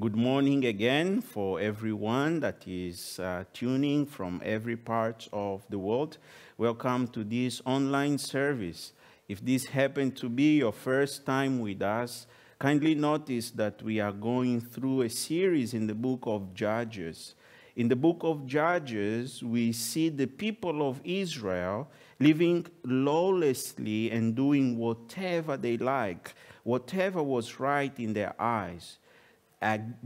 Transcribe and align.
Good 0.00 0.16
morning 0.16 0.64
again 0.64 1.20
for 1.20 1.60
everyone 1.60 2.40
that 2.40 2.66
is 2.66 3.18
uh, 3.18 3.44
tuning 3.52 4.06
from 4.06 4.40
every 4.42 4.76
part 4.76 5.28
of 5.30 5.62
the 5.68 5.78
world. 5.78 6.16
Welcome 6.56 7.08
to 7.08 7.22
this 7.22 7.60
online 7.66 8.16
service. 8.16 8.94
If 9.28 9.44
this 9.44 9.66
happened 9.66 10.16
to 10.16 10.30
be 10.30 10.56
your 10.56 10.72
first 10.72 11.26
time 11.26 11.60
with 11.60 11.82
us, 11.82 12.26
kindly 12.58 12.94
notice 12.94 13.50
that 13.50 13.82
we 13.82 14.00
are 14.00 14.12
going 14.12 14.62
through 14.62 15.02
a 15.02 15.10
series 15.10 15.74
in 15.74 15.86
the 15.86 15.94
book 15.94 16.20
of 16.22 16.54
Judges. 16.54 17.34
In 17.76 17.88
the 17.88 17.96
book 17.96 18.20
of 18.22 18.46
Judges, 18.46 19.42
we 19.42 19.70
see 19.70 20.08
the 20.08 20.26
people 20.26 20.88
of 20.88 21.02
Israel 21.04 21.90
living 22.18 22.66
lawlessly 22.84 24.10
and 24.10 24.34
doing 24.34 24.78
whatever 24.78 25.58
they 25.58 25.76
like, 25.76 26.32
whatever 26.62 27.22
was 27.22 27.60
right 27.60 27.92
in 28.00 28.14
their 28.14 28.34
eyes 28.38 28.96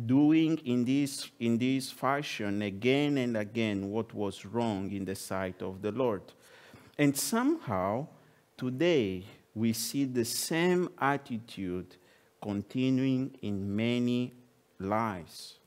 doing 0.07 0.59
in 0.64 0.84
this, 0.84 1.30
in 1.39 1.58
this 1.58 1.90
fashion 1.90 2.63
again 2.63 3.18
and 3.18 3.36
again 3.36 3.90
what 3.90 4.13
was 4.13 4.44
wrong 4.44 4.90
in 4.90 5.04
the 5.04 5.14
sight 5.14 5.63
of 5.63 5.80
the 5.80 5.93
Lord. 5.93 6.22
And 6.99 7.17
somehow, 7.17 8.08
today, 8.57 9.25
we 9.54 9.72
see 9.72 10.04
the 10.04 10.25
same 10.25 10.89
attitude 10.99 11.96
continuing 12.43 13.36
in 13.43 13.75
many 13.75 14.32
lives. 14.79 15.58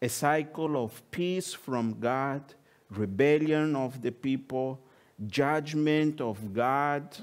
A 0.00 0.08
cycle 0.08 0.82
of 0.82 1.08
peace 1.12 1.54
from 1.54 2.00
God, 2.00 2.42
rebellion 2.90 3.76
of 3.76 4.02
the 4.02 4.10
people, 4.10 4.80
judgment 5.28 6.20
of 6.20 6.52
God, 6.52 7.16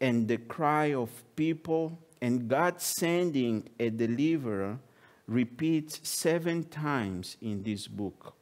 and 0.00 0.26
the 0.26 0.38
cry 0.38 0.94
of 0.94 1.10
people 1.36 1.98
and 2.20 2.48
God 2.48 2.80
sending 2.80 3.68
a 3.78 3.90
deliverer 3.90 4.78
repeats 5.26 6.00
seven 6.08 6.64
times 6.64 7.36
in 7.40 7.62
this 7.62 7.86
book. 7.86 8.34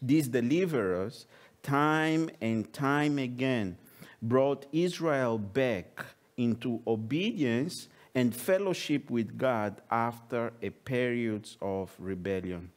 These 0.00 0.28
deliverers, 0.28 1.26
time 1.62 2.30
and 2.40 2.72
time 2.72 3.18
again, 3.18 3.76
brought 4.22 4.66
Israel 4.72 5.38
back 5.38 6.04
into 6.36 6.80
obedience 6.86 7.88
and 8.14 8.34
fellowship 8.34 9.10
with 9.10 9.36
God 9.36 9.80
after 9.90 10.52
a 10.62 10.70
period 10.70 11.48
of 11.60 11.94
rebellion. 11.98 12.70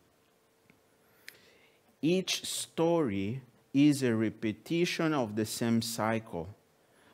Each 2.02 2.46
story 2.46 3.42
is 3.74 4.04
a 4.04 4.16
repetition 4.16 5.14
of 5.14 5.36
the 5.36 5.46
same 5.46 5.82
cycle 5.82 6.50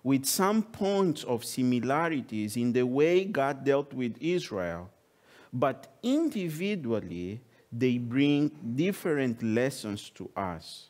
with 0.05 0.23
some 0.23 0.61
points 0.61 1.23
of 1.23 1.43
similarities 1.43 2.55
in 2.57 2.71
the 2.71 2.85
way 2.85 3.25
God 3.25 3.65
dealt 3.65 3.91
with 3.91 4.15
Israel, 4.21 4.87
but 5.51 5.97
individually 6.03 7.41
they 7.71 7.97
bring 7.97 8.51
different 8.75 9.41
lessons 9.41 10.11
to 10.11 10.29
us. 10.37 10.89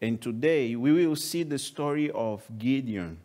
And 0.00 0.20
today 0.20 0.74
we 0.74 0.90
will 0.90 1.14
see 1.14 1.44
the 1.44 1.56
story 1.56 2.10
of 2.10 2.42
Gideon, 2.58 3.20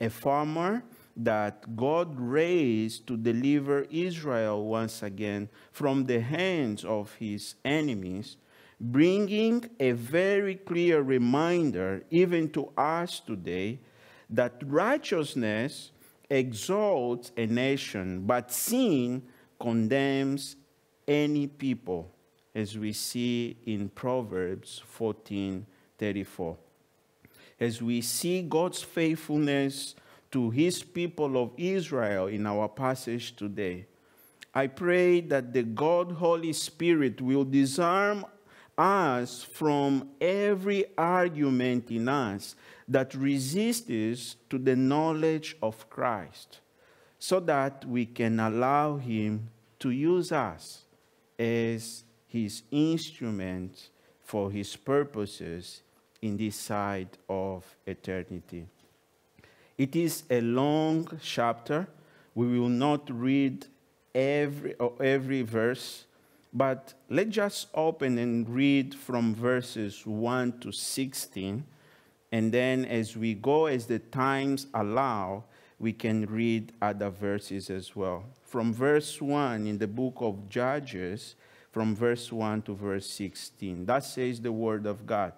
a 0.00 0.08
farmer 0.08 0.82
that 1.18 1.76
God 1.76 2.18
raised 2.18 3.06
to 3.08 3.18
deliver 3.18 3.82
Israel 3.90 4.64
once 4.64 5.02
again 5.02 5.50
from 5.70 6.06
the 6.06 6.22
hands 6.22 6.82
of 6.82 7.14
his 7.16 7.56
enemies, 7.62 8.38
bringing 8.80 9.68
a 9.78 9.92
very 9.92 10.54
clear 10.54 11.02
reminder, 11.02 12.04
even 12.10 12.48
to 12.52 12.72
us 12.78 13.20
today, 13.20 13.78
that 14.32 14.62
righteousness 14.66 15.92
exalts 16.28 17.30
a 17.36 17.46
nation, 17.46 18.22
but 18.26 18.50
sin 18.50 19.22
condemns 19.60 20.56
any 21.06 21.46
people, 21.46 22.10
as 22.54 22.78
we 22.78 22.92
see 22.92 23.56
in 23.66 23.88
Proverbs 23.90 24.82
14 24.86 25.66
34. 25.98 26.56
As 27.60 27.80
we 27.80 28.00
see 28.00 28.42
God's 28.42 28.82
faithfulness 28.82 29.94
to 30.32 30.50
his 30.50 30.82
people 30.82 31.40
of 31.40 31.52
Israel 31.56 32.26
in 32.26 32.46
our 32.46 32.68
passage 32.68 33.36
today, 33.36 33.86
I 34.54 34.66
pray 34.66 35.20
that 35.20 35.52
the 35.52 35.62
God 35.62 36.12
Holy 36.12 36.52
Spirit 36.52 37.20
will 37.20 37.44
disarm 37.44 38.26
us 38.76 39.42
from 39.42 40.08
every 40.20 40.84
argument 40.96 41.90
in 41.90 42.08
us 42.08 42.54
that 42.88 43.14
resists 43.14 44.36
to 44.48 44.58
the 44.58 44.76
knowledge 44.76 45.56
of 45.62 45.88
Christ 45.90 46.60
so 47.18 47.40
that 47.40 47.84
we 47.84 48.06
can 48.06 48.40
allow 48.40 48.96
Him 48.96 49.48
to 49.78 49.90
use 49.90 50.32
us 50.32 50.84
as 51.38 52.04
His 52.26 52.62
instrument 52.70 53.90
for 54.22 54.50
His 54.50 54.74
purposes 54.76 55.82
in 56.20 56.36
this 56.36 56.56
side 56.56 57.18
of 57.28 57.64
eternity. 57.86 58.66
It 59.76 59.96
is 59.96 60.24
a 60.30 60.40
long 60.40 61.08
chapter. 61.20 61.88
We 62.34 62.58
will 62.58 62.68
not 62.68 63.10
read 63.10 63.66
every, 64.14 64.74
every 65.00 65.42
verse, 65.42 66.04
but 66.52 66.94
let's 67.08 67.30
just 67.30 67.68
open 67.74 68.18
and 68.18 68.48
read 68.48 68.94
from 68.94 69.34
verses 69.34 70.06
1 70.06 70.60
to 70.60 70.72
16 70.72 71.64
and 72.32 72.50
then 72.50 72.86
as 72.86 73.14
we 73.14 73.34
go, 73.34 73.66
as 73.66 73.86
the 73.86 73.98
times 73.98 74.66
allow, 74.72 75.44
we 75.78 75.92
can 75.92 76.24
read 76.26 76.72
other 76.80 77.10
verses 77.10 77.68
as 77.68 77.94
well. 77.94 78.24
From 78.42 78.72
verse 78.72 79.20
1 79.20 79.66
in 79.66 79.76
the 79.76 79.86
book 79.86 80.14
of 80.16 80.48
Judges, 80.48 81.34
from 81.70 81.94
verse 81.94 82.32
1 82.32 82.62
to 82.62 82.74
verse 82.74 83.08
16. 83.10 83.84
That 83.84 84.04
says 84.04 84.40
the 84.40 84.52
word 84.52 84.86
of 84.86 85.06
God. 85.06 85.34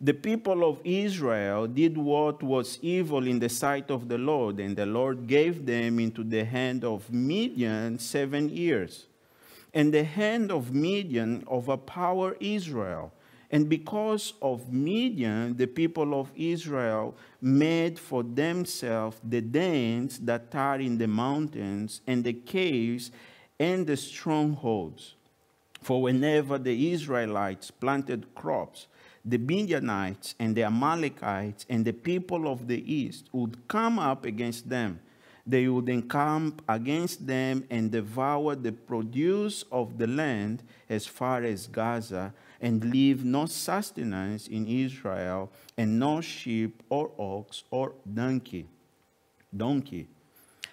The 0.00 0.14
people 0.14 0.68
of 0.68 0.80
Israel 0.84 1.66
did 1.66 1.96
what 1.96 2.42
was 2.42 2.78
evil 2.82 3.26
in 3.26 3.38
the 3.38 3.48
sight 3.48 3.90
of 3.90 4.08
the 4.08 4.18
Lord, 4.18 4.60
and 4.60 4.76
the 4.76 4.86
Lord 4.86 5.26
gave 5.26 5.66
them 5.66 5.98
into 5.98 6.22
the 6.22 6.44
hand 6.44 6.84
of 6.84 7.12
Midian 7.12 7.98
seven 7.98 8.48
years. 8.48 9.06
And 9.74 9.92
the 9.92 10.04
hand 10.04 10.50
of 10.50 10.72
Midian 10.72 11.44
overpowered 11.50 12.38
Israel 12.40 13.12
and 13.54 13.68
because 13.68 14.34
of 14.42 14.72
Midian, 14.72 15.56
the 15.56 15.68
people 15.68 16.18
of 16.18 16.32
Israel 16.34 17.14
made 17.40 18.00
for 18.00 18.24
themselves 18.24 19.20
the 19.22 19.40
dens 19.40 20.18
that 20.18 20.52
are 20.56 20.80
in 20.80 20.98
the 20.98 21.06
mountains 21.06 22.00
and 22.04 22.24
the 22.24 22.32
caves 22.32 23.12
and 23.60 23.86
the 23.86 23.96
strongholds. 23.96 25.14
For 25.82 26.02
whenever 26.02 26.58
the 26.58 26.92
Israelites 26.92 27.70
planted 27.70 28.34
crops, 28.34 28.88
the 29.24 29.38
Midianites 29.38 30.34
and 30.40 30.56
the 30.56 30.64
Amalekites 30.64 31.64
and 31.68 31.84
the 31.84 31.92
people 31.92 32.48
of 32.50 32.66
the 32.66 32.92
east 32.92 33.28
would 33.32 33.68
come 33.68 34.00
up 34.00 34.24
against 34.24 34.68
them. 34.68 34.98
They 35.46 35.68
would 35.68 35.88
encamp 35.90 36.62
against 36.68 37.26
them 37.26 37.64
and 37.70 37.90
devour 37.90 38.54
the 38.54 38.72
produce 38.72 39.64
of 39.70 39.98
the 39.98 40.06
land 40.06 40.62
as 40.88 41.06
far 41.06 41.42
as 41.42 41.66
Gaza 41.66 42.32
and 42.60 42.82
leave 42.90 43.24
no 43.24 43.44
sustenance 43.44 44.48
in 44.48 44.66
Israel, 44.66 45.52
and 45.76 45.98
no 45.98 46.22
sheep 46.22 46.82
or 46.88 47.10
ox 47.18 47.64
or 47.70 47.92
donkey. 48.10 48.66
Donkey. 49.54 50.08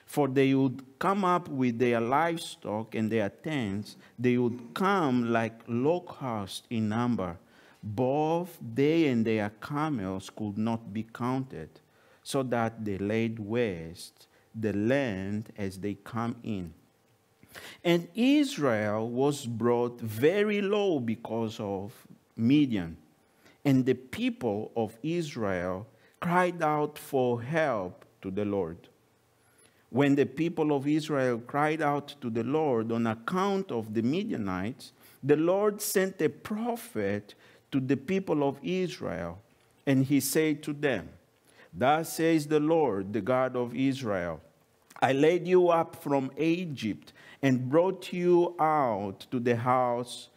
For 0.05 0.29
they 0.29 0.53
would 0.53 0.83
come 0.99 1.25
up 1.25 1.49
with 1.49 1.79
their 1.79 1.99
livestock 1.99 2.95
and 2.95 3.11
their 3.11 3.29
tents, 3.29 3.97
they 4.17 4.37
would 4.37 4.73
come 4.73 5.33
like 5.33 5.59
locusts 5.67 6.63
in 6.69 6.87
number. 6.87 7.37
Both 7.83 8.57
they 8.61 9.07
and 9.07 9.25
their 9.25 9.49
camels 9.61 10.29
could 10.29 10.57
not 10.57 10.93
be 10.93 11.03
counted, 11.03 11.69
so 12.23 12.41
that 12.43 12.85
they 12.85 12.97
laid 12.97 13.37
waste 13.37 14.27
the 14.53 14.73
land 14.73 15.51
as 15.57 15.79
they 15.79 15.95
come 15.95 16.35
in. 16.43 16.73
And 17.83 18.07
Israel 18.15 19.09
was 19.09 19.45
brought 19.45 19.99
very 19.99 20.61
low 20.61 20.99
because 20.99 21.59
of 21.59 21.93
Midian. 22.35 22.97
And 23.65 23.85
the 23.85 23.95
people 23.95 24.71
of 24.75 24.97
Israel 25.03 25.87
cried 26.19 26.61
out 26.63 26.97
for 26.97 27.41
help 27.41 28.05
to 28.21 28.31
the 28.31 28.45
Lord. 28.45 28.77
When 29.89 30.15
the 30.15 30.25
people 30.25 30.73
of 30.73 30.87
Israel 30.87 31.39
cried 31.39 31.81
out 31.81 32.15
to 32.21 32.29
the 32.29 32.43
Lord 32.43 32.91
on 32.91 33.07
account 33.07 33.71
of 33.71 33.93
the 33.93 34.01
Midianites, 34.01 34.93
the 35.21 35.35
Lord 35.35 35.81
sent 35.81 36.21
a 36.21 36.29
prophet 36.29 37.35
to 37.71 37.79
the 37.79 37.97
people 37.97 38.47
of 38.47 38.57
Israel, 38.63 39.39
and 39.85 40.05
he 40.05 40.19
said 40.19 40.63
to 40.63 40.73
them, 40.73 41.09
Thus 41.73 42.13
says 42.13 42.47
the 42.47 42.59
Lord, 42.59 43.13
the 43.13 43.21
God 43.21 43.55
of 43.55 43.75
Israel 43.75 44.41
I 45.01 45.13
led 45.13 45.47
you 45.47 45.69
up 45.69 45.95
from 46.03 46.31
Egypt 46.37 47.11
and 47.41 47.69
brought 47.69 48.13
you 48.13 48.55
out 48.59 49.25
to 49.31 49.39
the 49.39 49.55
house, 49.55 50.29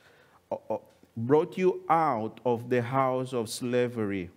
brought 1.17 1.59
you 1.59 1.83
out 1.91 2.41
of 2.47 2.71
the 2.71 2.81
house 2.81 3.35
of 3.35 3.51
slavery. 3.51 4.31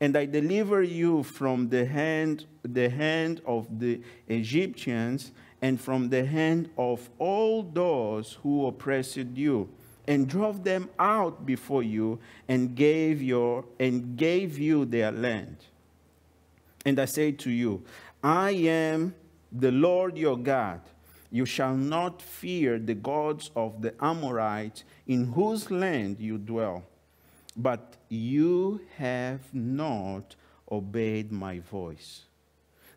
And 0.00 0.16
I 0.16 0.26
deliver 0.26 0.82
you 0.82 1.24
from 1.24 1.70
the 1.70 1.86
hand, 1.86 2.46
the 2.62 2.88
hand 2.88 3.40
of 3.46 3.80
the 3.80 4.00
Egyptians 4.28 5.32
and 5.60 5.80
from 5.80 6.08
the 6.08 6.24
hand 6.24 6.70
of 6.78 7.08
all 7.18 7.62
those 7.62 8.38
who 8.42 8.66
oppressed 8.66 9.16
you 9.34 9.68
and 10.06 10.28
drove 10.28 10.62
them 10.62 10.88
out 10.98 11.46
before 11.46 11.82
you 11.82 12.20
and 12.48 12.76
gave 12.76 13.22
your 13.22 13.64
and 13.80 14.16
gave 14.16 14.58
you 14.58 14.84
their 14.84 15.10
land 15.10 15.56
and 16.84 16.98
i 16.98 17.04
say 17.04 17.32
to 17.32 17.50
you 17.50 17.82
i 18.22 18.50
am 18.50 19.14
the 19.52 19.70
lord 19.70 20.16
your 20.18 20.36
god. 20.36 20.80
You 21.30 21.46
shall 21.46 21.74
not 21.74 22.22
fear 22.22 22.78
the 22.78 22.94
gods 22.94 23.50
of 23.56 23.82
the 23.82 23.92
amorites 24.00 24.84
in 25.08 25.32
whose 25.32 25.68
land 25.68 26.20
you 26.20 26.38
dwell 26.38 26.84
but 27.56 27.96
you 28.08 28.80
have 28.96 29.52
not 29.52 30.34
obeyed 30.70 31.30
my 31.30 31.60
voice. 31.60 32.22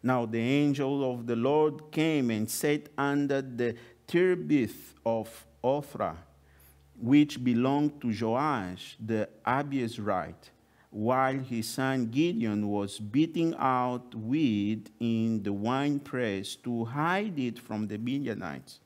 Now 0.02 0.26
the 0.26 0.40
angel 0.40 1.12
of 1.12 1.28
the 1.28 1.36
Lord 1.36 1.92
came 1.92 2.32
and 2.32 2.50
sat 2.50 2.90
under 2.98 3.42
the 3.42 3.76
terebinth 4.08 4.94
of 5.06 5.46
Ophrah, 5.64 6.16
which 7.00 7.44
belonged 7.44 8.02
to 8.02 8.08
Joash 8.08 8.96
the 9.04 9.30
Abiezrite, 9.46 10.50
while 10.90 11.38
his 11.38 11.68
son 11.68 12.08
Gideon 12.08 12.68
was 12.68 13.00
beating 13.00 13.54
out 13.58 14.16
wheat 14.16 14.90
in 15.00 15.44
the 15.44 15.54
winepress 15.54 16.56
to 16.58 16.86
hide 16.86 17.38
it 17.38 17.60
from 17.60 17.88
the 17.88 17.98
Midianites. 17.98 18.80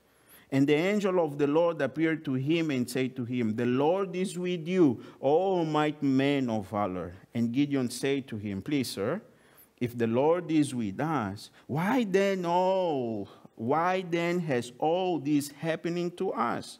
And 0.51 0.67
the 0.67 0.73
angel 0.73 1.23
of 1.23 1.37
the 1.37 1.47
Lord 1.47 1.81
appeared 1.81 2.25
to 2.25 2.33
him 2.33 2.71
and 2.71 2.89
said 2.89 3.15
to 3.15 3.23
him, 3.23 3.55
The 3.55 3.65
Lord 3.65 4.15
is 4.15 4.37
with 4.37 4.67
you, 4.67 5.01
O 5.21 5.63
mighty 5.63 6.05
man 6.05 6.49
of 6.49 6.67
valor. 6.69 7.13
And 7.33 7.53
Gideon 7.53 7.89
said 7.89 8.27
to 8.27 8.37
him, 8.37 8.61
Please, 8.61 8.89
sir, 8.89 9.21
if 9.79 9.97
the 9.97 10.07
Lord 10.07 10.51
is 10.51 10.75
with 10.75 10.99
us, 10.99 11.49
why 11.67 12.03
then 12.03 12.45
all, 12.45 13.29
why 13.55 14.03
then 14.07 14.41
has 14.41 14.73
all 14.77 15.19
this 15.19 15.51
happening 15.51 16.11
to 16.17 16.33
us? 16.33 16.79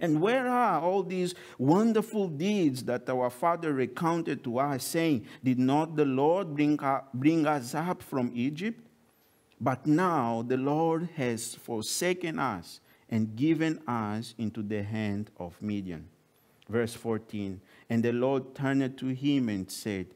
And 0.00 0.20
where 0.20 0.48
are 0.48 0.80
all 0.80 1.02
these 1.02 1.34
wonderful 1.58 2.28
deeds 2.28 2.84
that 2.84 3.08
our 3.08 3.30
father 3.30 3.72
recounted 3.72 4.42
to 4.44 4.58
us, 4.58 4.84
saying, 4.84 5.26
Did 5.44 5.58
not 5.58 5.96
the 5.96 6.06
Lord 6.06 6.54
bring, 6.54 6.78
bring 7.12 7.46
us 7.46 7.74
up 7.74 8.02
from 8.02 8.32
Egypt? 8.34 8.80
But 9.60 9.86
now 9.86 10.42
the 10.46 10.56
Lord 10.56 11.10
has 11.16 11.54
forsaken 11.54 12.38
us 12.38 12.80
and 13.10 13.36
given 13.36 13.80
us 13.86 14.34
into 14.38 14.62
the 14.62 14.82
hand 14.82 15.30
of 15.38 15.60
Midian. 15.60 16.08
Verse 16.68 16.94
14 16.94 17.60
And 17.90 18.02
the 18.02 18.12
Lord 18.12 18.54
turned 18.54 18.96
to 18.96 19.06
him 19.08 19.48
and 19.48 19.70
said, 19.70 20.06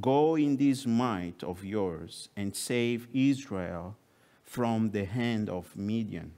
Go 0.00 0.36
in 0.36 0.56
this 0.56 0.86
might 0.86 1.44
of 1.44 1.64
yours 1.64 2.28
and 2.36 2.56
save 2.56 3.06
Israel 3.12 3.96
from 4.42 4.90
the 4.90 5.04
hand 5.04 5.48
of 5.48 5.76
Midian. 5.76 6.32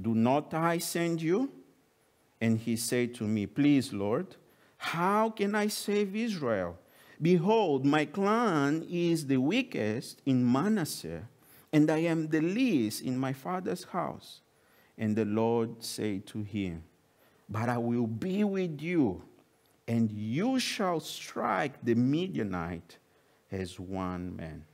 Do 0.00 0.14
not 0.14 0.52
I 0.54 0.78
send 0.78 1.22
you? 1.22 1.50
And 2.40 2.58
he 2.58 2.76
said 2.76 3.14
to 3.16 3.24
me, 3.24 3.46
Please, 3.46 3.92
Lord, 3.92 4.36
how 4.76 5.30
can 5.30 5.54
I 5.54 5.68
save 5.68 6.14
Israel? 6.14 6.78
Behold, 7.20 7.84
my 7.84 8.04
clan 8.04 8.86
is 8.88 9.26
the 9.26 9.38
weakest 9.38 10.22
in 10.24 10.50
Manasseh, 10.50 11.28
and 11.72 11.90
I 11.90 11.98
am 11.98 12.28
the 12.28 12.40
least 12.40 13.02
in 13.02 13.18
my 13.18 13.32
father's 13.32 13.84
house. 13.84 14.40
And 14.96 15.16
the 15.16 15.24
Lord 15.24 15.82
said 15.82 16.26
to 16.28 16.42
him, 16.42 16.84
But 17.48 17.68
I 17.68 17.78
will 17.78 18.06
be 18.06 18.44
with 18.44 18.80
you 18.80 19.22
and 19.88 20.12
you 20.12 20.60
shall 20.60 21.00
strike 21.00 21.82
the 21.82 21.94
Midianite 21.94 22.98
as 23.50 23.80
one 23.80 24.36
man. 24.36 24.64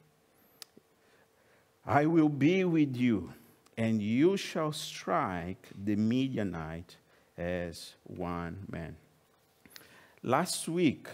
I 1.86 2.06
will 2.06 2.28
be 2.28 2.64
with 2.64 2.96
you, 2.96 3.32
and 3.78 4.02
you 4.02 4.36
shall 4.36 4.72
strike 4.72 5.68
the 5.84 5.94
Midianite 5.94 6.96
as 7.36 7.94
one 8.04 8.66
man. 8.70 8.96
Last 10.22 10.68
week, 10.68 11.08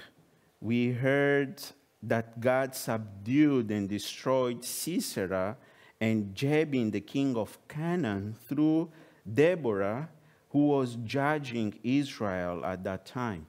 we 0.61 0.93
heard 0.93 1.63
that 2.03 2.41
God 2.41 2.75
subdued 2.75 3.71
and 3.71 3.89
destroyed 3.89 4.65
Sisera 4.65 5.57
and 6.01 6.35
Jabin, 6.35 6.91
the 6.91 7.01
king 7.01 7.37
of 7.37 7.59
Canaan, 7.69 8.35
through 8.49 8.91
Deborah, 9.33 10.09
who 10.51 10.69
was 10.69 10.97
judging 11.05 11.79
Israel 11.83 12.65
at 12.65 12.85
that 12.85 13.05
time. 13.05 13.47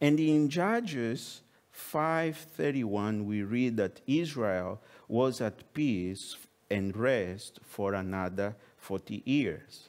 And 0.00 0.20
in 0.20 0.48
Judges 0.48 1.42
5:31 1.72 3.26
we 3.26 3.42
read 3.42 3.76
that 3.76 4.00
Israel 4.06 4.80
was 5.08 5.40
at 5.40 5.72
peace 5.74 6.36
and 6.70 6.96
rest 6.96 7.60
for 7.62 7.94
another 7.94 8.56
40 8.76 9.22
years. 9.24 9.88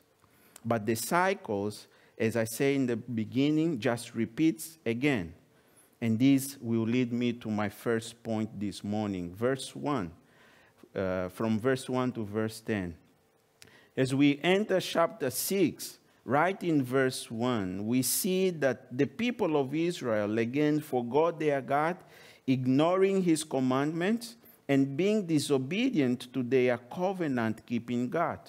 But 0.67 0.85
the 0.85 0.95
cycles, 0.95 1.87
as 2.17 2.35
I 2.35 2.43
say 2.43 2.75
in 2.75 2.87
the 2.87 2.97
beginning, 2.97 3.79
just 3.79 4.13
repeats 4.13 4.77
again. 4.85 5.33
And 6.01 6.19
this 6.19 6.57
will 6.59 6.85
lead 6.85 7.13
me 7.13 7.31
to 7.33 7.49
my 7.49 7.69
first 7.69 8.21
point 8.21 8.59
this 8.59 8.83
morning. 8.83 9.33
Verse 9.33 9.73
1, 9.73 10.11
uh, 10.93 11.29
from 11.29 11.57
verse 11.57 11.89
1 11.89 12.11
to 12.11 12.25
verse 12.25 12.59
10. 12.59 12.95
As 13.95 14.13
we 14.13 14.39
enter 14.43 14.81
chapter 14.81 15.29
6, 15.29 15.99
right 16.25 16.61
in 16.61 16.83
verse 16.83 17.31
1, 17.31 17.87
we 17.87 18.01
see 18.01 18.49
that 18.49 18.95
the 18.95 19.07
people 19.07 19.55
of 19.55 19.73
Israel 19.73 20.37
again 20.37 20.81
forgot 20.81 21.39
their 21.39 21.61
God, 21.61 21.95
ignoring 22.45 23.23
his 23.23 23.45
commandments, 23.45 24.35
and 24.67 24.97
being 24.97 25.25
disobedient 25.25 26.31
to 26.33 26.43
their 26.43 26.77
covenant 26.77 27.65
keeping 27.65 28.09
God. 28.09 28.39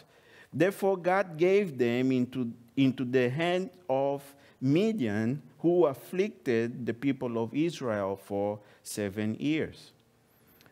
Therefore, 0.52 0.96
God 0.96 1.36
gave 1.36 1.76
them 1.78 2.12
into, 2.12 2.52
into 2.76 3.04
the 3.04 3.28
hand 3.28 3.70
of 3.88 4.22
Midian, 4.60 5.42
who 5.60 5.86
afflicted 5.86 6.86
the 6.86 6.94
people 6.94 7.42
of 7.42 7.54
Israel 7.54 8.16
for 8.16 8.60
seven 8.82 9.36
years. 9.38 9.92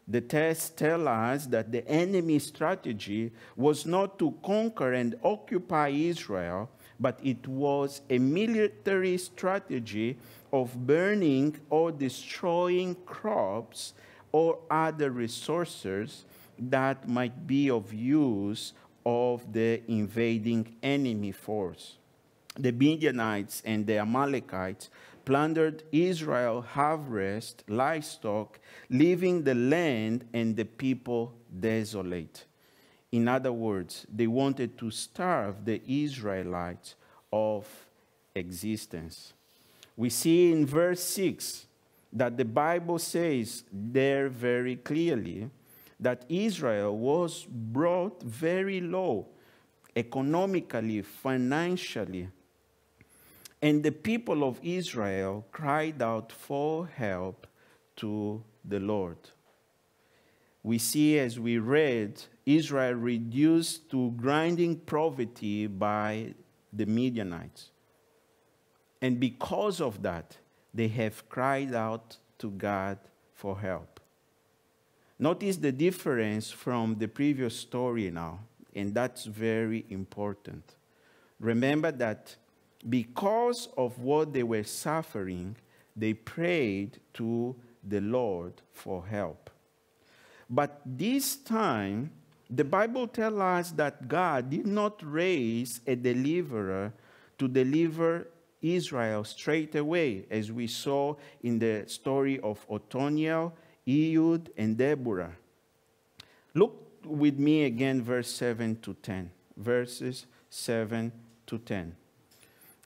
The 0.09 0.21
tests 0.21 0.71
tell 0.71 1.09
us 1.09 1.47
that 1.47 1.73
the 1.73 1.87
enemy's 1.89 2.47
strategy 2.47 3.33
was 3.57 3.85
not 3.87 4.19
to 4.21 4.35
conquer 4.45 4.93
and 4.93 5.17
occupy 5.25 5.89
Israel, 5.89 6.71
but 7.01 7.19
it 7.23 7.47
was 7.47 8.01
a 8.09 8.19
military 8.19 9.19
strategy 9.19 10.17
of 10.53 10.87
burning 10.87 11.59
or 11.69 11.91
destroying 11.91 12.95
crops 13.05 13.95
or 14.31 14.59
other 14.71 15.11
resources 15.11 16.25
that 16.59 17.09
might 17.09 17.47
be 17.47 17.69
of 17.69 17.93
use 17.93 18.73
of 19.07 19.53
the 19.53 19.81
invading 19.87 20.77
enemy 20.83 21.31
force. 21.31 21.97
The 22.59 22.73
Midianites 22.73 23.63
and 23.65 23.87
the 23.87 23.99
Amalekites 23.99 24.91
plundered 25.25 25.85
Israel 25.93 26.61
harvest, 26.61 27.63
livestock, 27.69 28.59
leaving 28.91 29.45
the 29.45 29.55
land 29.55 30.27
and 30.33 30.57
the 30.57 30.65
people 30.65 31.33
desolate. 31.61 32.47
In 33.13 33.29
other 33.29 33.53
words, 33.53 34.07
they 34.13 34.27
wanted 34.27 34.77
to 34.79 34.91
starve 34.91 35.65
the 35.65 35.81
Israelites 35.87 36.97
of 37.33 37.67
existence. 38.35 39.35
We 39.97 40.11
see 40.11 40.53
in 40.53 40.67
verse 40.67 41.03
6 41.03 41.67
that 42.13 42.37
the 42.37 42.45
Bible 42.45 42.99
says 42.99 43.63
there 43.73 44.29
very 44.29 44.77
clearly 44.77 45.49
that 45.99 46.25
Israel 46.29 46.97
was 46.97 47.47
brought 47.49 48.23
very 48.23 48.81
low 48.81 49.27
economically, 49.97 51.01
financially. 51.01 52.29
And 53.63 53.83
the 53.83 53.93
people 53.93 54.45
of 54.45 54.61
Israel 54.63 55.47
cried 55.51 56.03
out 56.03 56.31
for 56.31 56.87
help 56.87 57.47
to 57.97 58.45
the 58.65 58.79
Lord. 58.79 59.17
We 60.63 60.79
see 60.79 61.19
as 61.19 61.41
we 61.41 61.59
read 61.59 62.23
Israel 62.45 62.95
reduced 62.95 63.91
to 63.91 64.11
grinding 64.13 64.77
poverty 64.81 65.67
by 65.67 66.35
the 66.73 66.87
Midianites. 66.87 67.71
And 69.01 69.19
because 69.19 69.81
of 69.81 70.03
that, 70.03 70.37
they 70.75 70.89
have 70.89 71.29
cried 71.29 71.75
out 71.75 72.19
to 72.39 72.51
God 72.51 72.99
for 73.33 73.59
help. 73.59 73.96
Notice 75.19 75.57
the 75.57 75.73
difference 75.73 76.51
from 76.51 76.97
the 76.99 77.09
previous 77.09 77.57
story 77.57 78.11
now, 78.11 78.41
and 78.75 78.95
that's 78.95 79.25
very 79.25 79.87
important. 79.89 80.77
Remember 81.41 81.91
that 81.93 82.37
because 82.89 83.69
of 83.77 83.99
what 83.99 84.33
they 84.33 84.43
were 84.43 84.63
suffering, 84.65 85.57
they 85.97 86.13
prayed 86.13 87.01
to 87.15 87.57
the 87.83 88.01
Lord 88.01 88.61
for 88.73 89.07
help. 89.07 89.49
But 90.51 90.81
this 90.85 91.37
time, 91.37 92.11
the 92.51 92.65
Bible 92.65 93.09
tells 93.09 93.41
us 93.41 93.71
that 93.73 94.07
God 94.07 94.51
did 94.51 94.67
not 94.67 95.01
raise 95.03 95.81
a 95.87 95.97
deliverer 95.97 96.93
to 97.39 97.49
deliver 97.49 98.29
Israel 98.63 99.25
straight 99.25 99.75
away, 99.75 100.27
as 100.31 100.53
we 100.53 100.67
saw 100.67 101.17
in 101.43 101.59
the 101.59 101.85
story 101.87 102.39
of 102.41 102.65
Othniel, 102.71 103.55
Ehud, 103.89 104.51
and 104.57 104.77
Deborah. 104.77 105.37
Look, 106.55 107.05
with 107.05 107.39
me 107.39 107.65
again 107.65 108.03
verse 108.03 108.31
7 108.33 108.77
to 108.83 108.95
10. 108.95 109.31
Verses 109.57 110.27
7 110.51 111.13
to 111.47 111.59
10. 111.59 111.97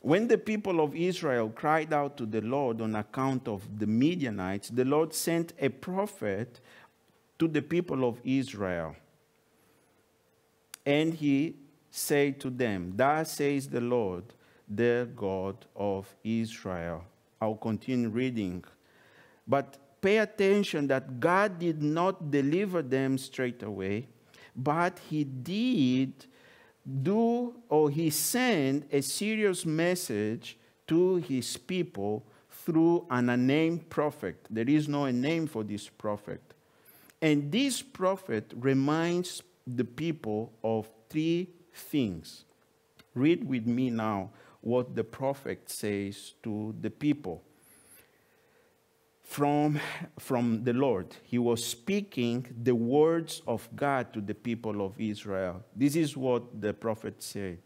When 0.03 0.29
the 0.29 0.39
people 0.39 0.81
of 0.81 0.97
Israel 0.97 1.51
cried 1.51 1.93
out 1.93 2.17
to 2.17 2.27
the 2.27 2.41
Lord 2.41 2.81
on 2.81 2.95
account 2.97 3.49
of 3.49 3.79
the 3.79 3.87
Midianites, 3.87 4.71
the 4.71 4.85
Lord 4.85 5.13
sent 5.13 5.53
a 5.61 5.69
prophet 5.69 6.61
to 7.39 7.49
the 7.49 7.63
people 7.63 8.09
of 8.09 8.19
Israel. 8.25 8.97
And 10.87 11.15
he 11.15 11.57
said 11.91 12.41
to 12.41 12.51
them, 12.51 12.95
Thus 12.97 13.33
says 13.33 13.69
the 13.69 13.81
Lord, 13.81 14.25
the 14.69 15.09
God 15.15 15.67
of 15.77 16.15
Israel. 16.25 17.05
I'll 17.41 17.57
continue 17.57 18.09
reading. 18.09 18.65
But 19.47 19.77
pay 20.01 20.19
attention 20.19 20.87
that 20.89 21.21
God 21.21 21.59
did 21.59 21.83
not 21.83 22.31
deliver 22.31 22.83
them 22.83 23.19
straight 23.19 23.63
away, 23.63 24.09
but 24.57 24.99
he 25.09 25.25
did 25.25 26.27
do 27.03 27.55
or 27.69 27.91
he 27.91 28.11
sent 28.11 28.87
a 28.93 29.03
serious 29.03 29.67
message 29.67 30.57
to 30.87 31.17
his 31.17 31.57
people 31.57 32.25
through 32.51 33.07
an 33.11 33.29
unnamed 33.29 33.89
prophet. 33.89 34.47
There 34.51 34.69
is 34.69 34.89
no 34.89 35.11
name 35.11 35.47
for 35.47 35.63
this 35.63 35.89
prophet. 35.89 36.41
And 37.23 37.53
this 37.53 37.83
prophet 37.83 38.53
reminds 38.57 39.43
the 39.67 39.85
people 39.85 40.53
of 40.65 40.89
three 41.09 41.49
things. 41.73 42.45
Read 43.15 43.47
with 43.47 43.67
me 43.67 43.91
now 43.91 44.31
what 44.63 44.95
the 44.95 45.05
prophet 45.05 45.71
says 45.71 46.35
to 46.43 46.75
the 46.81 46.91
people 46.91 47.43
from, 49.31 49.79
from 50.19 50.65
the 50.65 50.73
Lord. 50.73 51.15
He 51.23 51.39
was 51.39 51.65
speaking 51.65 52.49
the 52.65 52.75
words 52.75 53.43
of 53.47 53.69
God 53.77 54.13
to 54.13 54.21
the 54.21 54.35
people 54.35 54.85
of 54.85 55.01
Israel. 55.01 55.63
This 55.77 55.95
is 55.95 56.17
what 56.17 56.61
the 56.61 56.75
prophet 56.75 57.23
said 57.23 57.59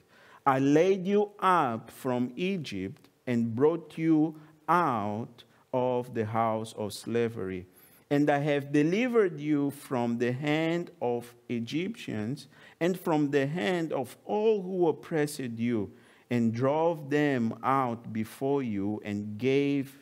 I 0.44 0.58
laid 0.58 1.06
you 1.06 1.30
up 1.38 1.90
from 1.90 2.32
Egypt 2.36 3.08
and 3.26 3.54
brought 3.54 3.96
you 3.96 4.38
out 4.68 5.44
of 5.72 6.12
the 6.12 6.26
house 6.26 6.74
of 6.76 6.92
slavery. 6.92 7.66
And 8.10 8.28
I 8.28 8.40
have 8.40 8.70
delivered 8.70 9.40
you 9.40 9.70
from 9.70 10.18
the 10.18 10.32
hand 10.32 10.90
of 11.00 11.34
Egyptians 11.48 12.46
and 12.78 13.00
from 13.00 13.30
the 13.30 13.46
hand 13.46 13.90
of 13.94 14.18
all 14.26 14.60
who 14.60 14.86
oppressed 14.88 15.40
you, 15.40 15.92
and 16.28 16.52
drove 16.52 17.08
them 17.08 17.54
out 17.62 18.12
before 18.12 18.62
you, 18.62 19.00
and 19.02 19.38
gave 19.38 19.96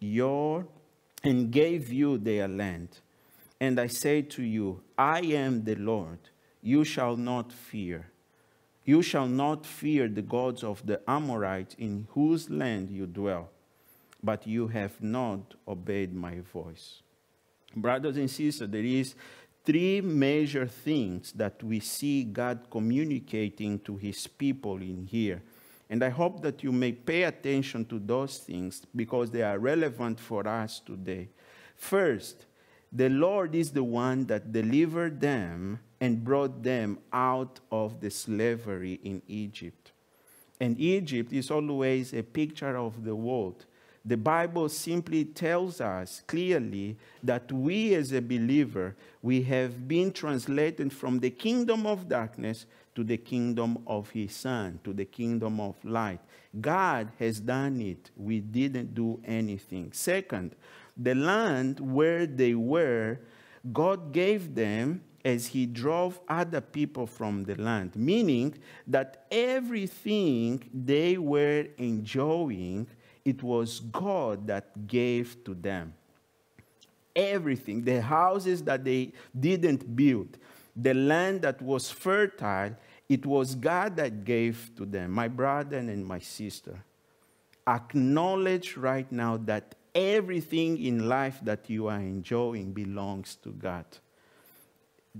your 0.00 0.66
and 1.24 1.50
gave 1.50 1.92
you 1.92 2.18
their 2.18 2.48
land. 2.48 2.88
And 3.60 3.78
I 3.78 3.86
say 3.86 4.22
to 4.22 4.42
you, 4.42 4.82
I 4.98 5.20
am 5.20 5.64
the 5.64 5.76
Lord. 5.76 6.18
You 6.62 6.84
shall 6.84 7.16
not 7.16 7.52
fear. 7.52 8.06
You 8.84 9.02
shall 9.02 9.28
not 9.28 9.64
fear 9.64 10.08
the 10.08 10.22
gods 10.22 10.64
of 10.64 10.84
the 10.84 11.00
Amorites 11.08 11.76
in 11.78 12.08
whose 12.10 12.50
land 12.50 12.90
you 12.90 13.06
dwell, 13.06 13.50
but 14.22 14.46
you 14.46 14.66
have 14.68 15.00
not 15.00 15.54
obeyed 15.68 16.12
my 16.12 16.40
voice. 16.40 17.02
Brothers 17.76 18.16
and 18.16 18.30
sisters, 18.30 18.68
there 18.68 18.82
is 18.82 19.14
three 19.64 20.00
major 20.00 20.66
things 20.66 21.32
that 21.32 21.62
we 21.62 21.78
see 21.78 22.24
God 22.24 22.66
communicating 22.70 23.78
to 23.80 23.96
his 23.96 24.26
people 24.26 24.78
in 24.78 25.06
here. 25.06 25.42
And 25.92 26.02
I 26.02 26.08
hope 26.08 26.40
that 26.40 26.62
you 26.62 26.72
may 26.72 26.92
pay 26.92 27.24
attention 27.24 27.84
to 27.84 27.98
those 27.98 28.38
things 28.38 28.80
because 28.96 29.30
they 29.30 29.42
are 29.42 29.58
relevant 29.58 30.18
for 30.18 30.48
us 30.48 30.80
today. 30.80 31.28
First, 31.76 32.46
the 32.90 33.10
Lord 33.10 33.54
is 33.54 33.72
the 33.72 33.84
one 33.84 34.24
that 34.24 34.52
delivered 34.52 35.20
them 35.20 35.80
and 36.00 36.24
brought 36.24 36.62
them 36.62 36.98
out 37.12 37.60
of 37.70 38.00
the 38.00 38.10
slavery 38.10 39.00
in 39.04 39.20
Egypt. 39.28 39.92
And 40.58 40.80
Egypt 40.80 41.30
is 41.30 41.50
always 41.50 42.14
a 42.14 42.22
picture 42.22 42.78
of 42.78 43.04
the 43.04 43.14
world. 43.14 43.66
The 44.02 44.16
Bible 44.16 44.70
simply 44.70 45.26
tells 45.26 45.78
us 45.82 46.22
clearly 46.26 46.96
that 47.22 47.52
we 47.52 47.94
as 47.94 48.12
a 48.12 48.22
believer, 48.22 48.96
we 49.20 49.42
have 49.42 49.86
been 49.86 50.10
translated 50.10 50.90
from 50.90 51.18
the 51.18 51.30
kingdom 51.30 51.86
of 51.86 52.08
darkness 52.08 52.64
to 52.94 53.04
the 53.04 53.16
kingdom 53.16 53.78
of 53.86 54.10
his 54.10 54.34
son, 54.34 54.78
to 54.84 54.92
the 54.92 55.04
kingdom 55.04 55.60
of 55.60 55.82
light. 55.84 56.20
God 56.60 57.10
has 57.18 57.40
done 57.40 57.80
it. 57.80 58.10
We 58.16 58.40
didn't 58.40 58.94
do 58.94 59.20
anything. 59.24 59.92
Second, 59.92 60.54
the 60.96 61.14
land 61.14 61.80
where 61.80 62.26
they 62.26 62.54
were, 62.54 63.18
God 63.72 64.12
gave 64.12 64.54
them 64.54 65.02
as 65.24 65.46
he 65.46 65.66
drove 65.66 66.20
other 66.28 66.60
people 66.60 67.06
from 67.06 67.44
the 67.44 67.54
land, 67.54 67.94
meaning 67.94 68.54
that 68.86 69.24
everything 69.30 70.62
they 70.74 71.16
were 71.16 71.66
enjoying, 71.78 72.86
it 73.24 73.42
was 73.42 73.80
God 73.80 74.46
that 74.48 74.86
gave 74.86 75.42
to 75.44 75.54
them. 75.54 75.94
Everything, 77.14 77.84
the 77.84 78.02
houses 78.02 78.62
that 78.64 78.84
they 78.84 79.12
didn't 79.38 79.94
build, 79.94 80.38
the 80.74 80.94
land 80.94 81.42
that 81.42 81.60
was 81.60 81.90
fertile, 81.90 82.76
it 83.08 83.26
was 83.26 83.54
God 83.54 83.96
that 83.96 84.24
gave 84.24 84.70
to 84.76 84.86
them, 84.86 85.10
my 85.10 85.28
brother 85.28 85.78
and 85.78 86.06
my 86.06 86.18
sister. 86.18 86.82
Acknowledge 87.66 88.76
right 88.76 89.10
now 89.12 89.36
that 89.36 89.74
everything 89.94 90.82
in 90.82 91.08
life 91.08 91.38
that 91.42 91.68
you 91.68 91.88
are 91.88 92.00
enjoying 92.00 92.72
belongs 92.72 93.36
to 93.36 93.50
God. 93.50 93.84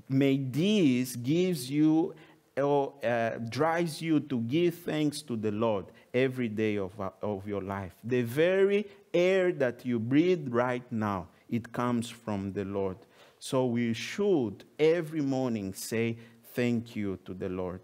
May 0.09 0.39
this 0.39 1.17
gives 1.17 1.71
you 1.71 2.15
or 2.57 2.95
uh, 3.03 3.39
drives 3.49 4.03
you 4.03 4.21
to 4.21 4.41
give 4.41 4.75
thanks 4.75 5.23
to 5.23 5.37
the 5.37 5.51
Lord 5.51 5.87
every 6.13 6.49
day 6.49 6.77
of, 6.77 6.99
uh, 7.01 7.11
of 7.23 7.47
your 7.47 7.63
life. 7.63 7.95
The 8.05 8.23
very 8.23 8.87
air 9.13 9.53
that 9.53 9.87
you 9.87 9.99
breathe 9.99 10.49
right 10.51 10.85
now, 10.91 11.29
it 11.49 11.73
comes 11.73 12.09
from 12.09 12.53
the 12.53 12.65
Lord. 12.65 12.99
So 13.45 13.67
we 13.67 13.93
should 13.93 14.63
every 14.79 15.21
morning 15.21 15.75
say 15.75 16.17
thank 16.55 16.95
you 16.95 17.19
to 17.25 17.35
the 17.35 17.49
Lord. 17.49 17.81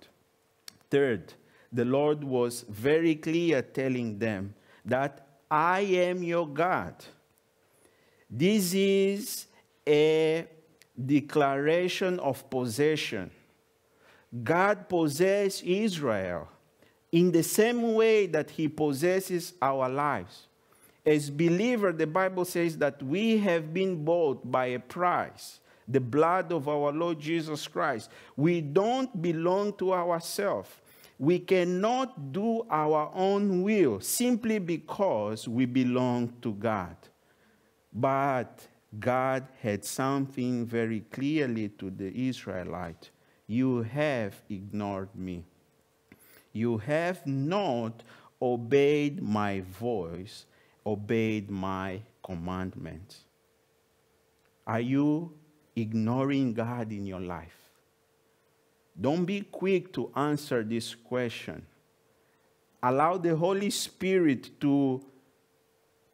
Third, 0.89 1.35
the 1.73 1.85
Lord 1.85 2.23
was 2.23 2.65
very 2.69 3.17
clear 3.17 3.61
telling 3.63 4.21
them 4.21 4.55
that 4.85 5.27
I 5.51 5.81
am 5.81 6.23
your 6.23 6.47
God. 6.47 6.95
This 8.31 8.73
is 8.73 9.47
a 9.85 10.47
declaration 10.95 12.21
of 12.21 12.49
possession. 12.49 13.29
God 14.45 14.89
possesses 14.89 15.63
Israel 15.63 16.49
in 17.11 17.33
the 17.33 17.43
same 17.43 17.95
way 17.95 18.27
that 18.27 18.51
he 18.51 18.69
possesses 18.69 19.55
our 19.61 19.89
lives 19.89 20.48
as 21.09 21.31
believer, 21.31 21.91
the 21.91 22.07
Bible 22.07 22.45
says 22.45 22.77
that 22.79 23.03
we 23.03 23.39
have 23.39 23.73
been 23.73 24.05
bought 24.05 24.51
by 24.51 24.67
a 24.67 24.79
price, 24.79 25.61
the 25.89 26.01
blood 26.01 26.53
of 26.53 26.69
our 26.69 26.93
Lord 26.93 27.19
Jesus 27.19 27.67
Christ. 27.67 28.11
We 28.37 28.61
don't 28.61 29.23
belong 29.23 29.73
to 29.79 29.95
ourselves. 29.95 30.69
We 31.19 31.39
cannot 31.39 32.33
do 32.33 32.67
our 32.71 33.11
own 33.15 33.63
will 33.63 34.01
simply 34.01 34.59
because 34.59 35.49
we 35.49 35.65
belong 35.65 36.35
to 36.43 36.53
God. 36.53 36.97
But 37.91 38.69
God 39.01 39.49
had 39.63 39.85
something 39.87 40.67
very 40.67 41.01
clearly 41.01 41.71
to 41.71 41.91
the 41.91 42.29
Israelite. 42.29 43.11
You 43.47 43.83
have 43.83 44.35
ignored 44.51 45.15
me. 45.15 45.45
You 46.53 46.77
have 46.79 47.27
not 47.27 48.03
obeyed 48.43 49.23
my 49.23 49.63
voice 49.63 50.45
obeyed 50.89 51.51
my 51.51 52.01
commandments? 52.25 53.25
Are 54.67 54.81
you 54.81 55.33
ignoring 55.77 56.55
God 56.55 56.91
in 56.91 57.07
your 57.07 57.21
life? 57.21 57.57
Don't 58.99 59.25
be 59.25 59.43
quick 59.43 59.93
to 59.93 60.11
answer 60.17 60.65
this 60.65 60.95
question. 60.95 61.65
Allow 62.83 63.19
the 63.19 63.37
Holy 63.37 63.71
Spirit 63.71 64.61
to 64.61 65.05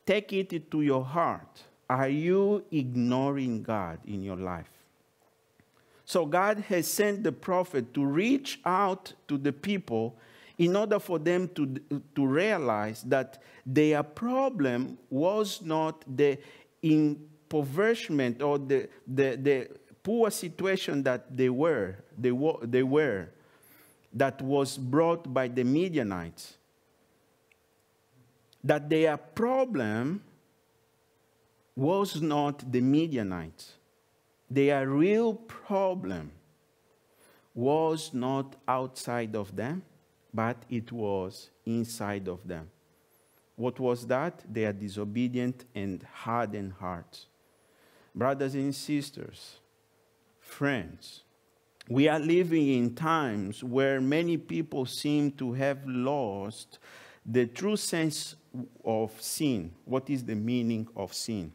take 0.05 0.33
it 0.33 0.71
to 0.71 0.83
your 0.83 1.05
heart. 1.05 1.63
Are 1.89 2.09
you 2.09 2.65
ignoring 2.71 3.63
God 3.63 3.99
in 4.07 4.23
your 4.23 4.37
life? 4.37 4.71
So, 6.05 6.27
God 6.27 6.59
has 6.69 6.87
sent 6.87 7.23
the 7.23 7.33
prophet 7.33 7.95
to 7.95 8.05
reach 8.05 8.61
out 8.65 9.15
to 9.29 9.39
the 9.39 9.53
people 9.53 10.17
in 10.59 10.77
order 10.77 10.99
for 10.99 11.19
them 11.19 11.49
to, 11.49 11.81
to 12.15 12.27
realize 12.27 13.03
that 13.03 13.43
their 13.67 14.03
problem 14.03 14.99
was 15.11 15.63
not 15.63 16.05
the 16.17 16.39
impoverishment 16.83 18.41
or 18.43 18.59
the, 18.59 18.89
the, 19.07 19.37
the 19.37 19.69
poor 20.03 20.31
situation 20.31 21.03
that 21.03 21.37
they 21.37 21.49
were, 21.49 21.97
they 22.17 22.31
were, 22.31 22.59
they 22.63 22.83
were, 22.83 23.29
that 24.13 24.41
was 24.43 24.79
brought 24.79 25.33
by 25.33 25.49
the 25.49 25.65
Midianites. 25.65 26.57
That 28.63 28.89
their 28.89 29.17
problem 29.17 30.23
was 31.75 32.23
not 32.23 32.71
the 32.71 32.81
Midianites. 32.81 33.73
Their 34.49 34.89
real 34.89 35.35
problem 35.35 36.31
was 37.55 38.15
not 38.15 38.57
outside 38.69 39.35
of 39.35 39.55
them, 39.57 39.83
but 40.35 40.57
it 40.69 40.91
was 40.91 41.51
inside 41.65 42.27
of 42.29 42.47
them. 42.47 42.69
What 43.55 43.79
was 43.79 44.07
that? 44.09 44.43
Their 44.53 44.73
disobedient 44.73 45.65
and 45.75 46.05
hardened 46.13 46.73
hearts. 46.73 47.27
Brothers 48.13 48.55
and 48.55 48.75
sisters, 48.75 49.59
friends, 50.41 51.23
we 51.89 52.09
are 52.09 52.19
living 52.19 52.69
in 52.69 52.95
times 52.95 53.63
where 53.63 54.01
many 54.01 54.37
people 54.37 54.87
seem 54.87 55.31
to 55.33 55.53
have 55.53 55.87
lost 55.87 56.79
the 57.25 57.47
true 57.47 57.77
sense 57.77 58.35
of 58.85 59.13
sin. 59.21 59.71
What 59.85 60.11
is 60.11 60.25
the 60.25 60.35
meaning 60.35 60.89
of 60.97 61.15
sin? 61.15 61.53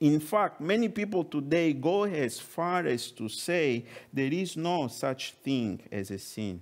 In 0.00 0.18
fact, 0.18 0.60
many 0.60 0.88
people 0.88 1.22
today 1.22 1.72
go 1.72 2.04
as 2.04 2.40
far 2.40 2.84
as 2.86 3.12
to 3.12 3.28
say 3.28 3.84
there 4.12 4.32
is 4.32 4.56
no 4.56 4.88
such 4.88 5.34
thing 5.44 5.80
as 5.92 6.10
a 6.10 6.18
sin. 6.18 6.60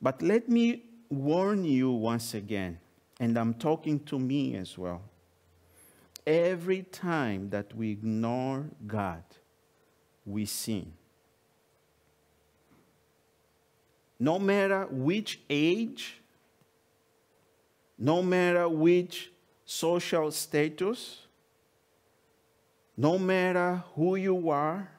But 0.00 0.22
let 0.22 0.48
me 0.48 0.84
warn 1.08 1.64
you 1.64 1.90
once 1.90 2.34
again, 2.34 2.78
and 3.18 3.36
I'm 3.36 3.54
talking 3.54 4.00
to 4.04 4.18
me 4.18 4.56
as 4.56 4.78
well. 4.78 5.02
Every 6.26 6.82
time 6.82 7.50
that 7.50 7.74
we 7.74 7.90
ignore 7.90 8.66
God, 8.86 9.24
we 10.24 10.44
sin. 10.44 10.92
No 14.20 14.38
matter 14.38 14.86
which 14.90 15.40
age, 15.48 16.20
no 17.98 18.22
matter 18.22 18.68
which 18.68 19.32
social 19.64 20.30
status, 20.30 21.26
no 22.96 23.18
matter 23.18 23.82
who 23.94 24.16
you 24.16 24.50
are, 24.50 24.90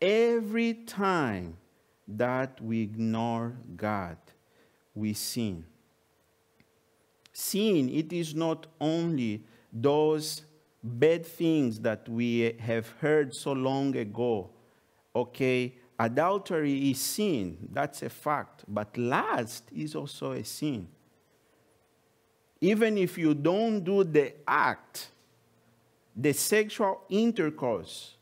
every 0.00 0.74
time 0.74 1.56
that 2.08 2.60
we 2.60 2.82
ignore 2.82 3.54
God, 3.76 4.16
we 4.94 5.12
sin. 5.12 5.64
Sin, 7.32 7.88
it 7.90 8.12
is 8.12 8.34
not 8.34 8.66
only 8.80 9.44
those 9.72 10.42
bad 10.82 11.26
things 11.26 11.78
that 11.80 12.08
we 12.08 12.56
have 12.58 12.88
heard 13.00 13.34
so 13.34 13.52
long 13.52 13.94
ago. 13.96 14.50
Okay, 15.14 15.74
adultery 15.98 16.90
is 16.90 17.00
sin, 17.00 17.68
that's 17.72 18.02
a 18.02 18.08
fact, 18.08 18.64
but 18.66 18.96
lust 18.96 19.64
is 19.74 19.94
also 19.94 20.32
a 20.32 20.44
sin. 20.44 20.88
Even 22.60 22.98
if 22.98 23.18
you 23.18 23.34
don't 23.34 23.80
do 23.80 24.02
the 24.02 24.32
act, 24.46 25.10
the 26.16 26.32
sexual 26.32 27.02
intercourse 27.08 28.16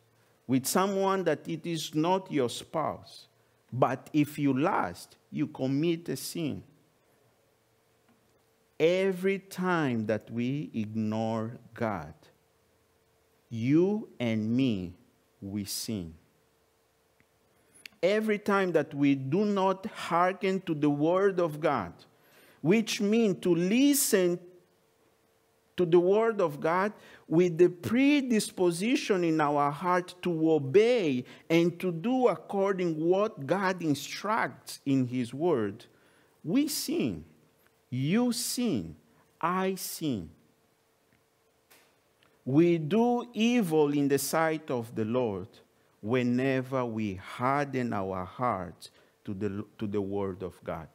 with 0.46 0.66
someone 0.66 1.24
that 1.24 1.48
it 1.48 1.64
is 1.64 1.94
not 1.94 2.30
your 2.30 2.50
spouse, 2.50 3.28
but 3.72 4.08
if 4.12 4.38
you 4.38 4.52
lust, 4.52 5.16
you 5.30 5.46
commit 5.46 6.08
a 6.08 6.16
sin. 6.16 6.62
Every 8.78 9.38
time 9.38 10.06
that 10.06 10.30
we 10.30 10.70
ignore 10.74 11.58
God, 11.74 12.14
you 13.48 14.08
and 14.20 14.54
me, 14.54 14.94
we 15.40 15.64
sin. 15.64 16.14
Every 18.02 18.38
time 18.38 18.72
that 18.72 18.92
we 18.92 19.14
do 19.14 19.44
not 19.44 19.86
hearken 19.86 20.60
to 20.62 20.74
the 20.74 20.90
word 20.90 21.40
of 21.40 21.60
God, 21.60 21.92
which 22.60 23.00
means 23.00 23.38
to 23.42 23.54
listen 23.54 24.38
to 25.76 25.84
the 25.84 25.98
Word 25.98 26.40
of 26.40 26.60
God 26.60 26.92
with 27.28 27.58
the 27.58 27.68
predisposition 27.68 29.24
in 29.24 29.40
our 29.40 29.70
heart 29.70 30.14
to 30.22 30.50
obey 30.52 31.24
and 31.50 31.78
to 31.80 31.92
do 31.92 32.28
according 32.28 32.98
what 33.04 33.46
God 33.46 33.82
instructs 33.82 34.80
in 34.86 35.06
His 35.06 35.34
Word, 35.34 35.84
we 36.44 36.68
sin. 36.68 37.24
You 37.90 38.32
sin. 38.32 38.96
I 39.40 39.74
sin. 39.74 40.30
We 42.44 42.78
do 42.78 43.28
evil 43.34 43.92
in 43.92 44.08
the 44.08 44.18
sight 44.18 44.70
of 44.70 44.94
the 44.94 45.04
Lord 45.04 45.48
whenever 46.00 46.84
we 46.84 47.14
harden 47.14 47.92
our 47.92 48.24
hearts 48.24 48.90
to 49.24 49.34
the, 49.34 49.64
to 49.78 49.86
the 49.86 50.00
Word 50.00 50.42
of 50.42 50.54
God. 50.62 50.88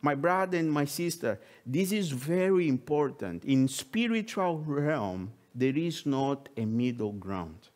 My 0.00 0.14
brother 0.14 0.58
and 0.58 0.70
my 0.70 0.84
sister, 0.84 1.40
this 1.66 1.92
is 1.92 2.10
very 2.10 2.68
important. 2.68 3.44
In 3.44 3.66
spiritual 3.68 4.58
realm, 4.58 5.32
there 5.54 5.76
is 5.76 6.06
not 6.06 6.48
a 6.56 6.64
middle 6.64 7.12
ground. 7.12 7.68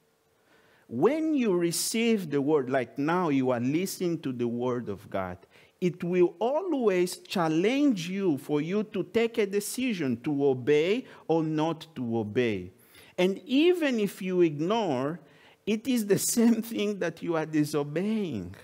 When 0.89 1.35
you 1.35 1.57
receive 1.57 2.31
the 2.31 2.41
word, 2.41 2.71
like 2.71 2.99
now 2.99 3.31
you 3.31 3.51
are 3.51 3.61
listening 3.61 4.21
to 4.21 4.33
the 4.33 4.47
word 4.47 4.89
of 4.89 5.09
God, 5.11 5.39
it 5.81 6.05
will 6.05 6.35
always 6.39 7.17
challenge 7.17 8.09
you 8.09 8.39
for 8.39 8.61
you 8.61 8.85
to 8.85 9.03
take 9.03 9.39
a 9.39 9.47
decision 9.47 10.21
to 10.21 10.47
obey 10.47 11.07
or 11.27 11.43
not 11.43 11.87
to 11.97 12.19
obey. 12.19 12.71
And 13.19 13.41
even 13.47 13.99
if 13.99 14.23
you 14.23 14.43
ignore, 14.43 15.19
it 15.67 15.89
is 15.89 16.07
the 16.07 16.19
same 16.37 16.63
thing 16.63 16.99
that 17.01 17.23
you 17.23 17.35
are 17.37 17.47
disobeying 17.47 18.55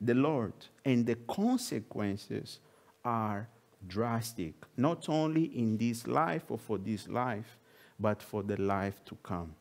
the 0.00 0.14
Lord. 0.14 0.54
And 0.84 1.04
the 1.04 1.16
consequences 1.16 2.60
are 3.06 3.48
drastic, 3.86 4.54
not 4.76 5.08
only 5.08 5.44
in 5.44 5.78
this 5.78 6.06
life 6.08 6.42
or 6.50 6.58
for 6.58 6.76
this 6.76 7.08
life, 7.08 7.56
but 7.98 8.20
for 8.20 8.42
the 8.42 8.60
life 8.60 9.02
to 9.06 9.16
come. 9.22 9.54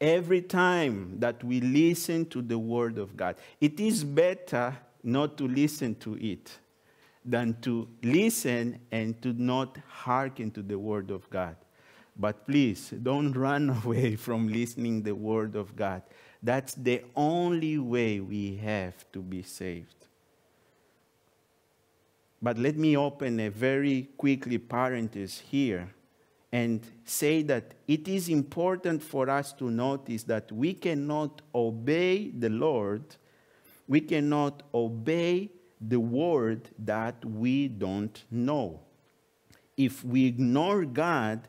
Every 0.00 0.40
time 0.40 1.18
that 1.18 1.42
we 1.44 1.60
listen 1.60 2.24
to 2.26 2.40
the 2.40 2.58
Word 2.58 2.96
of 2.96 3.16
God, 3.16 3.36
it 3.60 3.80
is 3.80 4.04
better 4.04 4.74
not 5.02 5.36
to 5.38 5.48
listen 5.48 5.96
to 5.96 6.16
it 6.16 6.50
than 7.24 7.60
to 7.60 7.86
listen 8.02 8.78
and 8.90 9.20
to 9.22 9.34
not 9.34 9.76
hearken 9.88 10.50
to 10.52 10.62
the 10.62 10.78
Word 10.78 11.10
of 11.10 11.28
God. 11.28 11.56
But 12.16 12.46
please 12.46 12.94
don't 13.02 13.32
run 13.32 13.70
away 13.84 14.16
from 14.16 14.48
listening 14.48 15.02
the 15.02 15.14
Word 15.14 15.56
of 15.56 15.76
God. 15.76 16.02
That's 16.42 16.74
the 16.74 17.02
only 17.14 17.76
way 17.76 18.20
we 18.20 18.56
have 18.56 19.10
to 19.12 19.20
be 19.20 19.42
saved. 19.42 19.99
But 22.42 22.58
let 22.58 22.76
me 22.76 22.96
open 22.96 23.38
a 23.40 23.48
very 23.48 24.08
quickly 24.16 24.58
parenthesis 24.58 25.40
here 25.40 25.92
and 26.52 26.84
say 27.04 27.42
that 27.42 27.74
it 27.86 28.08
is 28.08 28.28
important 28.28 29.02
for 29.02 29.28
us 29.30 29.52
to 29.54 29.70
notice 29.70 30.24
that 30.24 30.50
we 30.50 30.74
cannot 30.74 31.42
obey 31.54 32.30
the 32.30 32.48
Lord, 32.48 33.04
we 33.86 34.00
cannot 34.00 34.62
obey 34.74 35.50
the 35.80 36.00
word 36.00 36.68
that 36.78 37.24
we 37.24 37.68
don't 37.68 38.24
know. 38.30 38.80
If 39.76 40.04
we 40.04 40.26
ignore 40.26 40.84
God, 40.84 41.46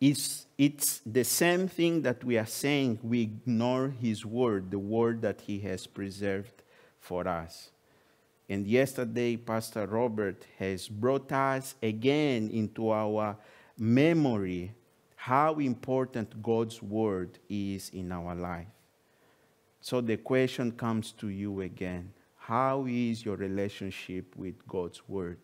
it's, 0.00 0.46
it's 0.56 1.00
the 1.04 1.24
same 1.24 1.68
thing 1.68 2.02
that 2.02 2.24
we 2.24 2.38
are 2.38 2.46
saying 2.46 3.00
we 3.02 3.22
ignore 3.22 3.90
His 4.00 4.24
word, 4.24 4.70
the 4.70 4.78
word 4.78 5.20
that 5.22 5.42
He 5.42 5.60
has 5.60 5.86
preserved 5.86 6.62
for 6.98 7.28
us. 7.28 7.70
And 8.50 8.66
yesterday, 8.66 9.36
Pastor 9.36 9.86
Robert 9.86 10.44
has 10.58 10.88
brought 10.88 11.30
us 11.30 11.76
again 11.80 12.50
into 12.50 12.90
our 12.90 13.36
memory 13.78 14.72
how 15.14 15.54
important 15.60 16.42
God's 16.42 16.82
word 16.82 17.38
is 17.48 17.90
in 17.90 18.10
our 18.10 18.34
life. 18.34 18.66
So 19.80 20.00
the 20.00 20.16
question 20.16 20.72
comes 20.72 21.12
to 21.12 21.28
you 21.28 21.60
again 21.60 22.12
How 22.36 22.86
is 22.88 23.24
your 23.24 23.36
relationship 23.36 24.34
with 24.34 24.66
God's 24.66 25.08
word? 25.08 25.38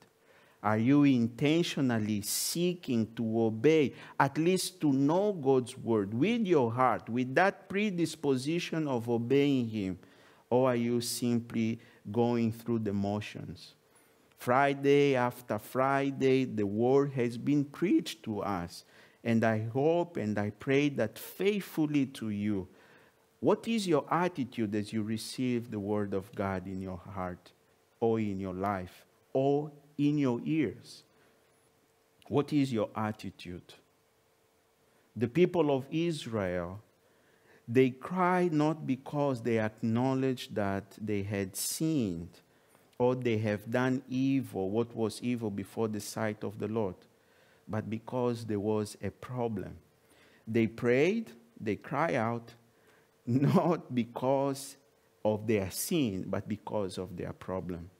Are 0.60 0.78
you 0.78 1.04
intentionally 1.04 2.22
seeking 2.22 3.14
to 3.14 3.42
obey, 3.42 3.94
at 4.18 4.36
least 4.36 4.80
to 4.80 4.92
know 4.92 5.32
God's 5.32 5.78
word 5.78 6.12
with 6.12 6.44
your 6.44 6.72
heart, 6.72 7.08
with 7.08 7.36
that 7.36 7.68
predisposition 7.68 8.88
of 8.88 9.08
obeying 9.08 9.68
Him? 9.68 10.00
Or 10.50 10.70
are 10.70 10.76
you 10.76 11.00
simply 11.00 11.78
going 12.10 12.52
through 12.52 12.80
the 12.80 12.92
motions. 12.92 13.74
Friday 14.38 15.16
after 15.16 15.58
Friday, 15.58 16.44
the 16.44 16.66
word 16.66 17.12
has 17.12 17.38
been 17.38 17.64
preached 17.64 18.22
to 18.24 18.42
us. 18.42 18.84
And 19.24 19.42
I 19.44 19.66
hope 19.72 20.16
and 20.16 20.38
I 20.38 20.50
pray 20.50 20.88
that 20.90 21.18
faithfully 21.18 22.06
to 22.06 22.30
you. 22.30 22.68
What 23.40 23.66
is 23.66 23.86
your 23.86 24.04
attitude 24.10 24.74
as 24.74 24.92
you 24.92 25.02
receive 25.02 25.70
the 25.70 25.80
word 25.80 26.14
of 26.14 26.32
God 26.34 26.66
in 26.66 26.80
your 26.80 26.98
heart 26.98 27.52
or 27.98 28.20
in 28.20 28.38
your 28.38 28.54
life 28.54 29.04
or 29.32 29.72
in 29.98 30.18
your 30.18 30.40
ears? 30.44 31.02
What 32.28 32.52
is 32.52 32.72
your 32.72 32.88
attitude? 32.94 33.74
The 35.16 35.28
people 35.28 35.74
of 35.74 35.86
Israel 35.90 36.80
they 37.68 37.90
cried 37.90 38.52
not 38.52 38.86
because 38.86 39.42
they 39.42 39.58
acknowledged 39.58 40.54
that 40.54 40.84
they 41.00 41.22
had 41.22 41.56
sinned 41.56 42.40
or 42.98 43.14
they 43.14 43.38
have 43.38 43.70
done 43.70 44.02
evil, 44.08 44.70
what 44.70 44.94
was 44.94 45.20
evil 45.20 45.50
before 45.50 45.88
the 45.88 46.00
sight 46.00 46.44
of 46.44 46.58
the 46.58 46.68
Lord, 46.68 46.94
but 47.68 47.90
because 47.90 48.44
there 48.46 48.60
was 48.60 48.96
a 49.02 49.10
problem. 49.10 49.76
They 50.46 50.66
prayed, 50.66 51.32
they 51.60 51.76
cried 51.76 52.14
out, 52.14 52.54
not 53.26 53.94
because 53.94 54.76
of 55.24 55.46
their 55.46 55.70
sin, 55.70 56.24
but 56.28 56.48
because 56.48 56.98
of 56.98 57.16
their 57.16 57.32
problem. 57.32 57.90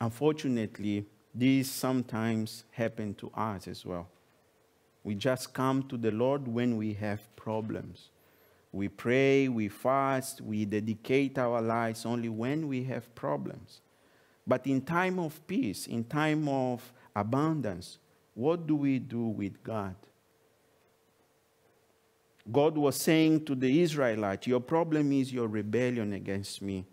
Unfortunately, 0.00 1.04
this 1.34 1.68
sometimes 1.70 2.64
happens 2.70 3.16
to 3.18 3.30
us 3.34 3.66
as 3.66 3.84
well. 3.84 4.08
We 5.04 5.14
just 5.14 5.52
come 5.52 5.84
to 5.84 5.96
the 5.96 6.10
Lord 6.10 6.46
when 6.46 6.76
we 6.76 6.94
have 6.94 7.34
problems. 7.36 8.10
We 8.72 8.88
pray, 8.88 9.48
we 9.48 9.68
fast, 9.68 10.40
we 10.40 10.64
dedicate 10.64 11.38
our 11.38 11.62
lives 11.62 12.04
only 12.04 12.28
when 12.28 12.68
we 12.68 12.84
have 12.84 13.14
problems. 13.14 13.80
But 14.46 14.66
in 14.66 14.82
time 14.82 15.18
of 15.18 15.46
peace, 15.46 15.86
in 15.86 16.04
time 16.04 16.48
of 16.48 16.92
abundance, 17.14 17.98
what 18.34 18.66
do 18.66 18.76
we 18.76 18.98
do 18.98 19.24
with 19.26 19.62
God? 19.62 19.94
God 22.50 22.78
was 22.78 22.96
saying 22.96 23.44
to 23.46 23.54
the 23.54 23.82
Israelites, 23.82 24.46
Your 24.46 24.60
problem 24.60 25.12
is 25.12 25.32
your 25.32 25.48
rebellion 25.48 26.12
against 26.12 26.62
me. 26.62 26.86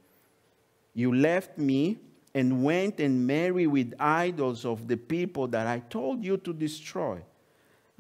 You 0.94 1.14
left 1.14 1.58
me 1.58 2.00
and 2.34 2.64
went 2.64 3.00
and 3.00 3.26
married 3.26 3.68
with 3.68 3.94
idols 4.00 4.66
of 4.66 4.88
the 4.88 4.98
people 4.98 5.48
that 5.48 5.68
I 5.68 5.80
told 5.80 6.24
you 6.24 6.38
to 6.38 6.54
destroy. 6.54 7.22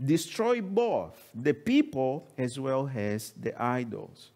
Destroy 0.03 0.62
both 0.62 1.29
the 1.34 1.53
people 1.53 2.27
as 2.38 2.60
well 2.60 2.89
as 2.93 3.31
the 3.31 3.60
idols. 3.62 4.31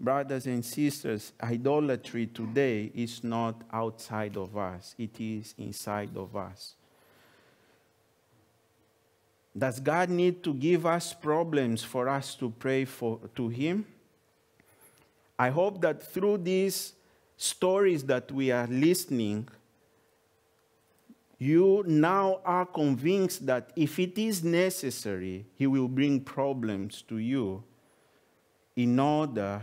Brothers 0.00 0.46
and 0.46 0.64
sisters, 0.64 1.32
idolatry 1.42 2.26
today 2.26 2.90
is 2.94 3.22
not 3.24 3.62
outside 3.72 4.36
of 4.36 4.56
us, 4.56 4.94
it 4.98 5.20
is 5.20 5.54
inside 5.58 6.16
of 6.16 6.36
us. 6.36 6.74
Does 9.56 9.80
God 9.80 10.10
need 10.10 10.44
to 10.44 10.54
give 10.54 10.86
us 10.86 11.12
problems 11.12 11.82
for 11.82 12.08
us 12.08 12.34
to 12.36 12.50
pray 12.50 12.84
for, 12.84 13.18
to 13.34 13.48
Him? 13.48 13.86
I 15.38 15.50
hope 15.50 15.80
that 15.80 16.02
through 16.02 16.38
these 16.38 16.92
stories 17.36 18.04
that 18.04 18.30
we 18.30 18.52
are 18.52 18.66
listening, 18.68 19.48
you 21.38 21.84
now 21.86 22.40
are 22.44 22.66
convinced 22.66 23.46
that 23.46 23.70
if 23.76 23.98
it 24.00 24.18
is 24.18 24.42
necessary, 24.42 25.46
He 25.54 25.66
will 25.68 25.88
bring 25.88 26.20
problems 26.20 27.02
to 27.02 27.18
you 27.18 27.62
in 28.74 28.98
order 28.98 29.62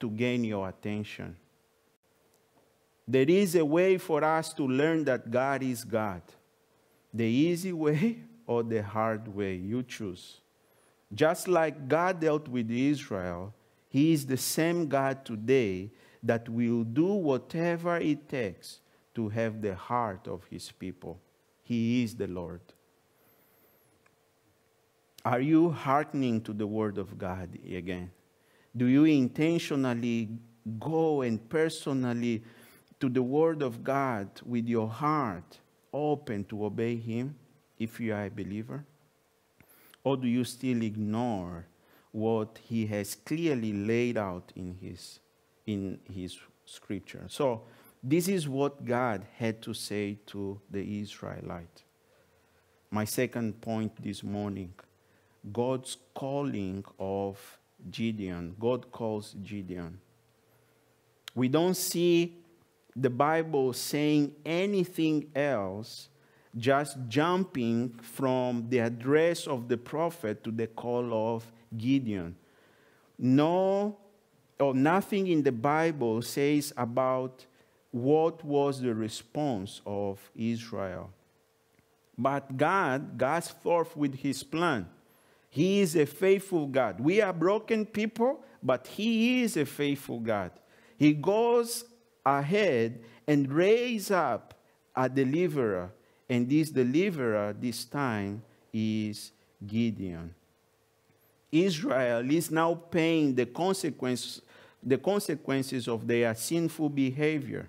to 0.00 0.10
gain 0.10 0.44
your 0.44 0.68
attention. 0.68 1.36
There 3.08 3.28
is 3.28 3.54
a 3.54 3.64
way 3.64 3.96
for 3.96 4.22
us 4.22 4.52
to 4.54 4.66
learn 4.66 5.04
that 5.04 5.30
God 5.30 5.62
is 5.62 5.82
God. 5.84 6.22
The 7.12 7.24
easy 7.24 7.72
way 7.84 8.18
or 8.46 8.62
the 8.62 8.82
hard 8.82 9.28
way. 9.28 9.54
You 9.56 9.82
choose. 9.82 10.40
Just 11.14 11.48
like 11.48 11.88
God 11.88 12.20
dealt 12.20 12.48
with 12.48 12.70
Israel, 12.70 13.54
He 13.88 14.12
is 14.12 14.26
the 14.26 14.36
same 14.36 14.88
God 14.88 15.24
today 15.24 15.90
that 16.22 16.48
will 16.48 16.84
do 16.84 17.06
whatever 17.06 17.96
it 17.96 18.28
takes 18.28 18.80
to 19.14 19.28
have 19.28 19.62
the 19.62 19.74
heart 19.74 20.28
of 20.28 20.44
His 20.50 20.70
people. 20.72 21.20
He 21.62 22.02
is 22.02 22.14
the 22.14 22.26
Lord. 22.26 22.60
Are 25.24 25.40
you 25.40 25.70
hearkening 25.70 26.42
to 26.42 26.52
the 26.52 26.66
Word 26.66 26.98
of 26.98 27.16
God 27.16 27.58
again? 27.66 28.10
Do 28.76 28.86
you 28.86 29.04
intentionally 29.04 30.28
go 30.78 31.22
and 31.22 31.48
personally 31.48 32.42
to 33.00 33.08
the 33.08 33.22
Word 33.22 33.62
of 33.62 33.82
God 33.82 34.28
with 34.44 34.66
your 34.66 34.88
heart 34.88 35.58
open 35.92 36.44
to 36.44 36.66
obey 36.66 36.96
Him? 36.96 37.36
if 37.78 38.00
you 38.00 38.14
are 38.14 38.26
a 38.26 38.30
believer? 38.30 38.84
Or 40.02 40.16
do 40.16 40.28
you 40.28 40.44
still 40.44 40.82
ignore 40.82 41.66
what 42.12 42.58
he 42.68 42.86
has 42.86 43.14
clearly 43.14 43.72
laid 43.72 44.16
out 44.16 44.52
in 44.54 44.74
his, 44.80 45.18
in 45.66 45.98
his 46.12 46.38
scripture? 46.64 47.24
So, 47.28 47.62
this 48.06 48.28
is 48.28 48.46
what 48.46 48.84
God 48.84 49.26
had 49.38 49.62
to 49.62 49.72
say 49.72 50.18
to 50.26 50.60
the 50.70 51.00
Israelite. 51.00 51.82
My 52.90 53.06
second 53.06 53.62
point 53.62 53.92
this 54.02 54.22
morning 54.22 54.74
God's 55.52 55.96
calling 56.14 56.84
of 56.98 57.58
Gideon. 57.90 58.54
God 58.60 58.90
calls 58.92 59.34
Gideon. 59.42 59.98
We 61.34 61.48
don't 61.48 61.74
see 61.74 62.36
the 62.94 63.10
Bible 63.10 63.72
saying 63.72 64.32
anything 64.44 65.30
else 65.34 66.08
just 66.56 66.96
jumping 67.08 67.90
from 68.00 68.66
the 68.68 68.78
address 68.78 69.46
of 69.46 69.68
the 69.68 69.76
prophet 69.76 70.44
to 70.44 70.50
the 70.50 70.68
call 70.68 71.34
of 71.34 71.50
Gideon. 71.76 72.36
No, 73.18 73.96
or 74.60 74.74
nothing 74.74 75.26
in 75.26 75.42
the 75.42 75.52
Bible 75.52 76.22
says 76.22 76.72
about 76.76 77.44
what 77.94 78.44
was 78.44 78.80
the 78.80 78.92
response 78.92 79.80
of 79.86 80.18
Israel. 80.34 81.10
But 82.18 82.56
God 82.56 83.16
goes 83.16 83.50
forth 83.50 83.96
with 83.96 84.16
his 84.16 84.42
plan. 84.42 84.88
He 85.48 85.78
is 85.78 85.94
a 85.94 86.04
faithful 86.04 86.66
God. 86.66 86.98
We 86.98 87.20
are 87.20 87.32
broken 87.32 87.86
people, 87.86 88.42
but 88.60 88.88
he 88.88 89.42
is 89.42 89.56
a 89.56 89.64
faithful 89.64 90.18
God. 90.18 90.50
He 90.98 91.12
goes 91.12 91.84
ahead 92.26 92.98
and 93.28 93.52
raises 93.52 94.10
up 94.10 94.54
a 94.96 95.08
deliverer 95.08 95.92
and 96.28 96.50
this 96.50 96.70
deliverer 96.70 97.54
this 97.56 97.84
time 97.84 98.42
is 98.72 99.30
Gideon. 99.64 100.34
Israel 101.52 102.28
is 102.28 102.50
now 102.50 102.74
paying 102.74 103.36
the, 103.36 103.46
consequence, 103.46 104.40
the 104.82 104.98
consequences 104.98 105.86
of 105.86 106.08
their 106.08 106.34
sinful 106.34 106.88
behavior. 106.88 107.68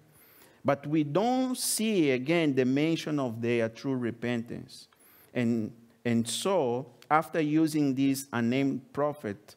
But 0.66 0.86
we 0.88 1.04
don't 1.04 1.56
see 1.56 2.12
again 2.12 2.56
the 2.56 2.66
mention 2.66 3.20
of 3.20 3.42
their 3.42 3.70
true 3.70 3.96
repentance. 3.96 4.88
And, 5.34 5.72
and 6.04 6.28
so, 6.28 6.88
after 7.10 7.40
using 7.40 7.94
this 7.94 8.28
unnamed 8.34 8.92
prophet, 8.92 9.56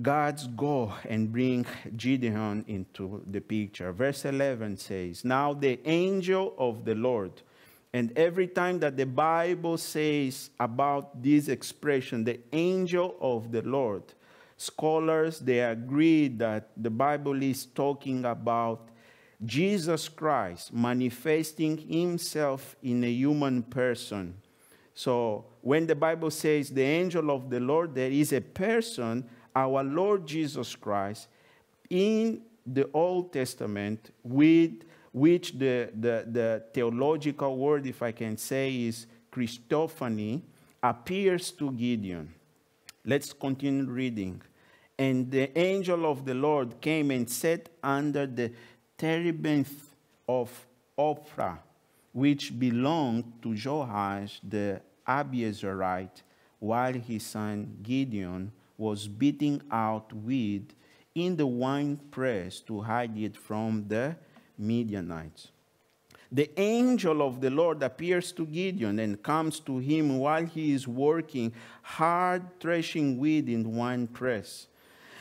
God's 0.00 0.46
go 0.46 0.92
and 1.08 1.30
bring 1.30 1.66
Gideon 1.96 2.64
into 2.66 3.22
the 3.30 3.40
picture. 3.40 3.92
Verse 3.92 4.24
11 4.24 4.78
says, 4.78 5.24
Now 5.24 5.52
the 5.52 5.78
angel 5.86 6.54
of 6.58 6.84
the 6.84 6.94
Lord 6.94 7.42
and 7.96 8.12
every 8.14 8.46
time 8.46 8.78
that 8.80 8.98
the 8.98 9.06
Bible 9.06 9.78
says 9.78 10.50
about 10.60 11.22
this 11.22 11.48
expression, 11.48 12.24
the 12.24 12.40
angel 12.52 13.16
of 13.22 13.50
the 13.50 13.62
Lord, 13.62 14.02
scholars 14.58 15.38
they 15.38 15.60
agree 15.60 16.28
that 16.28 16.68
the 16.76 16.90
Bible 16.90 17.42
is 17.42 17.64
talking 17.64 18.26
about 18.26 18.90
Jesus 19.44 20.08
Christ 20.08 20.72
manifesting 20.72 21.76
himself 21.76 22.76
in 22.82 23.04
a 23.04 23.10
human 23.10 23.62
person. 23.62 24.34
So 24.94 25.44
when 25.60 25.86
the 25.86 25.94
Bible 25.94 26.30
says 26.30 26.70
the 26.70 26.82
angel 26.82 27.30
of 27.30 27.50
the 27.50 27.60
Lord, 27.60 27.94
there 27.94 28.10
is 28.10 28.32
a 28.32 28.40
person, 28.40 29.28
our 29.54 29.84
Lord 29.84 30.26
Jesus 30.26 30.74
Christ, 30.74 31.28
in 31.90 32.40
the 32.66 32.88
Old 32.92 33.32
Testament 33.32 34.10
with 34.24 34.84
which 35.12 35.52
the, 35.58 35.90
the, 35.94 36.26
the 36.30 36.62
theological 36.72 37.56
word, 37.56 37.86
if 37.86 38.02
I 38.02 38.12
can 38.12 38.36
say, 38.36 38.74
is 38.74 39.06
Christophany, 39.30 40.42
appears 40.82 41.50
to 41.52 41.72
Gideon. 41.72 42.34
Let's 43.04 43.32
continue 43.32 43.84
reading. 43.84 44.42
And 44.98 45.30
the 45.30 45.56
angel 45.58 46.10
of 46.10 46.24
the 46.24 46.34
Lord 46.34 46.80
came 46.80 47.10
and 47.10 47.28
sat 47.28 47.68
under 47.82 48.26
the 48.26 48.52
terebinth 48.96 49.94
of 50.28 50.66
Ophrah, 50.98 51.58
which 52.12 52.58
belonged 52.58 53.32
to 53.42 53.54
Joash 53.54 54.40
the 54.48 54.80
Abiezrite, 55.06 56.22
while 56.58 56.94
his 56.94 57.24
son 57.24 57.78
Gideon 57.82 58.50
was 58.78 59.08
beating 59.08 59.62
out 59.70 60.12
wheat 60.12 60.74
in 61.14 61.36
the 61.36 61.46
winepress 61.46 62.60
to 62.60 62.80
hide 62.80 63.16
it 63.16 63.36
from 63.36 63.84
the 63.88 64.16
Midianites. 64.58 65.48
The 66.32 66.50
angel 66.58 67.22
of 67.22 67.40
the 67.40 67.50
Lord 67.50 67.82
appears 67.82 68.32
to 68.32 68.46
Gideon 68.46 68.98
and 68.98 69.22
comes 69.22 69.60
to 69.60 69.78
him 69.78 70.18
while 70.18 70.44
he 70.44 70.72
is 70.72 70.88
working 70.88 71.52
hard 71.82 72.58
threshing 72.58 73.18
wheat 73.18 73.48
in 73.48 73.74
one 73.76 74.08
press. 74.08 74.66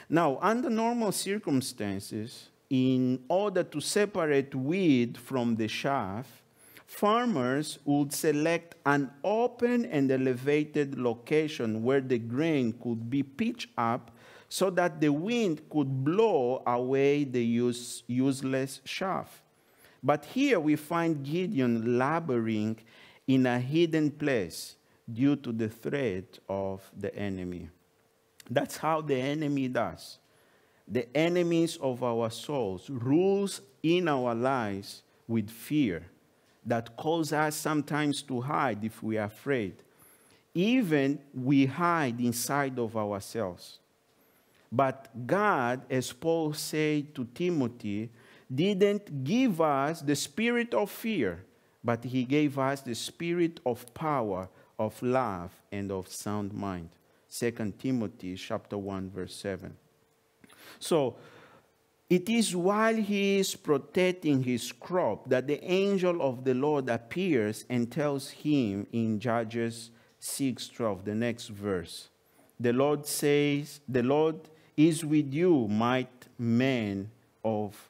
Now, 0.09 0.39
under 0.41 0.69
normal 0.69 1.11
circumstances, 1.11 2.49
in 2.69 3.23
order 3.29 3.63
to 3.63 3.79
separate 3.79 4.55
wheat 4.55 5.17
from 5.17 5.55
the 5.55 5.67
chaff, 5.67 6.43
farmers 6.85 7.79
would 7.85 8.13
select 8.13 8.75
an 8.85 9.11
open 9.23 9.85
and 9.85 10.11
elevated 10.11 10.97
location 10.97 11.83
where 11.83 12.01
the 12.01 12.17
grain 12.17 12.73
could 12.73 13.09
be 13.09 13.23
pitched 13.23 13.69
up 13.77 14.11
so 14.49 14.69
that 14.69 15.01
the 15.01 15.09
wind 15.09 15.61
could 15.69 16.03
blow 16.03 16.63
away 16.65 17.23
the 17.23 17.43
use, 17.43 18.03
useless 18.07 18.81
chaff. 18.85 19.41
But 20.01 20.25
here 20.25 20.59
we 20.59 20.75
find 20.75 21.23
Gideon 21.23 21.97
laboring 21.97 22.77
in 23.27 23.45
a 23.47 23.59
hidden 23.59 24.11
place 24.11 24.75
due 25.11 25.35
to 25.37 25.51
the 25.51 25.69
threat 25.69 26.39
of 26.47 26.89
the 26.95 27.13
enemy. 27.15 27.69
That's 28.49 28.77
how 28.77 29.01
the 29.01 29.15
enemy 29.15 29.67
does. 29.67 30.19
The 30.87 31.15
enemies 31.15 31.77
of 31.81 32.03
our 32.03 32.29
souls, 32.29 32.89
rules 32.89 33.61
in 33.81 34.07
our 34.07 34.35
lives 34.35 35.03
with 35.27 35.49
fear 35.49 36.05
that 36.65 36.95
cause 36.97 37.31
us 37.33 37.55
sometimes 37.55 38.21
to 38.23 38.41
hide 38.41 38.83
if 38.83 39.01
we 39.01 39.17
are 39.17 39.25
afraid. 39.25 39.75
Even 40.53 41.19
we 41.33 41.65
hide 41.65 42.19
inside 42.19 42.79
of 42.79 42.95
ourselves. 42.95 43.79
But 44.71 45.27
God, 45.27 45.81
as 45.89 46.11
Paul 46.11 46.53
said 46.53 47.13
to 47.15 47.25
Timothy, 47.25 48.09
didn't 48.53 49.23
give 49.23 49.61
us 49.61 50.01
the 50.01 50.15
spirit 50.15 50.73
of 50.73 50.89
fear, 50.91 51.43
but 51.83 52.03
he 52.03 52.23
gave 52.23 52.57
us 52.57 52.81
the 52.81 52.95
spirit 52.95 53.59
of 53.65 53.93
power, 53.93 54.49
of 54.77 55.01
love, 55.01 55.51
and 55.71 55.91
of 55.91 56.07
sound 56.07 56.53
mind. 56.53 56.89
2 57.31 57.73
Timothy 57.77 58.35
chapter 58.35 58.77
1 58.77 59.09
verse 59.09 59.35
7. 59.35 59.75
So, 60.79 61.15
it 62.09 62.29
is 62.29 62.55
while 62.55 62.95
he 62.95 63.39
is 63.39 63.55
protecting 63.55 64.43
his 64.43 64.71
crop 64.71 65.27
that 65.29 65.47
the 65.47 65.63
angel 65.63 66.21
of 66.21 66.43
the 66.43 66.53
Lord 66.53 66.87
appears 66.89 67.65
and 67.69 67.91
tells 67.91 68.29
him 68.29 68.85
in 68.91 69.19
Judges 69.19 69.89
6:12, 70.19 71.03
the 71.03 71.15
next 71.15 71.47
verse. 71.47 72.09
The 72.59 72.73
Lord 72.73 73.05
says, 73.05 73.79
"The 73.89 74.03
Lord 74.03 74.49
is 74.77 75.03
with 75.03 75.33
you, 75.33 75.67
might 75.67 76.27
man 76.37 77.09
of 77.43 77.89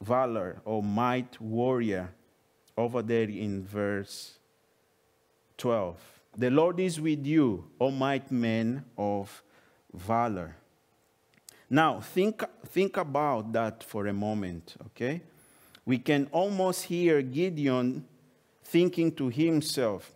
valor 0.00 0.62
or 0.64 0.82
might 0.82 1.40
warrior." 1.40 2.14
Over 2.76 3.02
there 3.02 3.28
in 3.28 3.64
verse 3.64 4.38
12. 5.56 5.96
The 6.36 6.50
Lord 6.50 6.78
is 6.78 7.00
with 7.00 7.26
you, 7.26 7.64
O 7.80 7.90
might 7.90 8.30
men 8.30 8.84
of 8.96 9.42
valor. 9.92 10.54
Now, 11.70 12.00
think, 12.00 12.42
think 12.66 12.96
about 12.96 13.52
that 13.52 13.84
for 13.84 14.06
a 14.06 14.12
moment, 14.12 14.76
okay? 14.86 15.20
We 15.84 15.98
can 15.98 16.28
almost 16.32 16.84
hear 16.84 17.20
Gideon 17.20 18.04
thinking 18.64 19.12
to 19.12 19.28
himself, 19.28 20.12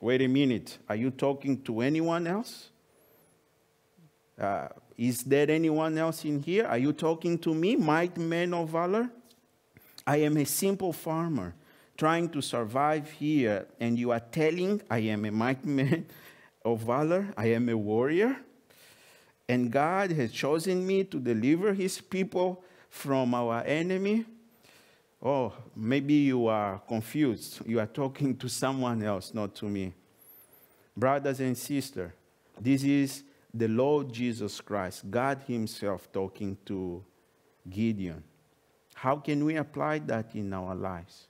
wait 0.00 0.22
a 0.22 0.28
minute, 0.28 0.78
are 0.88 0.96
you 0.96 1.10
talking 1.10 1.62
to 1.62 1.80
anyone 1.80 2.26
else? 2.26 2.70
Uh, 4.38 4.68
is 4.98 5.22
there 5.22 5.50
anyone 5.50 5.96
else 5.96 6.24
in 6.24 6.42
here? 6.42 6.66
Are 6.66 6.78
you 6.78 6.92
talking 6.92 7.38
to 7.38 7.54
me, 7.54 7.76
might 7.76 8.16
man 8.16 8.52
of 8.52 8.70
valor? 8.70 9.10
I 10.06 10.18
am 10.18 10.36
a 10.36 10.44
simple 10.44 10.92
farmer 10.92 11.54
trying 11.96 12.28
to 12.30 12.42
survive 12.42 13.10
here, 13.10 13.66
and 13.80 13.98
you 13.98 14.10
are 14.10 14.20
telling 14.20 14.82
I 14.90 14.98
am 14.98 15.24
a 15.24 15.30
mighty 15.30 15.68
man 15.68 16.06
of 16.64 16.80
valor, 16.80 17.32
I 17.36 17.46
am 17.46 17.68
a 17.68 17.76
warrior? 17.76 18.36
And 19.48 19.70
God 19.70 20.10
has 20.12 20.32
chosen 20.32 20.86
me 20.86 21.04
to 21.04 21.18
deliver 21.18 21.72
his 21.72 22.00
people 22.00 22.64
from 22.88 23.34
our 23.34 23.62
enemy. 23.64 24.24
Oh, 25.22 25.52
maybe 25.74 26.14
you 26.14 26.46
are 26.46 26.80
confused. 26.86 27.60
You 27.66 27.80
are 27.80 27.86
talking 27.86 28.36
to 28.36 28.48
someone 28.48 29.02
else, 29.02 29.32
not 29.32 29.54
to 29.56 29.66
me. 29.66 29.92
Brothers 30.96 31.40
and 31.40 31.56
sisters, 31.56 32.12
this 32.60 32.82
is 32.82 33.22
the 33.52 33.68
Lord 33.68 34.12
Jesus 34.12 34.60
Christ, 34.60 35.10
God 35.10 35.42
Himself 35.46 36.10
talking 36.12 36.56
to 36.66 37.04
Gideon. 37.68 38.22
How 38.94 39.16
can 39.16 39.44
we 39.44 39.56
apply 39.56 40.00
that 40.00 40.34
in 40.34 40.52
our 40.52 40.74
lives? 40.74 41.26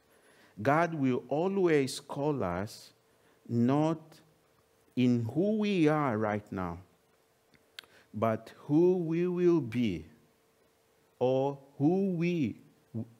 God 0.60 0.94
will 0.94 1.24
always 1.28 2.00
call 2.00 2.42
us 2.42 2.92
not 3.48 4.00
in 4.94 5.28
who 5.34 5.58
we 5.58 5.88
are 5.88 6.16
right 6.16 6.50
now, 6.50 6.78
but 8.16 8.50
who 8.60 8.96
we 8.96 9.28
will 9.28 9.60
be 9.60 10.06
or 11.18 11.58
who 11.76 12.14
we 12.14 12.62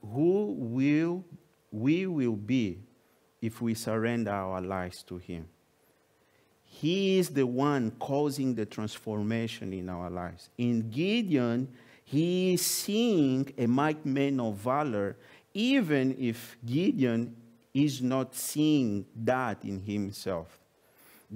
who 0.00 0.54
will 0.58 1.22
we 1.70 2.06
will 2.06 2.36
be 2.36 2.80
if 3.42 3.60
we 3.60 3.74
surrender 3.74 4.30
our 4.30 4.62
lives 4.62 5.02
to 5.02 5.18
him. 5.18 5.46
He 6.64 7.18
is 7.18 7.28
the 7.28 7.46
one 7.46 7.90
causing 7.98 8.54
the 8.54 8.64
transformation 8.64 9.74
in 9.74 9.90
our 9.90 10.08
lives. 10.08 10.48
In 10.56 10.90
gideon 10.90 11.68
he 12.02 12.54
is 12.54 12.64
seeing 12.64 13.52
a 13.58 13.66
mighty 13.66 14.08
man 14.08 14.40
of 14.40 14.56
valor 14.56 15.16
even 15.52 16.16
if 16.18 16.56
gideon 16.64 17.36
is 17.74 18.00
not 18.00 18.34
seeing 18.34 19.04
that 19.14 19.62
in 19.62 19.78
himself 19.80 20.58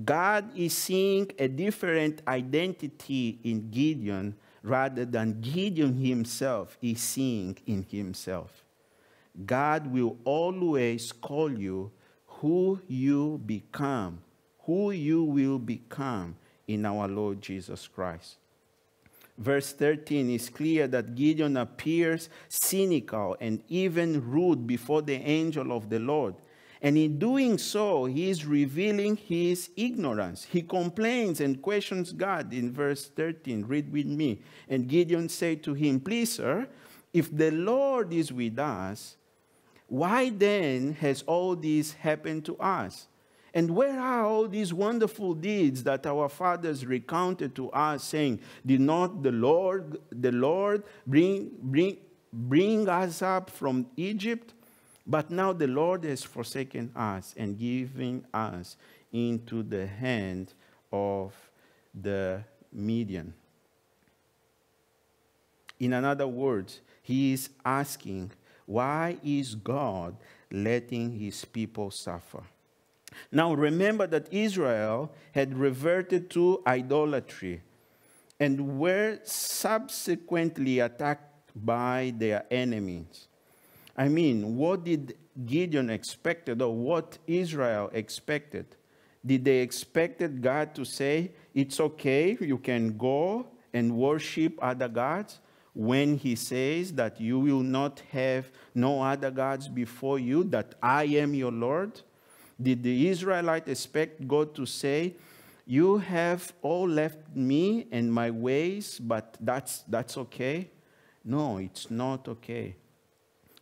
God 0.05 0.57
is 0.57 0.77
seeing 0.77 1.31
a 1.39 1.49
different 1.49 2.23
identity 2.29 3.39
in 3.43 3.71
Gideon 3.71 4.37
rather 4.63 5.05
than 5.05 5.41
Gideon 5.41 5.97
himself 5.97 6.79
is 6.81 7.01
seeing 7.01 7.57
in 7.67 7.85
himself. 7.91 8.65
God 9.47 9.87
will 9.87 10.17
always 10.25 11.13
call 11.13 11.51
you 11.53 11.91
who 12.27 12.81
you 12.87 13.41
become, 13.45 14.21
who 14.61 14.91
you 14.91 15.25
will 15.25 15.59
become 15.59 16.37
in 16.69 16.87
our 16.87 17.09
Lord 17.09 17.41
Jesus 17.41 17.89
Christ. 17.89 18.37
Verse 19.39 19.73
13 19.73 20.31
is 20.31 20.51
clear 20.51 20.87
that 20.87 21.15
Gideon 21.15 21.57
appears 21.57 22.29
cynical 22.49 23.37
and 23.41 23.63
even 23.69 24.31
rude 24.31 24.67
before 24.67 25.01
the 25.01 25.15
angel 25.15 25.73
of 25.73 25.89
the 25.89 25.99
Lord. 25.99 26.35
And 26.83 26.97
in 26.97 27.19
doing 27.19 27.59
so, 27.59 28.07
he 28.07 28.31
is 28.31 28.47
revealing 28.47 29.17
his 29.17 29.71
ignorance. 29.77 30.45
He 30.45 30.63
complains 30.63 31.41
and 31.41 31.61
questions 31.61 32.13
God 32.13 32.55
in 32.55 32.73
verse 32.73 33.11
13. 33.15 33.67
Read 33.67 33.93
with 33.93 34.07
me. 34.07 34.41
And 34.69 34.89
Gideon 34.89 35.29
said 35.29 35.63
to 35.65 35.75
him, 35.75 36.01
Please, 36.01 36.33
sir, 36.33 36.67
if 37.13 37.37
the 37.37 37.51
Lord 37.51 38.15
is 38.15 38.33
with 38.33 38.59
us, 38.59 39.17
why 39.89 40.31
then 40.31 40.95
has 40.95 41.23
all 41.23 41.55
this 41.55 41.93
happened 41.93 42.47
to 42.47 42.57
us? 42.59 43.09
And 43.53 43.73
where 43.73 43.99
are 43.99 44.25
all 44.25 44.47
these 44.47 44.73
wonderful 44.73 45.35
deeds 45.35 45.83
that 45.83 46.07
our 46.07 46.29
fathers 46.29 46.87
recounted 46.87 47.55
to 47.57 47.71
us, 47.73 48.05
saying, 48.05 48.41
Did 48.65 48.81
not 48.81 49.23
the 49.23 49.33
Lord, 49.33 49.99
the 50.11 50.31
Lord 50.31 50.85
bring, 51.07 51.51
bring, 51.61 51.99
bring 52.33 52.89
us 52.89 53.21
up 53.21 53.51
from 53.51 53.87
Egypt? 53.97 54.55
But 55.07 55.31
now 55.31 55.53
the 55.53 55.67
Lord 55.67 56.05
has 56.05 56.23
forsaken 56.23 56.93
us 56.95 57.35
and 57.37 57.59
given 57.59 58.27
us 58.33 58.77
into 59.13 59.63
the 59.63 59.87
hand 59.87 60.55
of 60.93 61.35
the 61.95 62.45
Midian. 62.73 63.35
In 65.79 65.93
other 65.95 66.29
words, 66.29 66.81
he 67.03 67.33
is 67.33 67.49
asking, 67.65 68.31
why 68.67 69.17
is 69.25 69.55
God 69.55 70.17
letting 70.53 71.19
his 71.19 71.45
people 71.45 71.91
suffer? 71.91 72.43
Now 73.33 73.55
remember 73.55 74.07
that 74.07 74.33
Israel 74.33 75.11
had 75.33 75.59
reverted 75.59 76.31
to 76.31 76.63
idolatry 76.67 77.63
and 78.39 78.79
were 78.79 79.19
subsequently 79.25 80.79
attacked 80.79 81.51
by 81.57 82.13
their 82.17 82.45
enemies. 82.51 83.27
I 83.97 84.09
mean, 84.09 84.57
what 84.57 84.85
did 84.85 85.17
Gideon 85.47 85.91
expected 85.91 86.63
or 86.63 86.75
what 86.75 87.19
Israel 87.27 87.91
expected? 87.93 88.77
Did 89.25 89.45
they 89.45 89.59
expected 89.59 90.41
God 90.41 90.75
to 90.75 90.85
say, 90.85 91.33
it's 91.55 91.79
okay, 91.79 92.39
you 92.41 92.59
can 92.59 92.97
go 92.97 93.47
and 93.73 93.97
worship 93.97 94.59
other 94.63 94.89
gods? 94.89 95.41
When 95.75 96.17
he 96.17 96.35
says 96.35 96.93
that 96.95 97.21
you 97.21 97.39
will 97.39 97.63
not 97.63 98.03
have 98.13 98.51
no 98.75 99.03
other 99.03 99.31
gods 99.31 99.69
before 99.69 100.19
you, 100.19 100.45
that 100.45 100.75
I 100.83 101.05
am 101.05 101.35
your 101.35 101.53
Lord? 101.53 102.01
Did 102.61 102.83
the 102.83 103.09
Israelite 103.09 103.69
expect 103.69 104.27
God 104.27 104.55
to 104.57 104.67
say, 104.67 105.15
you 105.67 105.99
have 105.99 106.53
all 106.63 106.89
left 106.89 107.19
me 107.35 107.87
and 107.93 108.13
my 108.13 108.31
ways, 108.31 108.99
but 108.99 109.37
that's, 109.41 109.85
that's 109.87 110.17
okay? 110.19 110.71
No, 111.25 111.59
it's 111.59 111.91
not 111.91 112.27
okay. 112.27 112.75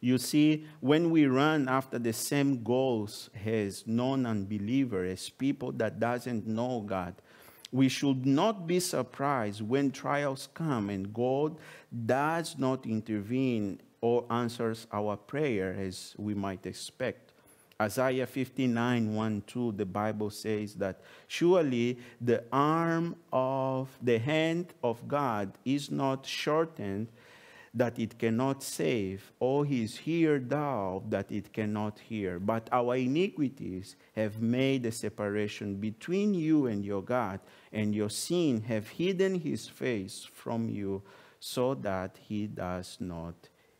You 0.00 0.18
see, 0.18 0.64
when 0.80 1.10
we 1.10 1.26
run 1.26 1.68
after 1.68 1.98
the 1.98 2.12
same 2.12 2.62
goals 2.62 3.30
as 3.44 3.84
non-unbeliever, 3.86 5.04
as 5.04 5.28
people 5.28 5.72
that 5.72 5.98
doesn't 5.98 6.46
know 6.46 6.84
God, 6.86 7.14
we 7.72 7.88
should 7.88 8.24
not 8.24 8.66
be 8.66 8.80
surprised 8.80 9.60
when 9.60 9.90
trials 9.90 10.48
come 10.54 10.88
and 10.88 11.12
God 11.12 11.56
does 12.06 12.56
not 12.58 12.86
intervene 12.86 13.80
or 14.00 14.24
answers 14.30 14.86
our 14.92 15.16
prayer 15.16 15.74
as 15.78 16.14
we 16.16 16.32
might 16.32 16.64
expect. 16.64 17.32
Isaiah 17.80 18.26
59, 18.26 19.14
1, 19.14 19.42
2, 19.46 19.72
the 19.72 19.84
Bible 19.84 20.30
says 20.30 20.74
that 20.74 21.00
surely 21.28 21.98
the 22.20 22.42
arm 22.52 23.14
of 23.32 23.88
the 24.02 24.18
hand 24.18 24.74
of 24.82 25.06
God 25.06 25.52
is 25.64 25.90
not 25.90 26.26
shortened 26.26 27.08
that 27.74 27.98
it 27.98 28.18
cannot 28.18 28.62
save, 28.62 29.30
or 29.38 29.64
his 29.64 30.00
ear 30.06 30.38
dull 30.38 31.04
that 31.08 31.30
it 31.30 31.52
cannot 31.52 31.98
hear. 31.98 32.38
But 32.38 32.68
our 32.72 32.96
iniquities 32.96 33.96
have 34.16 34.40
made 34.40 34.86
a 34.86 34.92
separation 34.92 35.76
between 35.76 36.34
you 36.34 36.66
and 36.66 36.84
your 36.84 37.02
God, 37.02 37.40
and 37.72 37.94
your 37.94 38.10
sin 38.10 38.62
have 38.62 38.88
hidden 38.88 39.40
his 39.40 39.68
face 39.68 40.26
from 40.32 40.68
you 40.68 41.02
so 41.40 41.74
that 41.74 42.18
he 42.26 42.46
does 42.46 42.96
not 43.00 43.34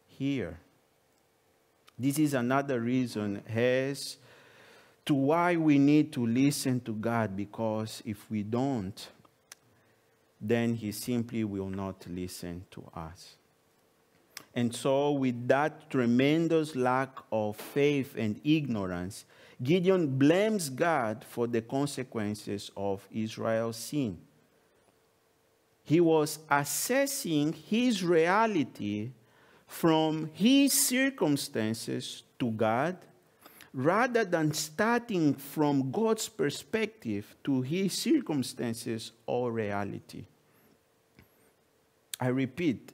hear. 0.07 0.61
This 1.99 2.19
is 2.19 2.35
another 2.35 2.81
reason 2.81 3.43
as 3.49 4.19
to 5.07 5.15
why 5.15 5.57
we 5.57 5.79
need 5.79 6.13
to 6.13 6.27
listen 6.27 6.81
to 6.83 6.93
God, 6.93 7.35
because 7.35 8.03
if 8.05 8.31
we 8.31 8.43
don't, 8.43 9.09
then 10.41 10.75
he 10.75 10.93
simply 10.93 11.43
will 11.43 11.71
not 11.71 12.07
listen 12.07 12.65
to 12.71 12.85
us. 12.95 13.38
And 14.55 14.75
so, 14.75 15.13
with 15.13 15.47
that 15.49 15.91
tremendous 15.91 16.75
lack 16.75 17.11
of 17.31 17.57
faith 17.57 18.15
and 18.17 18.41
ignorance, 18.45 19.25
Gideon 19.63 20.19
blames 20.19 20.69
God 20.71 21.25
for 21.29 21.47
the 21.47 21.63
consequences 21.63 22.71
of 22.77 23.07
Israel's 23.13 23.77
sin. 23.77 24.19
He 25.85 26.01
was 26.01 26.39
assessing 26.51 27.53
his 27.53 28.05
reality 28.05 29.11
from 29.67 30.31
his 30.33 30.73
circumstances 30.73 32.23
to 32.39 32.51
God 32.51 32.97
rather 33.73 34.25
than 34.25 34.53
starting 34.53 35.35
from 35.35 35.91
God's 35.91 36.29
perspective 36.29 37.37
to 37.45 37.63
his 37.63 37.93
circumstances 37.93 39.13
or 39.27 39.53
reality. 39.53 40.25
I 42.21 42.29
repeat, 42.29 42.93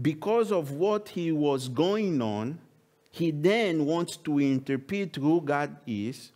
because 0.00 0.52
of 0.52 0.72
what 0.72 1.08
he 1.10 1.32
was 1.32 1.68
going 1.68 2.22
on, 2.22 2.58
he 3.10 3.30
then 3.30 3.84
wants 3.84 4.16
to 4.18 4.38
interpret 4.38 5.16
who 5.16 5.40
God 5.40 5.76
is 5.86 6.30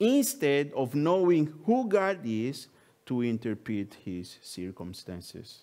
instead 0.00 0.72
of 0.74 0.94
knowing 0.94 1.52
who 1.64 1.88
God 1.88 2.20
is 2.24 2.66
to 3.06 3.22
interpret 3.22 3.94
his 4.04 4.38
circumstances. 4.42 5.60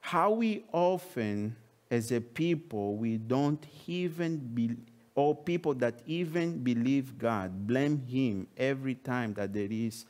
How 0.00 0.30
we 0.30 0.64
often, 0.72 1.56
as 1.90 2.12
a 2.12 2.20
people, 2.20 2.96
we 2.96 3.18
don't 3.18 3.64
even 3.86 4.38
be, 4.38 4.76
or 5.14 5.34
people 5.34 5.74
that 5.74 6.00
even 6.06 6.62
believe 6.62 7.18
God, 7.18 7.66
blame 7.66 7.98
Him 8.06 8.46
every 8.56 8.94
time 8.94 9.34
that 9.34 9.52
there 9.52 9.66
is 9.68 10.04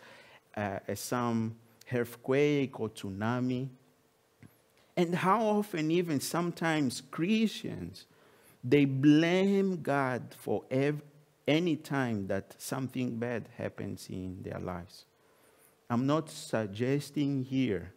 uh, 0.54 0.80
some 0.94 1.56
earthquake 1.90 2.78
or 2.78 2.90
tsunami 2.90 3.70
and 4.96 5.14
how 5.14 5.42
often, 5.44 5.90
even 5.90 6.20
sometimes, 6.20 7.02
Christians, 7.10 8.06
they 8.64 8.84
blame 8.84 9.82
God 9.82 10.34
for 10.36 10.64
any 11.46 11.76
time 11.76 12.26
that 12.28 12.54
something 12.58 13.18
bad 13.18 13.48
happens 13.56 14.08
in 14.08 14.42
their 14.42 14.58
lives. 14.58 15.04
I'm 15.90 16.06
not 16.06 16.30
suggesting 16.30 17.44
here 17.44 17.92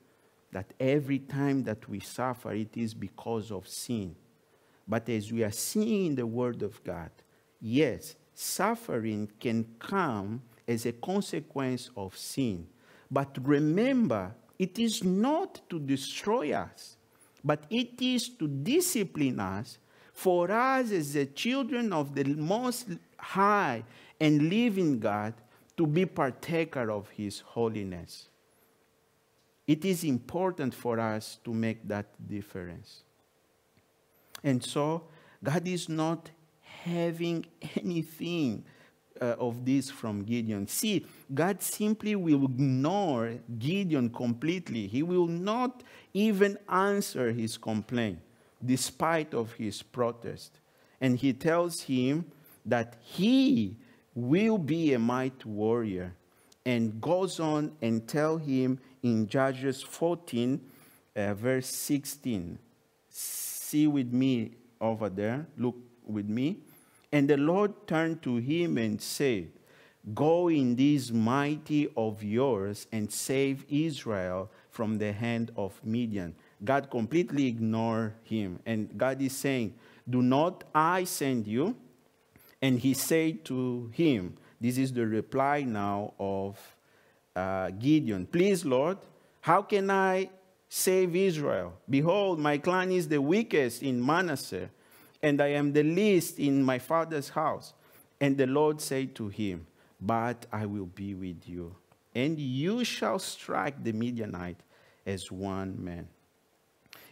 that 0.51 0.73
every 0.79 1.19
time 1.19 1.63
that 1.63 1.87
we 1.87 1.99
suffer, 1.99 2.51
it 2.53 2.75
is 2.75 2.93
because 2.93 3.51
of 3.51 3.67
sin. 3.67 4.15
But 4.87 5.07
as 5.09 5.31
we 5.31 5.43
are 5.43 5.51
seeing 5.51 6.07
in 6.07 6.15
the 6.15 6.27
Word 6.27 6.61
of 6.63 6.83
God, 6.83 7.11
yes, 7.61 8.15
suffering 8.33 9.31
can 9.39 9.65
come 9.79 10.41
as 10.67 10.85
a 10.85 10.91
consequence 10.91 11.89
of 11.95 12.17
sin. 12.17 12.67
But 13.09 13.37
remember 13.41 14.33
it 14.59 14.77
is 14.77 15.03
not 15.03 15.61
to 15.69 15.79
destroy 15.79 16.51
us, 16.51 16.97
but 17.43 17.63
it 17.69 18.01
is 18.01 18.27
to 18.27 18.47
discipline 18.47 19.39
us 19.39 19.79
for 20.13 20.51
us 20.51 20.91
as 20.91 21.13
the 21.13 21.25
children 21.27 21.93
of 21.93 22.13
the 22.13 22.25
Most 22.25 22.89
High 23.17 23.85
and 24.19 24.49
living 24.49 24.99
God 24.99 25.33
to 25.77 25.87
be 25.87 26.05
partaker 26.05 26.91
of 26.91 27.09
His 27.11 27.39
holiness. 27.39 28.27
It 29.65 29.85
is 29.85 30.03
important 30.03 30.73
for 30.73 30.99
us 30.99 31.37
to 31.45 31.53
make 31.53 31.87
that 31.87 32.07
difference. 32.27 33.03
And 34.43 34.61
so, 34.61 35.03
God 35.41 35.65
is 35.67 35.87
not 35.87 36.31
having 36.59 37.45
anything 37.77 38.65
uh, 39.21 39.35
of 39.39 39.65
this 39.65 39.89
from 39.89 40.23
Gideon. 40.23 40.67
See, 40.67 41.05
God 41.33 41.61
simply 41.61 42.15
will 42.15 42.45
ignore 42.45 43.35
Gideon 43.57 44.09
completely. 44.09 44.87
He 44.87 45.03
will 45.03 45.27
not 45.27 45.83
even 46.13 46.57
answer 46.67 47.31
his 47.31 47.57
complaint 47.57 48.19
despite 48.63 49.33
of 49.33 49.53
his 49.53 49.81
protest. 49.81 50.59
And 50.99 51.17
he 51.17 51.33
tells 51.33 51.81
him 51.81 52.25
that 52.65 52.97
he 53.01 53.77
will 54.13 54.57
be 54.57 54.93
a 54.93 54.99
mighty 54.99 55.47
warrior 55.47 56.13
and 56.65 56.99
goes 56.99 57.39
on 57.39 57.71
and 57.81 58.07
tell 58.07 58.37
him 58.37 58.79
in 59.01 59.27
Judges 59.27 59.81
14 59.81 60.59
uh, 61.15 61.33
verse 61.33 61.67
16 61.67 62.59
see 63.09 63.87
with 63.87 64.11
me 64.11 64.51
over 64.81 65.09
there 65.09 65.47
look 65.57 65.75
with 66.05 66.27
me 66.27 66.57
and 67.11 67.29
the 67.29 67.37
Lord 67.37 67.87
turned 67.87 68.21
to 68.23 68.37
him 68.37 68.77
and 68.77 69.01
said, 69.01 69.49
Go 70.13 70.49
in 70.49 70.75
this 70.75 71.11
mighty 71.11 71.89
of 71.97 72.23
yours 72.23 72.87
and 72.91 73.11
save 73.11 73.65
Israel 73.69 74.49
from 74.69 74.97
the 74.97 75.11
hand 75.11 75.51
of 75.55 75.79
Midian. 75.83 76.35
God 76.63 76.89
completely 76.89 77.47
ignored 77.47 78.13
him. 78.23 78.59
And 78.65 78.97
God 78.97 79.21
is 79.21 79.35
saying, 79.35 79.73
Do 80.09 80.21
not 80.21 80.63
I 80.73 81.03
send 81.03 81.47
you? 81.47 81.75
And 82.61 82.79
he 82.79 82.93
said 82.93 83.43
to 83.45 83.89
him, 83.93 84.37
This 84.59 84.77
is 84.77 84.93
the 84.93 85.05
reply 85.05 85.63
now 85.63 86.13
of 86.19 86.57
uh, 87.35 87.71
Gideon. 87.71 88.25
Please, 88.25 88.65
Lord, 88.65 88.97
how 89.41 89.61
can 89.61 89.89
I 89.89 90.29
save 90.69 91.15
Israel? 91.15 91.73
Behold, 91.89 92.39
my 92.39 92.57
clan 92.57 92.91
is 92.91 93.07
the 93.07 93.21
weakest 93.21 93.83
in 93.83 94.03
Manasseh 94.05 94.69
and 95.21 95.41
I 95.41 95.47
am 95.47 95.73
the 95.73 95.83
least 95.83 96.39
in 96.39 96.63
my 96.63 96.79
father's 96.79 97.29
house. 97.29 97.73
And 98.21 98.37
the 98.37 98.47
Lord 98.47 98.81
said 98.81 99.15
to 99.15 99.29
him, 99.29 99.67
But 99.99 100.45
I 100.51 100.65
will 100.65 100.85
be 100.85 101.13
with 101.13 101.47
you, 101.47 101.75
and 102.13 102.37
you 102.37 102.83
shall 102.83 103.19
strike 103.19 103.83
the 103.83 103.91
Midianite 103.91 104.61
as 105.05 105.31
one 105.31 105.83
man. 105.83 106.07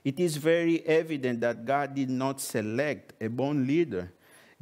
It 0.04 0.20
is 0.20 0.38
very 0.38 0.86
evident 0.86 1.41
that 1.41 1.65
God 1.65 1.96
did 1.96 2.10
not 2.10 2.39
select 2.39 3.13
a 3.22 3.28
born 3.28 3.67
leader. 3.67 4.12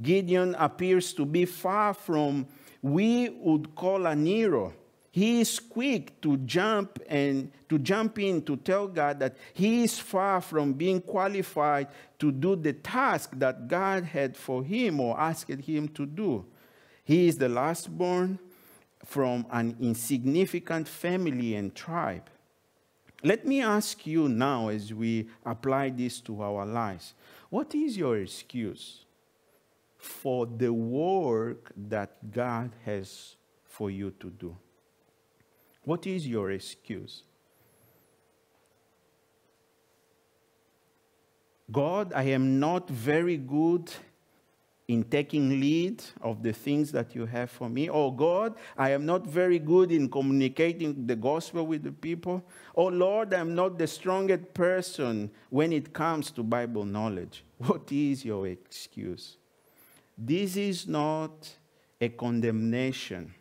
Gideon 0.02 0.56
appears 0.56 1.14
to 1.14 1.26
be 1.26 1.46
far 1.46 1.94
from 1.94 2.48
we 2.82 3.30
would 3.30 3.76
call 3.76 4.06
a 4.06 4.16
hero 4.16 4.74
he 5.16 5.40
is 5.40 5.62
quick 5.62 6.20
to 6.20 6.36
jump 6.40 7.00
and 7.08 7.50
to 7.70 7.80
jump 7.80 8.20
in 8.20 8.42
to 8.42 8.58
tell 8.58 8.86
God 8.86 9.18
that 9.22 9.38
he 9.54 9.86
is 9.86 9.98
far 9.98 10.42
from 10.42 10.74
being 10.74 11.00
qualified 11.00 11.88
to 12.20 12.34
do 12.34 12.58
the 12.58 12.74
task 12.74 13.30
that 13.36 13.70
God 13.70 14.04
had 14.04 14.36
for 14.36 14.62
him 14.62 15.00
or 15.00 15.18
asked 15.18 15.50
him 15.50 15.88
to 15.88 16.06
do. 16.06 16.46
He 17.06 17.30
is 17.30 17.38
the 17.38 17.48
last 17.48 17.98
born 17.98 18.40
from 19.06 19.46
an 19.52 19.78
insignificant 19.80 20.86
family 20.86 21.56
and 21.56 21.74
tribe. 21.74 22.30
Let 23.24 23.48
me 23.48 23.62
ask 23.62 24.06
you 24.06 24.28
now 24.28 24.68
as 24.68 24.94
we 24.94 25.30
apply 25.46 25.92
this 25.92 26.20
to 26.28 26.42
our 26.42 26.66
lives 26.66 27.14
what 27.50 27.74
is 27.74 27.96
your 27.96 28.18
excuse 28.18 29.06
for 29.98 30.46
the 30.46 30.74
work 30.74 31.72
that 31.88 32.34
God 32.34 32.72
has 32.84 33.38
for 33.64 33.90
you 33.90 34.12
to 34.20 34.30
do? 34.30 34.58
What 35.86 36.06
is 36.08 36.28
your 36.28 36.52
excuse? 36.52 37.24
God, 41.72 42.12
I 42.14 42.24
am 42.24 42.60
not 42.60 42.90
very 42.90 43.38
good 43.38 43.92
in 44.88 45.04
taking 45.04 45.60
lead 45.60 46.04
of 46.22 46.44
the 46.44 46.54
things 46.54 46.92
that 46.92 47.16
you 47.16 47.26
have 47.26 47.50
for 47.50 47.70
me. 47.70 47.90
Oh 47.90 48.12
God, 48.12 48.56
I 48.78 48.92
am 48.92 49.06
not 49.06 49.26
very 49.26 49.58
good 49.58 49.92
in 49.92 50.10
communicating 50.10 51.08
the 51.08 51.16
gospel 51.16 51.66
with 51.66 51.84
the 51.84 51.92
people. 51.92 52.44
Oh 52.76 52.88
Lord, 52.88 53.34
I'm 53.34 53.56
not 53.56 53.80
the 53.80 53.88
strongest 53.88 54.54
person 54.54 55.32
when 55.50 55.74
it 55.74 55.92
comes 55.94 56.30
to 56.32 56.44
Bible 56.44 56.86
knowledge. 56.86 57.44
What 57.58 57.92
is 57.92 58.24
your 58.24 58.48
excuse? 58.48 59.38
This 60.18 60.56
is 60.56 60.88
not 60.88 61.50
a 62.00 62.10
condemnation. 62.10 63.34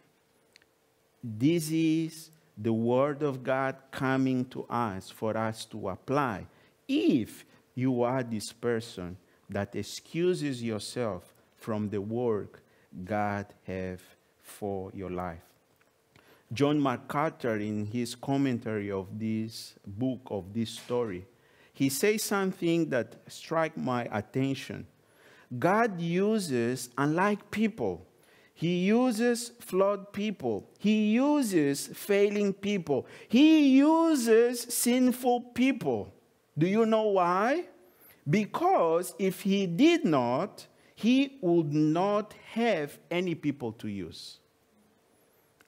This 1.23 1.71
is 1.71 2.31
the 2.57 2.73
Word 2.73 3.23
of 3.23 3.43
God 3.43 3.77
coming 3.91 4.45
to 4.47 4.65
us 4.65 5.11
for 5.11 5.37
us 5.37 5.65
to 5.67 5.89
apply. 5.89 6.47
If 6.87 7.45
you 7.75 8.03
are 8.03 8.23
this 8.23 8.53
person 8.53 9.17
that 9.51 9.75
excuses 9.75 10.63
yourself 10.63 11.35
from 11.57 11.89
the 11.89 12.01
work 12.01 12.63
God 13.05 13.47
have 13.65 14.03
for 14.43 14.91
your 14.95 15.11
life. 15.11 15.41
John 16.53 16.81
MacArthur, 16.81 17.57
in 17.57 17.87
his 17.87 18.15
commentary 18.15 18.91
of 18.91 19.19
this 19.19 19.75
book, 19.87 20.21
of 20.31 20.53
this 20.53 20.71
story, 20.71 21.27
he 21.73 21.89
says 21.89 22.23
something 22.23 22.89
that 22.91 23.17
struck 23.27 23.77
my 23.77 24.05
attention. 24.13 24.87
God 25.59 26.01
uses, 26.01 26.91
unlike 26.97 27.51
people, 27.51 28.07
He 28.55 28.85
uses 28.87 29.51
flawed 29.59 30.13
people. 30.13 30.71
He 30.79 31.13
uses 31.13 31.89
failing 31.89 32.53
people. 32.53 33.07
He 33.29 33.77
uses 33.79 34.63
sinful 34.63 35.41
people. 35.55 36.15
Do 36.57 36.67
you 36.67 36.87
know 36.87 37.09
why? 37.09 37.65
Because 38.29 39.15
if 39.19 39.43
he 39.43 39.67
did 39.67 40.05
not, 40.05 40.67
he 40.95 41.39
would 41.43 41.75
not 41.75 42.35
have 42.53 42.97
any 43.11 43.35
people 43.35 43.73
to 43.73 43.89
use. 43.89 44.39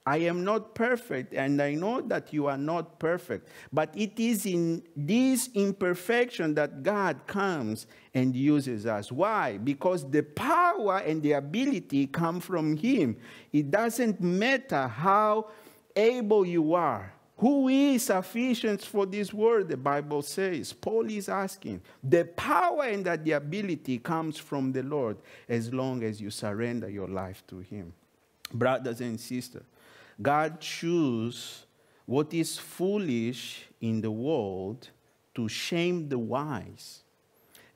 I 0.07 0.19
am 0.19 0.45
not 0.45 0.73
perfect, 0.73 1.33
and 1.33 1.61
I 1.61 1.73
know 1.73 1.99
that 1.99 2.31
you 2.31 2.47
are 2.47 2.57
not 2.57 2.97
perfect. 2.97 3.49
But 3.73 3.93
it 3.93 4.17
is 4.17 4.45
in 4.45 4.81
this 4.95 5.49
imperfection 5.53 6.55
that 6.55 6.81
God 6.81 7.27
comes 7.27 7.87
and 8.13 8.33
uses 8.33 8.85
us. 8.85 9.11
Why? 9.11 9.57
Because 9.57 10.09
the 10.09 10.23
power 10.23 10.99
and 10.99 11.21
the 11.21 11.33
ability 11.33 12.07
come 12.07 12.39
from 12.39 12.77
Him. 12.77 13.17
It 13.51 13.69
doesn't 13.69 14.21
matter 14.21 14.87
how 14.87 15.49
able 15.93 16.45
you 16.45 16.73
are. 16.73 17.11
Who 17.39 17.67
is 17.67 18.03
sufficient 18.03 18.83
for 18.83 19.05
this 19.05 19.33
word? 19.33 19.67
The 19.67 19.75
Bible 19.75 20.21
says. 20.21 20.71
Paul 20.71 21.11
is 21.11 21.27
asking. 21.27 21.81
The 22.01 22.23
power 22.23 22.83
and 22.83 23.03
that 23.03 23.25
the 23.25 23.33
ability 23.33 23.97
comes 23.97 24.37
from 24.37 24.71
the 24.71 24.83
Lord 24.83 25.17
as 25.49 25.73
long 25.73 26.01
as 26.03 26.21
you 26.21 26.29
surrender 26.29 26.89
your 26.89 27.09
life 27.09 27.43
to 27.47 27.59
Him. 27.59 27.91
Brothers 28.53 29.01
and 29.01 29.19
sisters, 29.19 29.63
God 30.21 30.59
chooses 30.59 31.65
what 32.05 32.33
is 32.33 32.57
foolish 32.57 33.65
in 33.81 34.01
the 34.01 34.11
world 34.11 34.89
to 35.35 35.47
shame 35.47 36.09
the 36.09 36.17
wise. 36.17 37.03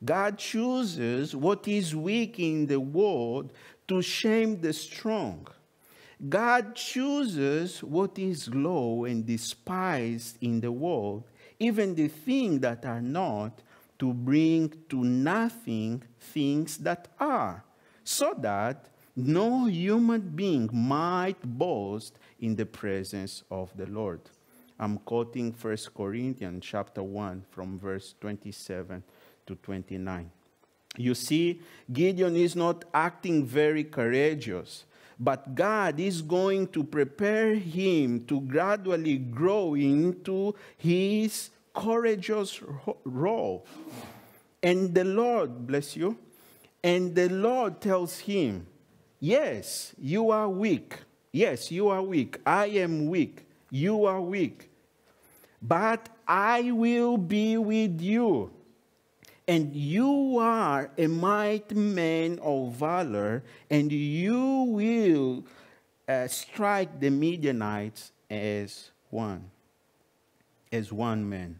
God 0.03 0.39
chooses 0.39 1.35
what 1.35 1.67
is 1.67 1.95
weak 1.95 2.39
in 2.39 2.65
the 2.65 2.79
world 2.79 3.53
to 3.87 4.01
shame 4.01 4.59
the 4.59 4.73
strong. 4.73 5.47
God 6.27 6.75
chooses 6.75 7.83
what 7.83 8.17
is 8.17 8.47
low 8.53 9.05
and 9.05 9.25
despised 9.25 10.37
in 10.41 10.61
the 10.61 10.71
world, 10.71 11.23
even 11.59 11.93
the 11.95 12.07
things 12.07 12.61
that 12.61 12.85
are 12.85 13.01
not, 13.01 13.61
to 13.99 14.13
bring 14.13 14.73
to 14.89 15.03
nothing 15.03 16.01
things 16.19 16.77
that 16.77 17.07
are, 17.19 17.63
so 18.03 18.33
that 18.39 18.90
no 19.15 19.65
human 19.65 20.21
being 20.21 20.69
might 20.71 21.41
boast 21.43 22.17
in 22.39 22.55
the 22.55 22.65
presence 22.65 23.43
of 23.51 23.75
the 23.75 23.85
Lord. 23.87 24.21
I'm 24.79 24.97
quoting 24.97 25.53
1 25.53 25.77
Corinthians 25.95 26.65
chapter 26.65 27.03
1 27.03 27.45
from 27.51 27.77
verse 27.77 28.15
27 28.19 29.03
to 29.45 29.55
29. 29.55 30.31
You 30.97 31.13
see, 31.13 31.61
Gideon 31.91 32.35
is 32.35 32.55
not 32.55 32.85
acting 32.93 33.45
very 33.45 33.83
courageous, 33.83 34.85
but 35.19 35.53
God 35.55 35.99
is 35.99 36.21
going 36.21 36.67
to 36.69 36.83
prepare 36.83 37.53
him 37.53 38.25
to 38.25 38.41
gradually 38.41 39.17
grow 39.17 39.75
into 39.75 40.55
his 40.77 41.51
courageous 41.73 42.59
role. 43.05 43.65
And 44.63 44.93
the 44.93 45.05
Lord, 45.05 45.67
bless 45.67 45.95
you, 45.95 46.17
and 46.83 47.13
the 47.15 47.29
Lord 47.29 47.79
tells 47.79 48.19
him, 48.19 48.67
Yes, 49.21 49.93
you 49.97 50.31
are 50.31 50.49
weak 50.49 50.97
Yes, 51.31 51.71
you 51.71 51.87
are 51.87 52.01
weak. 52.01 52.39
I 52.45 52.65
am 52.65 53.07
weak. 53.07 53.45
You 53.69 54.05
are 54.05 54.19
weak. 54.19 54.69
But 55.61 56.09
I 56.27 56.71
will 56.71 57.17
be 57.17 57.57
with 57.57 58.01
you. 58.01 58.51
And 59.47 59.75
you 59.75 60.37
are 60.39 60.91
a 60.97 61.07
mighty 61.07 61.75
man 61.75 62.39
of 62.41 62.73
valor, 62.73 63.43
and 63.69 63.91
you 63.91 64.65
will 64.69 65.45
uh, 66.07 66.27
strike 66.27 66.99
the 66.99 67.09
Midianites 67.09 68.11
as 68.29 68.91
one, 69.09 69.49
as 70.71 70.91
one 70.93 71.27
man. 71.27 71.59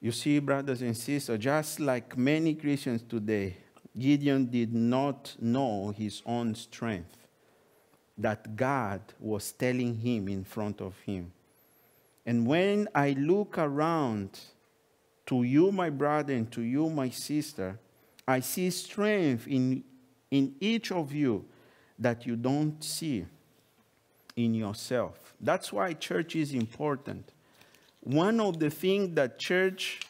You 0.00 0.12
see, 0.12 0.38
brothers 0.38 0.82
and 0.82 0.96
sisters, 0.96 1.38
just 1.38 1.80
like 1.80 2.16
many 2.16 2.54
Christians 2.54 3.02
today, 3.02 3.56
Gideon 3.96 4.46
did 4.46 4.74
not 4.74 5.36
know 5.40 5.94
his 5.96 6.22
own 6.26 6.54
strength 6.54 7.16
that 8.18 8.56
God 8.56 9.00
was 9.18 9.52
telling 9.52 9.96
him 9.96 10.28
in 10.28 10.44
front 10.44 10.80
of 10.80 10.98
him. 11.00 11.32
And 12.26 12.46
when 12.46 12.88
I 12.94 13.10
look 13.10 13.58
around 13.58 14.40
to 15.26 15.42
you, 15.42 15.72
my 15.72 15.90
brother, 15.90 16.34
and 16.34 16.50
to 16.52 16.62
you, 16.62 16.88
my 16.88 17.10
sister, 17.10 17.78
I 18.26 18.40
see 18.40 18.70
strength 18.70 19.46
in, 19.46 19.84
in 20.30 20.54
each 20.60 20.90
of 20.90 21.12
you 21.12 21.44
that 21.98 22.26
you 22.26 22.36
don't 22.36 22.82
see 22.82 23.26
in 24.36 24.54
yourself. 24.54 25.34
That's 25.40 25.72
why 25.72 25.92
church 25.94 26.34
is 26.36 26.52
important. 26.52 27.30
One 28.00 28.40
of 28.40 28.58
the 28.58 28.70
things 28.70 29.14
that 29.14 29.38
church 29.38 30.00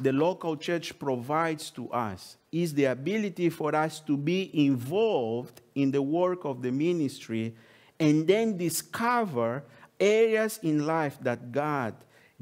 the 0.00 0.12
local 0.12 0.56
church 0.56 0.98
provides 0.98 1.70
to 1.70 1.90
us 1.90 2.36
is 2.50 2.74
the 2.74 2.86
ability 2.86 3.48
for 3.48 3.74
us 3.74 4.00
to 4.00 4.16
be 4.16 4.50
involved 4.66 5.60
in 5.74 5.90
the 5.90 6.02
work 6.02 6.44
of 6.44 6.62
the 6.62 6.72
ministry 6.72 7.54
and 8.00 8.26
then 8.26 8.56
discover 8.56 9.62
areas 9.98 10.58
in 10.62 10.86
life 10.86 11.18
that 11.22 11.52
God 11.52 11.94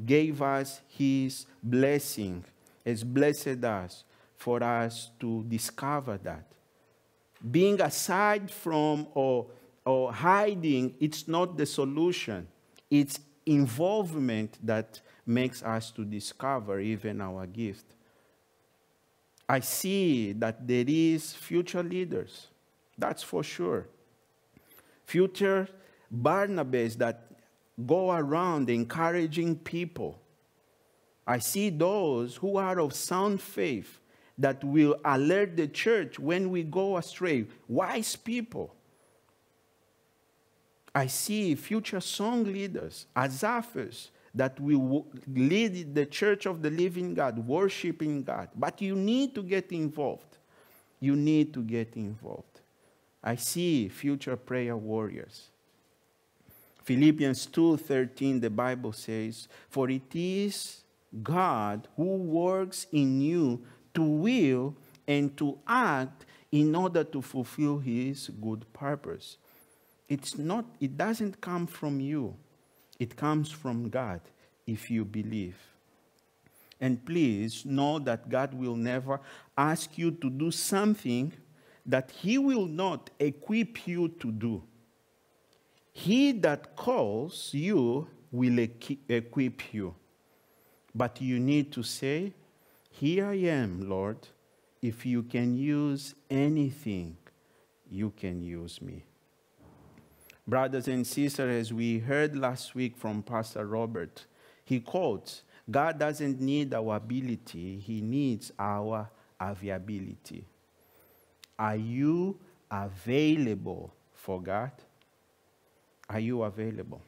gave 0.03 0.41
us 0.41 0.81
His 0.87 1.45
blessing, 1.61 2.43
has 2.85 3.03
blessed 3.03 3.63
us 3.63 4.03
for 4.35 4.63
us 4.63 5.11
to 5.19 5.43
discover 5.47 6.17
that. 6.23 6.45
Being 7.49 7.81
aside 7.81 8.49
from 8.49 9.07
or, 9.13 9.47
or 9.85 10.11
hiding, 10.11 10.95
it's 10.99 11.27
not 11.27 11.57
the 11.57 11.65
solution. 11.65 12.47
It's 12.89 13.19
involvement 13.45 14.57
that 14.65 15.01
makes 15.25 15.63
us 15.63 15.91
to 15.91 16.03
discover 16.03 16.79
even 16.79 17.21
our 17.21 17.45
gift. 17.47 17.85
I 19.47 19.59
see 19.59 20.33
that 20.33 20.67
there 20.67 20.85
is 20.87 21.33
future 21.33 21.83
leaders, 21.83 22.47
that's 22.97 23.23
for 23.23 23.43
sure. 23.43 23.87
Future 25.05 25.67
Barnabas 26.09 26.95
that 26.95 27.27
go 27.85 28.11
around 28.11 28.69
encouraging 28.69 29.57
people. 29.57 30.19
I 31.25 31.39
see 31.39 31.69
those 31.69 32.35
who 32.35 32.57
are 32.57 32.79
of 32.79 32.93
sound 32.93 33.41
faith 33.41 33.99
that 34.37 34.63
will 34.63 34.95
alert 35.05 35.55
the 35.55 35.67
church 35.67 36.19
when 36.19 36.49
we 36.49 36.63
go 36.63 36.97
astray. 36.97 37.45
Wise 37.67 38.15
people. 38.15 38.73
I 40.95 41.07
see 41.07 41.55
future 41.55 41.99
song 41.99 42.43
leaders, 42.43 43.07
Asaphs, 43.15 44.09
that 44.35 44.59
will 44.59 45.05
lead 45.27 45.93
the 45.93 46.05
church 46.05 46.45
of 46.45 46.61
the 46.61 46.69
living 46.69 47.13
God, 47.13 47.37
worshiping 47.47 48.23
God. 48.23 48.49
But 48.55 48.81
you 48.81 48.95
need 48.95 49.35
to 49.35 49.43
get 49.43 49.71
involved. 49.71 50.37
You 50.99 51.15
need 51.15 51.53
to 51.53 51.61
get 51.61 51.95
involved. 51.95 52.61
I 53.23 53.35
see 53.35 53.89
future 53.89 54.35
prayer 54.35 54.75
warriors. 54.75 55.49
Philippians 56.83 57.45
2:13 57.45 58.41
the 58.41 58.49
Bible 58.49 58.91
says, 58.91 59.47
"For 59.69 59.89
it 59.89 60.13
is 60.13 60.83
God 61.21 61.87
who 61.95 62.17
works 62.17 62.87
in 62.91 63.21
you 63.21 63.63
to 63.93 64.03
will 64.03 64.75
and 65.07 65.35
to 65.37 65.59
act 65.65 66.25
in 66.51 66.75
order 66.75 67.03
to 67.03 67.21
fulfill 67.21 67.79
his 67.79 68.29
good 68.41 68.65
purpose." 68.73 69.37
It's 70.09 70.37
not 70.37 70.65
it 70.81 70.97
doesn't 70.97 71.39
come 71.39 71.67
from 71.67 72.01
you. 72.01 72.35
It 73.03 73.17
comes 73.17 73.51
from 73.51 73.89
God 73.89 74.21
if 74.65 74.89
you 74.89 75.03
believe. 75.03 75.57
And 76.79 77.05
please 77.05 77.65
know 77.65 77.99
that 77.99 78.29
God 78.29 78.53
will 78.53 78.77
never 78.77 79.19
ask 79.57 79.97
you 79.97 80.11
to 80.11 80.29
do 80.29 80.51
something 80.51 81.33
that 81.85 82.11
He 82.11 82.37
will 82.37 82.65
not 82.65 83.09
equip 83.19 83.85
you 83.85 84.07
to 84.21 84.31
do. 84.31 84.63
He 85.91 86.31
that 86.31 86.77
calls 86.77 87.49
you 87.53 88.07
will 88.31 88.57
equip 89.09 89.73
you. 89.73 89.95
But 90.95 91.19
you 91.19 91.41
need 91.41 91.73
to 91.73 91.83
say, 91.83 92.31
Here 92.89 93.25
I 93.25 93.39
am, 93.59 93.89
Lord. 93.89 94.29
If 94.81 95.05
you 95.05 95.23
can 95.23 95.57
use 95.57 96.15
anything, 96.29 97.17
you 97.91 98.11
can 98.11 98.41
use 98.41 98.81
me. 98.81 99.03
Brothers 100.47 100.87
and 100.87 101.07
sisters, 101.07 101.67
as 101.67 101.73
we 101.73 101.99
heard 101.99 102.35
last 102.35 102.75
week 102.75 102.97
from 102.97 103.23
Pastor 103.23 103.65
Robert, 103.65 104.25
he 104.65 104.79
quotes, 104.79 105.43
God 105.69 105.97
doesn't 105.97 106.41
need 106.41 106.73
our 106.73 106.97
ability, 106.97 107.79
He 107.79 108.01
needs 108.01 108.51
our 108.59 109.09
availability. 109.39 110.45
Are 111.57 111.75
you 111.75 112.39
available 112.69 113.93
for 114.13 114.41
God? 114.41 114.71
Are 116.09 116.19
you 116.19 116.43
available? 116.43 117.01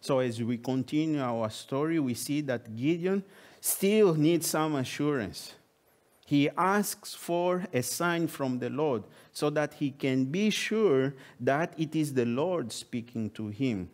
So, 0.00 0.20
as 0.20 0.40
we 0.40 0.58
continue 0.58 1.20
our 1.20 1.50
story, 1.50 1.98
we 1.98 2.14
see 2.14 2.40
that 2.42 2.76
Gideon 2.76 3.24
still 3.60 4.14
needs 4.14 4.46
some 4.46 4.76
assurance. 4.76 5.54
He 6.28 6.50
asks 6.58 7.14
for 7.14 7.64
a 7.72 7.82
sign 7.82 8.26
from 8.28 8.58
the 8.58 8.68
Lord 8.68 9.04
so 9.32 9.48
that 9.48 9.72
he 9.72 9.90
can 9.90 10.26
be 10.26 10.50
sure 10.50 11.14
that 11.40 11.72
it 11.78 11.96
is 11.96 12.12
the 12.12 12.26
Lord 12.26 12.70
speaking 12.70 13.30
to 13.30 13.48
him. 13.48 13.88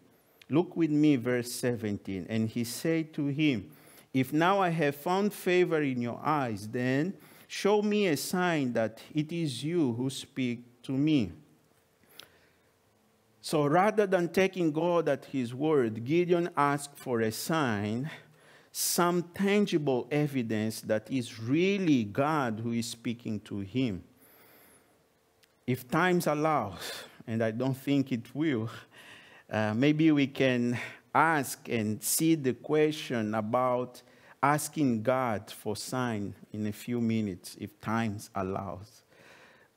Look 0.51 0.75
with 0.75 0.91
me, 0.91 1.15
verse 1.15 1.53
17. 1.53 2.27
And 2.29 2.49
he 2.49 2.65
said 2.65 3.15
to 3.15 3.29
him, 3.29 3.71
If 4.13 4.33
now 4.33 4.59
I 4.59 4.71
have 4.71 4.97
found 4.97 5.33
favor 5.33 5.81
in 5.81 6.03
your 6.03 6.21
eyes, 6.25 6.67
then 6.67 7.15
show 7.47 7.83
me 7.83 8.09
a 8.09 8.17
sign 8.17 8.73
that 8.73 9.01
it 9.15 9.31
is 9.31 9.63
you 9.63 9.93
who 9.93 10.11
speak 10.11 10.83
to 10.83 10.91
me. 10.91 11.31
So 13.41 13.65
rather 13.65 14.09
than 14.09 14.29
taking 14.29 14.73
God 14.73 15.09
at 15.09 15.27
his 15.27 15.55
word, 15.55 16.05
Gideon 16.05 16.51
asked 16.57 16.99
for 16.99 17.21
a 17.21 17.31
sign 17.31 18.11
some 18.77 19.23
tangible 19.23 20.09
evidence 20.11 20.81
that 20.81 21.09
is 21.09 21.39
really 21.39 22.03
God 22.03 22.59
who 22.59 22.73
is 22.73 22.89
speaking 22.89 23.39
to 23.43 23.61
him. 23.61 24.03
If 25.65 25.89
times 25.89 26.27
allows, 26.27 27.05
and 27.25 27.41
I 27.41 27.53
don't 27.53 27.77
think 27.77 28.11
it 28.11 28.35
will, 28.35 28.69
uh, 29.49 29.75
maybe 29.75 30.11
we 30.11 30.27
can 30.27 30.77
ask 31.15 31.69
and 31.69 32.03
see 32.03 32.35
the 32.35 32.53
question 32.53 33.37
about 33.37 34.03
asking 34.43 35.05
God 35.05 35.53
for 35.53 35.77
sign 35.77 36.35
in 36.53 36.67
a 36.67 36.73
few 36.73 37.01
minutes, 37.01 37.57
if 37.61 37.81
times 37.81 38.29
allows. 38.35 39.05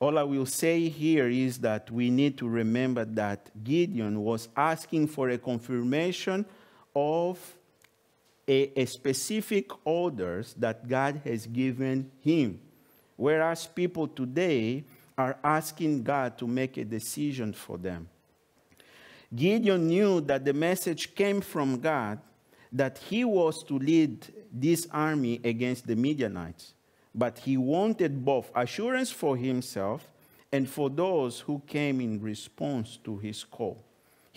All 0.00 0.18
I 0.18 0.24
will 0.24 0.44
say 0.44 0.88
here 0.88 1.28
is 1.28 1.58
that 1.58 1.88
we 1.88 2.10
need 2.10 2.36
to 2.38 2.48
remember 2.48 3.04
that 3.04 3.62
Gideon 3.62 4.24
was 4.24 4.48
asking 4.56 5.06
for 5.06 5.28
a 5.28 5.38
confirmation 5.38 6.44
of 6.96 7.54
a, 8.48 8.72
a 8.80 8.86
specific 8.86 9.70
orders 9.84 10.54
that 10.58 10.88
God 10.88 11.20
has 11.24 11.46
given 11.46 12.10
him. 12.20 12.60
Whereas 13.16 13.66
people 13.66 14.08
today 14.08 14.84
are 15.16 15.36
asking 15.44 16.04
God 16.04 16.38
to 16.38 16.46
make 16.46 16.76
a 16.76 16.84
decision 16.84 17.52
for 17.52 17.76
them. 17.76 18.08
Gideon 19.34 19.88
knew 19.88 20.20
that 20.22 20.44
the 20.44 20.54
message 20.54 21.14
came 21.14 21.40
from 21.40 21.80
God 21.80 22.18
that 22.72 22.98
he 22.98 23.24
was 23.24 23.62
to 23.64 23.78
lead 23.78 24.26
this 24.52 24.86
army 24.90 25.40
against 25.44 25.86
the 25.86 25.96
Midianites, 25.96 26.74
but 27.14 27.38
he 27.38 27.56
wanted 27.56 28.24
both 28.24 28.50
assurance 28.54 29.10
for 29.10 29.36
himself 29.36 30.06
and 30.52 30.68
for 30.68 30.88
those 30.88 31.40
who 31.40 31.62
came 31.66 32.00
in 32.00 32.20
response 32.22 32.98
to 33.04 33.18
his 33.18 33.44
call 33.44 33.84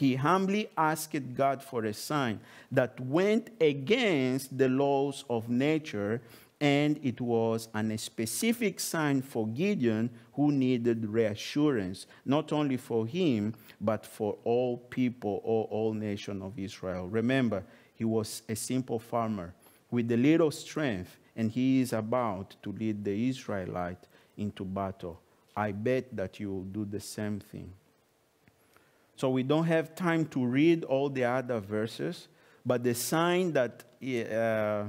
he 0.02 0.16
humbly 0.16 0.68
asked 0.76 1.36
God 1.36 1.62
for 1.62 1.86
a 1.86 1.94
sign 1.94 2.40
that 2.72 3.00
went 3.00 3.52
against 3.62 4.58
the 4.58 4.68
laws 4.68 5.24
of 5.30 5.48
nature, 5.48 6.20
and 6.60 7.00
it 7.04 7.22
was 7.22 7.68
a 7.76 7.98
specific 7.98 8.80
sign 8.80 9.22
for 9.22 9.46
Gideon 9.46 10.10
who 10.34 10.52
needed 10.52 11.06
reassurance, 11.06 12.08
not 12.26 12.52
only 12.52 12.78
for 12.78 13.06
him, 13.06 13.54
but 13.80 14.04
for 14.04 14.40
all 14.44 14.78
people 14.78 15.40
or 15.44 15.66
all 15.66 15.94
nation 15.94 16.42
of 16.42 16.58
Israel. 16.58 17.08
Remember, 17.08 17.64
he 17.94 18.04
was 18.04 18.42
a 18.50 18.56
simple 18.56 18.98
farmer 18.98 19.54
with 19.92 20.12
a 20.12 20.18
little 20.18 20.50
strength, 20.50 21.16
and 21.36 21.52
he 21.52 21.80
is 21.80 21.94
about 21.94 22.56
to 22.64 22.72
lead 22.72 23.06
the 23.06 23.30
Israelite 23.30 24.08
into 24.36 24.66
battle. 24.66 25.22
I 25.56 25.74
bet 25.74 26.16
that 26.16 26.40
you 26.40 26.50
will 26.50 26.64
do 26.64 26.86
the 26.86 27.00
same 27.00 27.40
thing. 27.40 27.72
So 29.16 29.30
we 29.30 29.44
don't 29.44 29.66
have 29.66 29.96
time 29.96 30.26
to 30.28 30.46
read 30.46 30.84
all 30.84 31.10
the 31.10 31.26
other 31.26 31.60
verses, 31.60 32.28
but 32.66 32.84
the 32.84 32.96
sign 32.96 33.54
that 33.54 33.84
uh, 34.04 34.86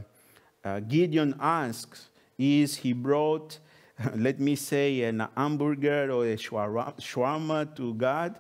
uh, 0.65 0.81
Gideon 0.81 1.35
asks 1.41 2.09
is 2.39 2.77
he 2.77 2.93
brought, 2.93 3.59
let 4.15 4.41
me 4.41 4.57
say, 4.57 5.03
an 5.03 5.27
hamburger 5.37 6.11
or 6.11 6.27
a 6.27 6.37
shawarma 6.37 7.77
to 7.77 7.95
God, 7.95 8.39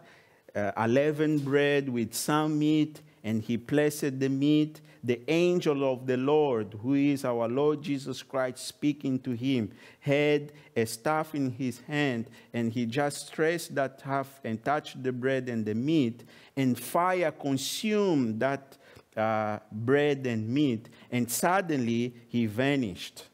uh, 0.55 0.73
unleavened 0.77 1.45
bread 1.45 1.89
with 1.89 2.15
some 2.15 2.59
meat, 2.59 3.01
and 3.25 3.43
he 3.43 3.57
placed 3.57 4.19
the 4.21 4.29
meat 4.29 4.81
the 5.05 5.21
angel 5.29 5.93
of 5.93 6.07
the 6.07 6.17
Lord, 6.17 6.77
who 6.81 6.95
is 6.95 7.25
our 7.25 7.49
Lord 7.49 7.83
Jesus 7.83 8.23
Christ, 8.23 8.65
speaking 8.65 9.19
to 9.21 9.33
him, 9.33 9.73
had 9.99 10.53
a 10.77 10.87
staff 10.87 11.35
in 11.35 11.51
his 11.51 11.81
hand, 11.81 12.27
and 12.53 12.73
he 12.73 12.87
just 12.87 13.27
stretched 13.27 13.75
that 13.75 13.99
staff 13.99 14.41
and 14.45 14.65
touched 14.65 15.03
the 15.03 15.13
bread 15.13 15.49
and 15.49 15.67
the 15.67 15.75
meat, 15.75 16.23
and 16.57 16.79
fire 16.79 17.33
consumed 17.33 18.39
that 18.39 18.79
uh, 19.17 19.59
bread 19.73 20.25
and 20.27 20.49
meat, 20.49 20.89
and 21.11 21.29
suddenly 21.29 22.15
he 22.29 22.47
vanished. 22.47 23.25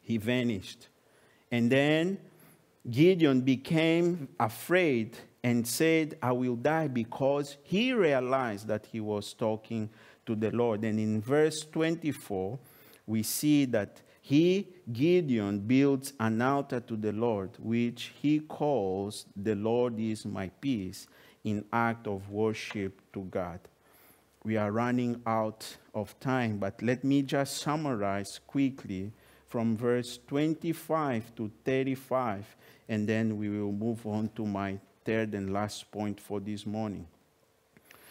He 0.00 0.16
vanished. 0.16 0.88
And 1.50 1.70
then 1.70 2.18
Gideon 2.88 3.42
became 3.42 4.28
afraid 4.40 5.16
and 5.46 5.64
said, 5.64 6.18
I 6.20 6.32
will 6.32 6.56
die 6.56 6.88
because 6.88 7.56
he 7.62 7.92
realized 7.92 8.66
that 8.66 8.84
he 8.90 8.98
was 8.98 9.32
talking 9.32 9.88
to 10.26 10.34
the 10.34 10.50
Lord. 10.50 10.82
And 10.82 10.98
in 10.98 11.20
verse 11.20 11.64
24, 11.70 12.58
we 13.06 13.22
see 13.22 13.64
that 13.66 14.02
he, 14.20 14.66
Gideon, 14.92 15.60
builds 15.60 16.14
an 16.18 16.42
altar 16.42 16.80
to 16.80 16.96
the 16.96 17.12
Lord, 17.12 17.50
which 17.60 18.12
he 18.20 18.40
calls, 18.40 19.26
The 19.36 19.54
Lord 19.54 20.00
is 20.00 20.26
my 20.26 20.48
peace, 20.48 21.06
in 21.44 21.64
act 21.72 22.08
of 22.08 22.28
worship 22.28 23.00
to 23.12 23.20
God. 23.22 23.60
We 24.42 24.56
are 24.56 24.72
running 24.72 25.22
out 25.28 25.76
of 25.94 26.18
time, 26.18 26.58
but 26.58 26.82
let 26.82 27.04
me 27.04 27.22
just 27.22 27.58
summarize 27.58 28.40
quickly 28.48 29.12
from 29.46 29.76
verse 29.76 30.18
25 30.26 31.36
to 31.36 31.52
35, 31.64 32.56
and 32.88 33.08
then 33.08 33.36
we 33.36 33.48
will 33.48 33.72
move 33.72 34.06
on 34.06 34.30
to 34.36 34.44
my 34.44 34.78
third 35.04 35.34
and 35.34 35.52
last 35.52 35.90
point 35.90 36.20
for 36.20 36.40
this 36.40 36.66
morning. 36.66 37.06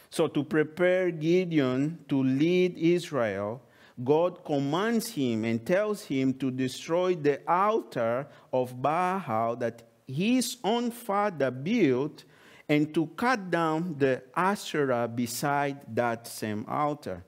So, 0.09 0.27
to 0.27 0.43
prepare 0.43 1.11
Gideon 1.11 1.99
to 2.07 2.23
lead 2.23 2.77
Israel, 2.77 3.61
God 4.03 4.43
commands 4.43 5.09
him 5.09 5.45
and 5.45 5.65
tells 5.65 6.03
him 6.03 6.33
to 6.35 6.51
destroy 6.51 7.15
the 7.15 7.41
altar 7.47 8.27
of 8.51 8.81
Baal 8.81 9.55
that 9.57 9.83
his 10.07 10.57
own 10.63 10.91
father 10.91 11.51
built 11.51 12.23
and 12.67 12.93
to 12.93 13.07
cut 13.07 13.49
down 13.51 13.95
the 13.97 14.21
Asherah 14.35 15.07
beside 15.07 15.95
that 15.95 16.27
same 16.27 16.65
altar. 16.67 17.23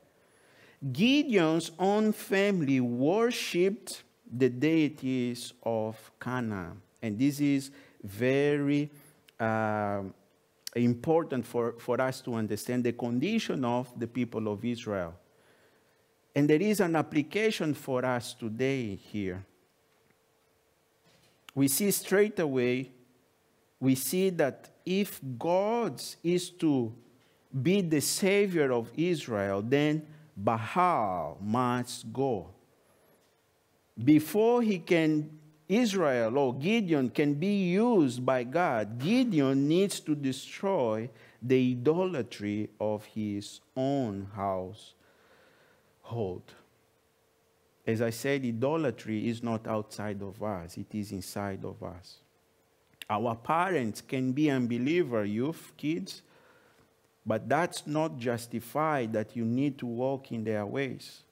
Gideon's 0.92 1.70
own 1.78 2.12
family 2.12 2.80
worshipped 2.80 4.02
the 4.30 4.48
deities 4.48 5.52
of 5.62 6.10
Canaan. 6.20 6.82
And 7.00 7.18
this 7.18 7.40
is 7.40 7.70
very 8.02 8.90
uh, 9.38 10.02
important 10.74 11.46
for, 11.46 11.74
for 11.78 12.00
us 12.00 12.20
to 12.22 12.34
understand 12.34 12.84
the 12.84 12.92
condition 12.92 13.64
of 13.64 13.98
the 13.98 14.06
people 14.06 14.48
of 14.48 14.64
Israel. 14.64 15.14
And 16.34 16.48
there 16.48 16.60
is 16.60 16.80
an 16.80 16.96
application 16.96 17.74
for 17.74 18.04
us 18.04 18.34
today 18.34 18.94
here. 18.94 19.44
We 21.54 21.68
see 21.68 21.90
straight 21.90 22.38
away, 22.38 22.92
we 23.80 23.94
see 23.94 24.30
that 24.30 24.70
if 24.86 25.20
God 25.38 26.00
is 26.22 26.50
to 26.50 26.92
be 27.62 27.80
the 27.80 28.00
savior 28.00 28.72
of 28.72 28.90
Israel, 28.96 29.62
then 29.62 30.06
Baal 30.36 31.38
must 31.40 32.12
go. 32.12 32.50
Before 34.02 34.62
he 34.62 34.78
can 34.78 35.37
Israel 35.68 36.38
or 36.38 36.54
Gideon 36.54 37.10
can 37.10 37.34
be 37.34 37.70
used 37.70 38.24
by 38.24 38.44
God, 38.44 38.98
Gideon 38.98 39.68
needs 39.68 40.00
to 40.00 40.14
destroy 40.14 41.10
the 41.42 41.72
idolatry 41.72 42.70
of 42.80 43.04
his 43.04 43.60
own 43.76 44.28
household. 44.34 44.94
As 47.86 48.00
I 48.02 48.10
said, 48.10 48.44
idolatry 48.44 49.28
is 49.28 49.42
not 49.42 49.66
outside 49.66 50.22
of 50.22 50.42
us, 50.42 50.78
it 50.78 50.94
is 50.94 51.12
inside 51.12 51.64
of 51.64 51.82
us. 51.82 52.18
Our 53.10 53.34
parents 53.36 54.00
can 54.00 54.32
be 54.32 54.50
unbeliever, 54.50 55.24
youth, 55.24 55.72
kids, 55.76 56.22
but 57.24 57.48
that's 57.48 57.86
not 57.86 58.18
justified 58.18 59.12
that 59.12 59.36
you 59.36 59.44
need 59.44 59.78
to 59.78 59.86
walk 59.86 60.32
in 60.32 60.44
their 60.44 60.64
ways 60.64 61.22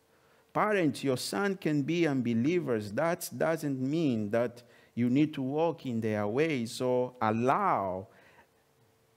parents, 0.56 1.04
your 1.04 1.18
son 1.18 1.54
can 1.54 1.82
be 1.82 2.06
unbelievers. 2.06 2.90
That 2.90 3.28
doesn't 3.36 3.78
mean 3.78 4.30
that 4.30 4.62
you 4.94 5.10
need 5.10 5.34
to 5.34 5.42
walk 5.42 5.84
in 5.84 6.00
their 6.00 6.26
ways. 6.26 6.72
So 6.72 7.14
allow 7.20 8.06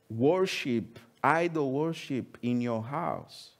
worship, 0.09 0.99
idol 1.23 1.71
worship 1.71 2.37
in 2.41 2.59
your 2.59 2.83
house. 2.83 3.51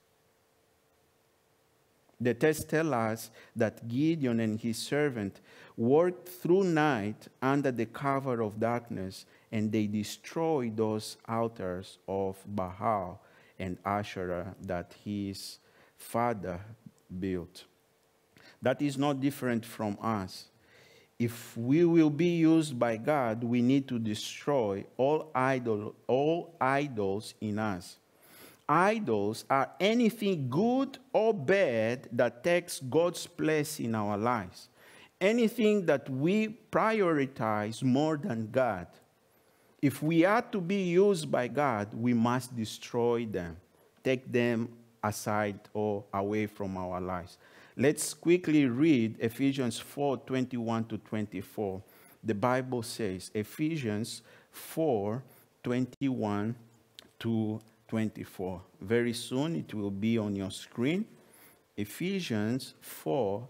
The 2.20 2.34
text 2.34 2.68
tells 2.68 2.92
us 2.92 3.32
that 3.56 3.88
Gideon 3.88 4.42
and 4.42 4.60
his 4.60 4.78
servant 4.78 5.40
worked 5.78 6.28
through 6.28 6.66
night 6.66 7.30
under 7.42 7.72
the 7.72 7.86
cover 7.86 8.42
of 8.42 8.60
darkness, 8.60 9.26
and 9.54 9.72
they 9.72 9.88
destroyed 9.88 10.76
those 10.76 11.16
altars 11.30 11.98
of 12.10 12.36
Baal 12.46 13.22
and 13.58 13.78
Asherah 13.86 14.54
that 14.64 14.94
his 15.06 15.60
father 15.96 16.60
built. 17.18 17.66
That 18.62 18.82
is 18.82 18.98
not 18.98 19.20
different 19.20 19.66
from 19.66 19.98
us. 20.02 20.50
if 21.20 21.58
we 21.58 21.84
will 21.84 22.10
be 22.10 22.38
used 22.38 22.80
by 22.80 22.96
God, 22.96 23.44
we 23.44 23.62
need 23.62 23.90
to 23.90 24.00
destroy 24.00 24.86
all, 24.96 25.30
idol, 25.36 25.94
all 26.08 26.56
idols 26.62 27.34
in 27.42 27.60
us. 27.60 27.98
Idols 28.70 29.44
are 29.50 29.70
anything 29.82 30.50
good 30.50 30.98
or 31.12 31.34
bad 31.34 32.08
that 32.14 32.42
takes 32.42 32.80
God's 32.80 33.28
place 33.28 33.82
in 33.82 33.96
our 33.96 34.18
lives. 34.18 34.70
Anything 35.20 35.86
that 35.88 36.10
we 36.10 36.58
prioritize 36.72 37.84
more 37.84 38.16
than 38.16 38.50
God. 38.50 38.88
If 39.82 40.02
we 40.02 40.24
are 40.24 40.42
to 40.54 40.62
be 40.62 40.84
used 40.84 41.30
by 41.30 41.50
God, 41.50 41.94
we 41.94 42.14
must 42.14 42.56
destroy 42.56 43.26
them, 43.26 43.58
take 44.04 44.32
them 44.32 44.70
aside 45.04 45.60
or 45.74 46.04
away 46.14 46.46
from 46.46 46.78
our 46.78 47.00
lives. 47.00 47.38
Let's 47.78 48.14
quickly 48.14 48.66
read 48.66 49.16
Ephesians 49.20 49.80
4 49.80 50.18
21 50.18 50.86
to 50.86 50.98
24. 50.98 51.82
The 52.24 52.36
Bible 52.36 52.84
says, 52.84 53.32
Ephesians 53.34 54.22
4 54.52 55.24
21 55.64 56.56
to 57.20 57.62
24. 57.88 58.62
Very 58.82 59.14
soon 59.14 59.56
it 59.56 59.74
will 59.74 59.92
be 59.92 60.18
on 60.18 60.36
your 60.36 60.52
screen. 60.52 61.06
Ephesians 61.78 62.74
4 62.82 63.48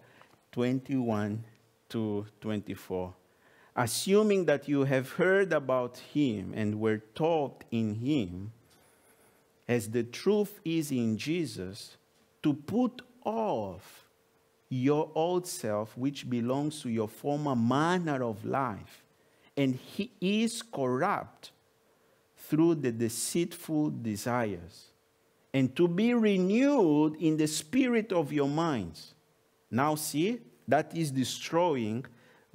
21 0.51 1.43
to 1.89 2.25
24. 2.41 3.13
Assuming 3.75 4.45
that 4.45 4.67
you 4.67 4.83
have 4.83 5.11
heard 5.13 5.53
about 5.53 5.97
him 5.97 6.53
and 6.55 6.79
were 6.79 6.97
taught 7.15 7.63
in 7.71 7.95
him, 7.95 8.51
as 9.69 9.91
the 9.91 10.01
truth 10.01 10.59
is 10.65 10.91
in 10.91 11.15
Jesus, 11.15 11.95
to 12.41 12.53
put 12.53 13.03
off 13.23 14.07
your 14.67 15.11
old 15.13 15.45
self, 15.45 15.95
which 15.95 16.27
belongs 16.27 16.81
to 16.81 16.89
your 16.89 17.07
former 17.07 17.55
manner 17.55 18.23
of 18.23 18.43
life, 18.43 19.03
and 19.55 19.75
he 19.75 20.11
is 20.19 20.63
corrupt 20.63 21.51
through 22.35 22.73
the 22.73 22.91
deceitful 22.91 23.91
desires, 23.91 24.87
and 25.53 25.75
to 25.75 25.87
be 25.87 26.15
renewed 26.15 27.15
in 27.17 27.37
the 27.37 27.47
spirit 27.47 28.11
of 28.11 28.33
your 28.33 28.49
minds. 28.49 29.13
Now, 29.69 29.93
see, 29.93 30.39
that 30.67 30.97
is 30.97 31.11
destroying, 31.11 32.05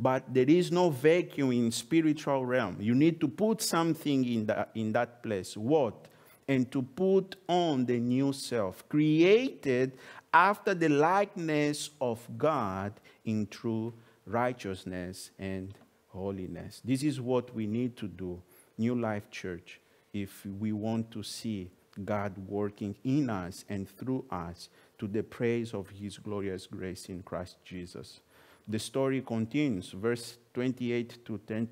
but 0.01 0.35
there 0.35 0.51
is 0.51 0.73
no 0.73 0.91
vacuum 0.91 1.53
in 1.53 1.71
spiritual 1.71 2.45
realm. 2.45 2.77
You 2.81 2.97
need 2.97 3.21
to 3.21 3.29
put 3.29 3.63
something 3.63 4.25
in, 4.25 4.47
the, 4.47 4.67
in 4.75 4.91
that 4.93 5.23
place. 5.23 5.57
What? 5.57 6.09
And 6.47 6.71
to 6.73 6.83
put 6.83 7.37
on 7.49 7.87
the 7.87 7.99
new 7.99 8.33
self, 8.33 8.87
created 8.89 9.93
after 10.33 10.75
the 10.75 10.89
likeness 10.89 11.91
of 12.01 12.27
God 12.37 12.93
in 13.25 13.47
true 13.47 13.95
righteousness 14.27 15.31
and 15.39 15.75
holiness. 16.09 16.81
This 16.85 17.03
is 17.03 17.21
what 17.21 17.55
we 17.55 17.67
need 17.67 17.97
to 17.97 18.09
do, 18.09 18.43
New 18.79 18.95
Life 18.95 19.31
Church, 19.31 19.81
if 20.13 20.45
we 20.47 20.73
want 20.73 21.11
to 21.13 21.23
see 21.23 21.71
God 22.05 22.37
working 22.49 22.97
in 23.05 23.31
us 23.31 23.65
and 23.69 23.89
through 23.89 24.25
us 24.31 24.69
to 24.99 25.07
the 25.07 25.23
praise 25.23 25.75
of 25.75 25.89
his 25.91 26.19
glorious 26.19 26.67
grace 26.67 27.09
in 27.09 27.23
Christ 27.23 27.57
Jesus. 27.65 28.21
The 28.67 28.79
story 28.79 29.21
continues, 29.21 29.91
verse 29.91 30.39
28 30.55 31.25
to 31.27 31.39
10, 31.47 31.69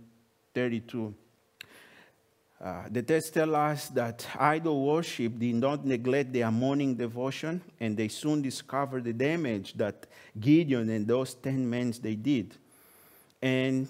32. 0.54 1.14
Uh, 2.62 2.84
the 2.90 3.02
text 3.02 3.34
tells 3.34 3.54
us 3.54 3.88
that 3.88 4.24
idol 4.38 4.86
worship 4.86 5.36
did 5.36 5.56
not 5.56 5.84
neglect 5.84 6.32
their 6.32 6.48
morning 6.48 6.94
devotion, 6.94 7.60
and 7.80 7.96
they 7.96 8.06
soon 8.06 8.40
discovered 8.40 9.02
the 9.02 9.12
damage 9.12 9.74
that 9.74 10.06
Gideon 10.38 10.88
and 10.90 11.04
those 11.04 11.34
10 11.34 11.68
men 11.68 11.92
they 12.00 12.14
did. 12.14 12.54
And 13.42 13.88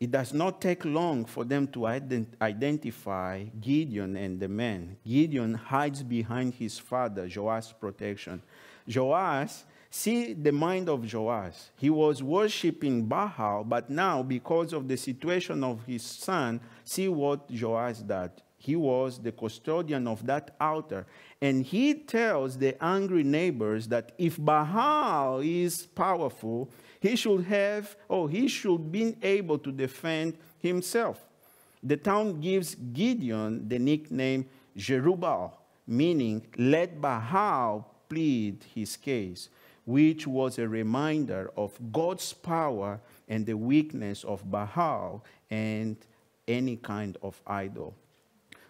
it 0.00 0.10
does 0.10 0.32
not 0.32 0.58
take 0.58 0.86
long 0.86 1.26
for 1.26 1.44
them 1.44 1.66
to 1.68 1.80
ident- 1.80 2.40
identify 2.40 3.42
Gideon 3.60 4.16
and 4.16 4.40
the 4.40 4.48
men. 4.48 4.96
Gideon 5.06 5.52
hides 5.52 6.02
behind 6.02 6.54
his 6.54 6.78
father, 6.78 7.28
Joash's 7.28 7.74
protection. 7.74 8.40
Joash 8.86 9.64
See 9.90 10.34
the 10.34 10.52
mind 10.52 10.88
of 10.88 11.12
Joash. 11.12 11.70
He 11.76 11.88
was 11.88 12.22
worshiping 12.22 13.06
Baal, 13.06 13.64
but 13.64 13.88
now, 13.88 14.22
because 14.22 14.72
of 14.72 14.86
the 14.86 14.96
situation 14.96 15.64
of 15.64 15.84
his 15.86 16.02
son, 16.02 16.60
see 16.84 17.08
what 17.08 17.50
Joash 17.50 17.98
did. 17.98 18.30
He 18.58 18.76
was 18.76 19.18
the 19.18 19.32
custodian 19.32 20.06
of 20.06 20.26
that 20.26 20.54
altar. 20.60 21.06
And 21.40 21.64
he 21.64 21.94
tells 21.94 22.58
the 22.58 22.82
angry 22.84 23.22
neighbors 23.22 23.88
that 23.88 24.12
if 24.18 24.36
Baal 24.36 25.40
is 25.40 25.86
powerful, 25.86 26.68
he 27.00 27.16
should 27.16 27.44
have, 27.44 27.96
or 28.08 28.28
he 28.28 28.48
should 28.48 28.92
be 28.92 29.16
able 29.22 29.58
to 29.58 29.72
defend 29.72 30.36
himself. 30.58 31.24
The 31.82 31.96
town 31.96 32.40
gives 32.40 32.74
Gideon 32.74 33.68
the 33.68 33.78
nickname 33.78 34.46
Jerubbaal, 34.76 35.52
meaning 35.86 36.44
let 36.58 37.00
Baal 37.00 37.94
plead 38.08 38.64
his 38.74 38.96
case 38.96 39.48
which 39.88 40.26
was 40.26 40.58
a 40.58 40.68
reminder 40.68 41.50
of 41.56 41.72
God's 41.90 42.34
power 42.34 43.00
and 43.26 43.46
the 43.46 43.56
weakness 43.56 44.22
of 44.22 44.50
Baal 44.50 45.24
and 45.48 45.96
any 46.46 46.76
kind 46.76 47.16
of 47.22 47.40
idol. 47.46 47.94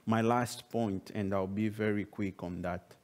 My 0.06 0.22
last 0.22 0.70
point, 0.70 1.10
and 1.16 1.34
I'll 1.34 1.48
be 1.48 1.70
very 1.70 2.04
quick 2.04 2.44
on 2.44 2.62
that. 2.62 2.94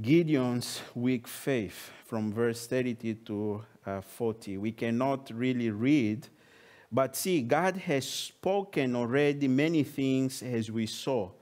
Gideon's 0.00 0.80
weak 0.94 1.28
faith 1.28 1.90
from 2.06 2.32
verse 2.32 2.66
30 2.66 3.16
to 3.26 3.62
uh, 3.84 4.00
40. 4.00 4.56
We 4.56 4.72
cannot 4.72 5.30
really 5.34 5.70
read, 5.70 6.26
but 6.90 7.16
see, 7.16 7.42
God 7.42 7.76
has 7.76 8.08
spoken 8.08 8.96
already 8.96 9.46
many 9.46 9.82
things 9.82 10.42
as 10.42 10.70
we 10.70 10.86
saw. 10.86 11.32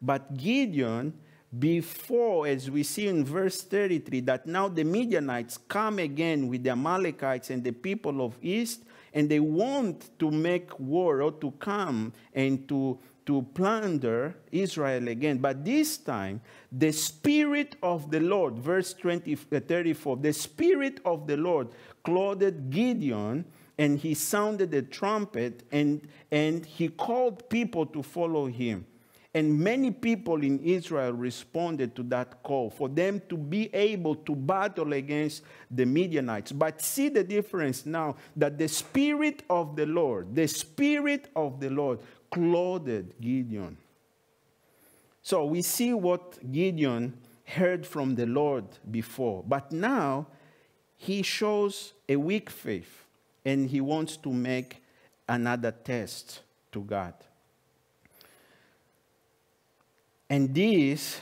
But 0.00 0.36
Gideon 0.36 1.14
before, 1.58 2.46
as 2.46 2.70
we 2.70 2.82
see 2.82 3.08
in 3.08 3.24
verse 3.24 3.62
33, 3.62 4.20
that 4.20 4.46
now 4.46 4.68
the 4.68 4.84
Midianites 4.84 5.58
come 5.68 5.98
again 5.98 6.48
with 6.48 6.62
the 6.64 6.70
Amalekites 6.70 7.50
and 7.50 7.62
the 7.62 7.72
people 7.72 8.24
of 8.24 8.36
East, 8.40 8.84
and 9.12 9.28
they 9.28 9.40
want 9.40 10.18
to 10.18 10.30
make 10.30 10.78
war 10.80 11.20
or 11.20 11.32
to 11.32 11.50
come 11.52 12.14
and 12.32 12.66
to, 12.68 12.98
to 13.26 13.42
plunder 13.54 14.34
Israel 14.50 15.08
again. 15.08 15.38
But 15.38 15.62
this 15.62 15.98
time, 15.98 16.40
the 16.70 16.90
Spirit 16.90 17.76
of 17.82 18.10
the 18.10 18.20
Lord, 18.20 18.54
verse 18.58 18.94
20, 18.94 19.34
uh, 19.34 19.60
34, 19.60 20.16
the 20.16 20.32
Spirit 20.32 21.00
of 21.04 21.26
the 21.26 21.36
Lord 21.36 21.68
clothed 22.02 22.70
Gideon 22.70 23.44
and 23.76 23.98
he 23.98 24.14
sounded 24.14 24.70
the 24.70 24.82
trumpet 24.82 25.64
and, 25.70 26.06
and 26.30 26.64
he 26.64 26.88
called 26.88 27.48
people 27.50 27.84
to 27.86 28.02
follow 28.02 28.46
him. 28.46 28.86
And 29.34 29.58
many 29.58 29.90
people 29.90 30.42
in 30.42 30.58
Israel 30.60 31.12
responded 31.12 31.96
to 31.96 32.02
that 32.04 32.42
call 32.42 32.68
for 32.68 32.88
them 32.88 33.22
to 33.30 33.36
be 33.36 33.74
able 33.74 34.14
to 34.16 34.34
battle 34.34 34.92
against 34.92 35.42
the 35.70 35.86
Midianites. 35.86 36.52
But 36.52 36.82
see 36.82 37.08
the 37.08 37.24
difference 37.24 37.86
now 37.86 38.16
that 38.36 38.58
the 38.58 38.68
Spirit 38.68 39.42
of 39.48 39.74
the 39.74 39.86
Lord, 39.86 40.34
the 40.34 40.46
Spirit 40.46 41.30
of 41.34 41.60
the 41.60 41.70
Lord, 41.70 42.00
clothed 42.30 43.18
Gideon. 43.20 43.78
So 45.22 45.46
we 45.46 45.62
see 45.62 45.94
what 45.94 46.52
Gideon 46.52 47.16
heard 47.46 47.86
from 47.86 48.14
the 48.16 48.26
Lord 48.26 48.64
before, 48.90 49.44
but 49.46 49.72
now 49.72 50.26
he 50.96 51.22
shows 51.22 51.94
a 52.08 52.16
weak 52.16 52.50
faith 52.50 53.04
and 53.44 53.68
he 53.68 53.80
wants 53.80 54.16
to 54.18 54.32
make 54.32 54.82
another 55.28 55.70
test 55.70 56.42
to 56.72 56.82
God. 56.82 57.14
And 60.32 60.54
this 60.54 61.20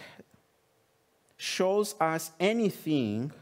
shows 1.37 1.97
us 1.99 2.31
anything 2.39 3.33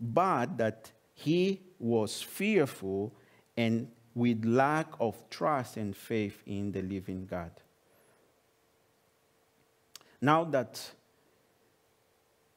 but 0.00 0.56
that 0.58 0.90
he 1.14 1.60
was 1.78 2.20
fearful 2.20 3.12
and 3.56 3.86
with 4.16 4.44
lack 4.44 4.88
of 4.98 5.14
trust 5.30 5.76
and 5.76 5.94
faith 5.96 6.42
in 6.44 6.72
the 6.72 6.82
living 6.82 7.28
God. 7.30 7.52
Now 10.20 10.42
that 10.42 10.90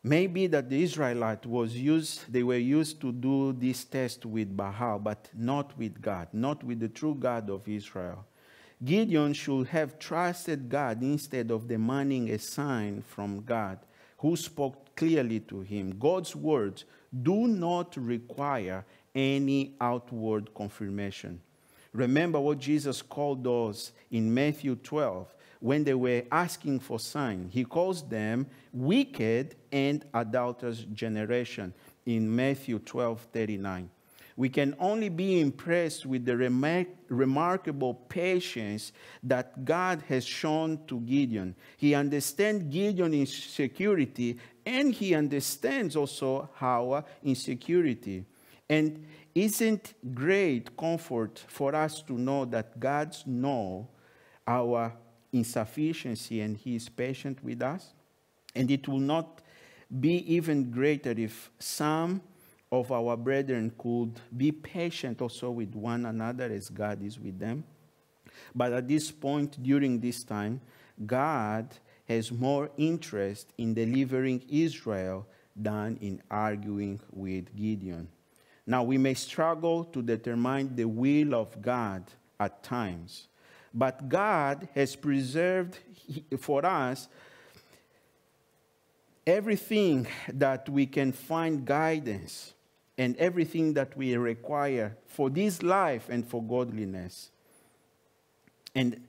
maybe 0.01 0.47
that 0.47 0.67
the 0.67 0.81
Israelite 0.81 1.45
was 1.45 1.75
used, 1.75 2.33
they 2.33 2.41
were 2.41 2.57
used 2.57 2.99
to 3.01 3.11
do 3.11 3.53
this 3.53 3.83
test 3.83 4.25
with 4.25 4.57
Baal, 4.57 4.97
but 4.97 5.29
not 5.35 5.77
with 5.77 6.01
God, 6.01 6.29
not 6.33 6.63
with 6.63 6.79
the 6.79 6.89
true 6.89 7.13
God 7.13 7.47
of 7.51 7.67
Israel. 7.67 8.25
Gideon 8.83 9.33
should 9.33 9.67
have 9.67 9.99
trusted 9.99 10.69
God 10.69 11.01
instead 11.01 11.51
of 11.51 11.67
demanding 11.67 12.29
a 12.29 12.39
sign 12.39 13.01
from 13.01 13.43
God, 13.43 13.79
who 14.17 14.35
spoke 14.35 14.95
clearly 14.95 15.39
to 15.41 15.61
him. 15.61 15.97
God's 15.97 16.35
words 16.35 16.85
do 17.23 17.47
not 17.47 17.95
require 17.95 18.85
any 19.13 19.75
outward 19.79 20.53
confirmation. 20.53 21.39
Remember 21.93 22.39
what 22.39 22.59
Jesus 22.59 23.01
called 23.01 23.43
those 23.43 23.93
in 24.11 24.33
Matthew 24.33 24.75
12 24.75 25.33
when 25.61 25.83
they 25.85 25.93
were 25.93 26.23
asking 26.31 26.81
for 26.81 26.99
sign. 26.99 27.49
He 27.49 27.63
calls 27.63 28.07
them 28.07 28.47
wicked 28.73 29.55
and 29.71 30.03
adulterous 30.13 30.79
generation 30.93 31.73
in 32.05 32.35
Matthew 32.35 32.79
12 32.79 33.27
39. 33.31 33.89
We 34.37 34.49
can 34.49 34.75
only 34.79 35.09
be 35.09 35.39
impressed 35.39 36.05
with 36.05 36.25
the 36.25 36.33
remar- 36.33 36.87
remarkable 37.07 37.93
patience 37.93 38.91
that 39.23 39.63
God 39.63 40.03
has 40.09 40.25
shown 40.25 40.85
to 40.87 40.99
Gideon. 40.99 41.55
He 41.77 41.95
understands 41.95 42.65
Gideon's 42.65 43.15
insecurity 43.15 44.37
and 44.65 44.93
he 44.93 45.15
understands 45.15 45.95
also 45.95 46.49
our 46.59 47.05
insecurity. 47.23 48.25
And 48.69 49.05
isn't 49.33 49.93
great 50.13 50.75
comfort 50.75 51.43
for 51.47 51.73
us 51.75 52.01
to 52.03 52.13
know 52.13 52.45
that 52.45 52.79
God 52.79 53.15
knows 53.25 53.85
our 54.45 54.93
insufficiency 55.31 56.41
and 56.41 56.57
he 56.57 56.75
is 56.75 56.89
patient 56.89 57.41
with 57.43 57.61
us? 57.61 57.93
And 58.53 58.69
it 58.69 58.87
will 58.87 58.99
not 58.99 59.41
be 59.99 60.17
even 60.33 60.71
greater 60.71 61.11
if 61.11 61.51
some 61.59 62.21
of 62.71 62.91
our 62.91 63.15
brethren 63.15 63.71
could 63.77 64.19
be 64.35 64.51
patient 64.51 65.21
also 65.21 65.51
with 65.51 65.73
one 65.75 66.05
another 66.05 66.45
as 66.45 66.69
God 66.69 67.03
is 67.03 67.19
with 67.19 67.39
them. 67.39 67.63
But 68.53 68.73
at 68.73 68.87
this 68.87 69.11
point, 69.11 69.61
during 69.61 69.99
this 69.99 70.23
time, 70.23 70.59
God 71.05 71.67
has 72.07 72.31
more 72.31 72.69
interest 72.77 73.53
in 73.57 73.73
delivering 73.73 74.43
Israel 74.49 75.25
than 75.55 75.97
in 76.01 76.21
arguing 76.29 76.99
with 77.11 77.55
Gideon. 77.55 78.07
Now, 78.67 78.83
we 78.83 78.97
may 78.97 79.13
struggle 79.13 79.85
to 79.85 80.01
determine 80.01 80.75
the 80.75 80.85
will 80.85 81.35
of 81.35 81.61
God 81.61 82.03
at 82.39 82.63
times, 82.63 83.27
but 83.73 84.09
God 84.09 84.67
has 84.73 84.95
preserved 84.95 85.77
for 86.39 86.65
us 86.65 87.07
everything 89.25 90.07
that 90.33 90.67
we 90.67 90.85
can 90.85 91.11
find 91.11 91.65
guidance 91.65 92.54
and 92.97 93.15
everything 93.17 93.73
that 93.73 93.95
we 93.97 94.15
require 94.15 94.95
for 95.05 95.29
this 95.29 95.61
life 95.61 96.07
and 96.09 96.25
for 96.25 96.41
godliness. 96.41 97.31
And, 98.73 99.01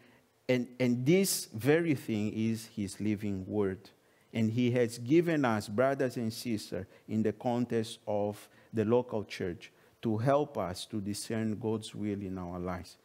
and, 0.49 0.69
and 0.81 1.05
this 1.07 1.47
very 1.47 1.95
thing 1.95 2.33
is 2.33 2.67
His 2.75 3.01
living 3.01 3.45
word. 3.47 3.91
And 4.33 4.51
He 4.51 4.71
has 4.73 4.99
given 4.99 5.45
us, 5.45 5.69
brothers 5.69 6.17
and 6.17 6.33
sisters, 6.33 6.87
in 7.09 7.23
the 7.23 7.33
context 7.33 7.99
of 8.07 8.49
the 8.73 8.85
local 8.85 9.25
church, 9.25 9.73
to 10.03 10.17
help 10.17 10.59
us 10.59 10.85
to 10.87 11.01
discern 11.01 11.59
God's 11.59 11.95
will 11.95 12.21
in 12.21 12.39
our 12.39 12.59
lives. 12.59 12.97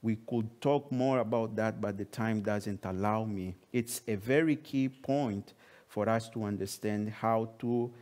We 0.00 0.16
could 0.16 0.60
talk 0.60 0.90
more 0.92 1.18
about 1.18 1.56
that, 1.56 1.80
but 1.80 1.98
the 1.98 2.04
time 2.04 2.40
doesn't 2.40 2.84
allow 2.84 3.24
me. 3.24 3.56
It's 3.72 4.02
a 4.06 4.14
very 4.14 4.56
key 4.56 4.88
point 4.88 5.54
for 5.88 6.08
us 6.08 6.28
to 6.30 6.44
understand 6.44 7.10
how 7.10 7.50
to 7.58 7.92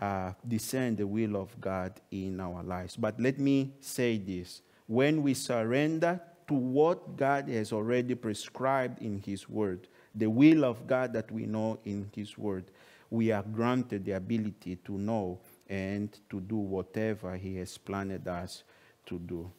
uh, 0.00 0.32
discern 0.46 0.96
the 0.96 1.06
will 1.06 1.36
of 1.36 1.58
God 1.60 2.00
in 2.10 2.40
our 2.40 2.62
lives. 2.62 2.96
But 2.96 3.18
let 3.20 3.38
me 3.38 3.72
say 3.80 4.18
this 4.18 4.62
when 4.86 5.22
we 5.22 5.34
surrender 5.34 6.20
to 6.48 6.54
what 6.54 7.16
God 7.16 7.48
has 7.48 7.72
already 7.72 8.14
prescribed 8.14 9.02
in 9.02 9.18
His 9.18 9.48
Word, 9.48 9.88
the 10.14 10.28
will 10.30 10.64
of 10.64 10.86
God 10.86 11.12
that 11.12 11.30
we 11.30 11.46
know 11.46 11.78
in 11.84 12.10
His 12.14 12.38
Word, 12.38 12.70
we 13.10 13.32
are 13.32 13.42
granted 13.42 14.04
the 14.04 14.12
ability 14.12 14.76
to 14.84 14.92
know 14.92 15.38
and 15.68 16.16
to 16.30 16.40
do 16.40 16.56
whatever 16.56 17.36
He 17.36 17.56
has 17.56 17.76
planned 17.76 18.26
us 18.28 18.62
to 19.06 19.18
do. 19.18 19.50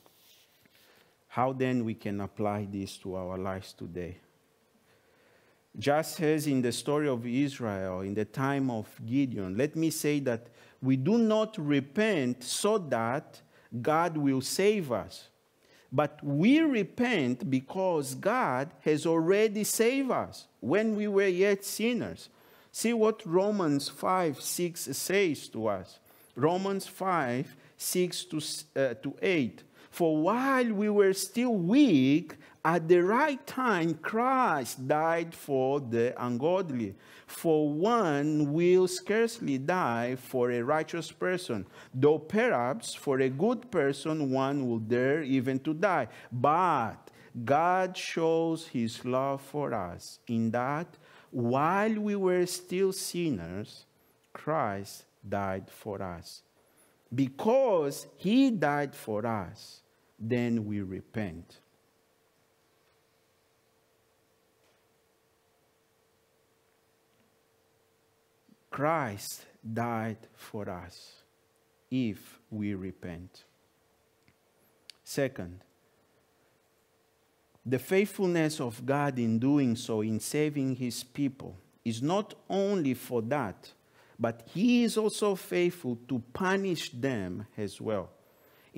How 1.27 1.53
then 1.53 1.83
we 1.83 1.93
can 1.93 2.21
apply 2.21 2.67
this 2.71 2.97
to 2.97 3.15
our 3.15 3.37
lives 3.37 3.73
today? 3.73 4.17
Just 5.77 6.19
as 6.21 6.47
in 6.47 6.61
the 6.61 6.71
story 6.71 7.07
of 7.07 7.25
Israel, 7.25 8.01
in 8.01 8.15
the 8.15 8.25
time 8.25 8.71
of 8.71 8.87
Gideon, 9.05 9.55
let 9.55 9.75
me 9.75 9.91
say 9.91 10.19
that 10.21 10.47
we 10.81 10.95
do 10.95 11.17
not 11.17 11.57
repent 11.57 12.43
so 12.43 12.77
that 12.77 13.41
God 13.81 14.17
will 14.17 14.41
save 14.41 14.91
us. 14.91 15.29
But 15.91 16.19
we 16.23 16.59
repent 16.59 17.49
because 17.49 18.15
God 18.15 18.71
has 18.81 19.05
already 19.05 19.63
saved 19.63 20.11
us 20.11 20.47
when 20.59 20.95
we 20.95 21.07
were 21.07 21.27
yet 21.27 21.63
sinners. 21.63 22.29
See 22.71 22.93
what 22.93 23.25
Romans 23.25 23.87
5 23.87 24.41
6 24.41 24.81
says 24.81 25.47
to 25.49 25.67
us. 25.67 25.99
Romans 26.35 26.87
5 26.87 27.55
6 27.77 28.25
to, 28.25 28.37
uh, 28.75 28.93
to 28.95 29.15
8. 29.21 29.63
For 29.97 30.15
while 30.15 30.73
we 30.73 30.91
were 30.91 31.13
still 31.13 31.55
weak, 31.55 32.35
at 32.63 32.87
the 32.87 32.99
right 32.99 33.41
time, 33.47 33.95
Christ 33.95 34.87
died 34.87 35.33
for 35.33 35.79
the 35.79 36.13
ungodly. 36.23 36.93
For 37.25 37.67
one 37.67 38.53
will 38.53 38.87
scarcely 38.87 39.57
die 39.57 40.15
for 40.15 40.51
a 40.51 40.61
righteous 40.61 41.11
person, 41.11 41.65
though 41.95 42.19
perhaps 42.19 42.93
for 42.93 43.21
a 43.21 43.29
good 43.29 43.71
person 43.71 44.29
one 44.29 44.69
will 44.69 44.77
dare 44.77 45.23
even 45.23 45.57
to 45.61 45.73
die. 45.73 46.09
But 46.31 47.09
God 47.43 47.97
shows 47.97 48.67
his 48.67 49.03
love 49.03 49.41
for 49.41 49.73
us 49.73 50.19
in 50.27 50.51
that 50.51 50.95
while 51.31 51.95
we 51.95 52.15
were 52.15 52.45
still 52.45 52.93
sinners, 52.93 53.87
Christ 54.31 55.05
died 55.27 55.71
for 55.71 56.03
us. 56.03 56.43
Because 57.15 58.05
he 58.17 58.51
died 58.51 58.93
for 58.93 59.25
us, 59.25 59.81
then 60.19 60.65
we 60.65 60.81
repent. 60.81 61.59
Christ 68.69 69.45
died 69.73 70.17
for 70.35 70.69
us 70.69 71.23
if 71.89 72.39
we 72.51 72.73
repent. 72.73 73.43
Second, 75.03 75.61
the 77.65 77.79
faithfulness 77.79 78.61
of 78.61 78.85
God 78.85 79.19
in 79.19 79.39
doing 79.39 79.75
so, 79.75 80.01
in 80.01 80.19
saving 80.19 80.75
his 80.75 81.03
people, 81.03 81.57
is 81.83 82.01
not 82.01 82.33
only 82.49 82.93
for 82.93 83.21
that, 83.23 83.71
but 84.19 84.47
he 84.53 84.83
is 84.83 84.97
also 84.97 85.35
faithful 85.35 85.97
to 86.07 86.19
punish 86.33 86.91
them 86.91 87.45
as 87.57 87.81
well. 87.81 88.09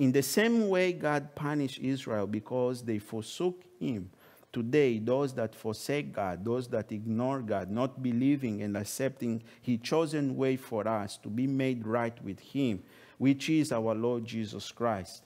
In 0.00 0.12
the 0.12 0.22
same 0.22 0.68
way, 0.68 0.92
God 0.92 1.34
punished 1.34 1.78
Israel 1.78 2.26
because 2.26 2.82
they 2.82 2.98
forsook 2.98 3.62
him 3.78 4.10
Today, 4.52 4.98
those 4.98 5.32
that 5.34 5.54
forsake 5.54 6.12
God, 6.12 6.44
those 6.44 6.66
that 6.68 6.90
ignore 6.90 7.40
God, 7.40 7.70
not 7.70 8.02
believing 8.02 8.62
and 8.62 8.76
accepting 8.76 9.44
His 9.62 9.78
chosen 9.80 10.36
way 10.36 10.56
for 10.56 10.88
us 10.88 11.16
to 11.18 11.28
be 11.28 11.46
made 11.46 11.86
right 11.86 12.20
with 12.24 12.40
Him, 12.40 12.82
which 13.18 13.48
is 13.48 13.70
our 13.70 13.94
Lord 13.94 14.24
Jesus 14.24 14.72
Christ, 14.72 15.22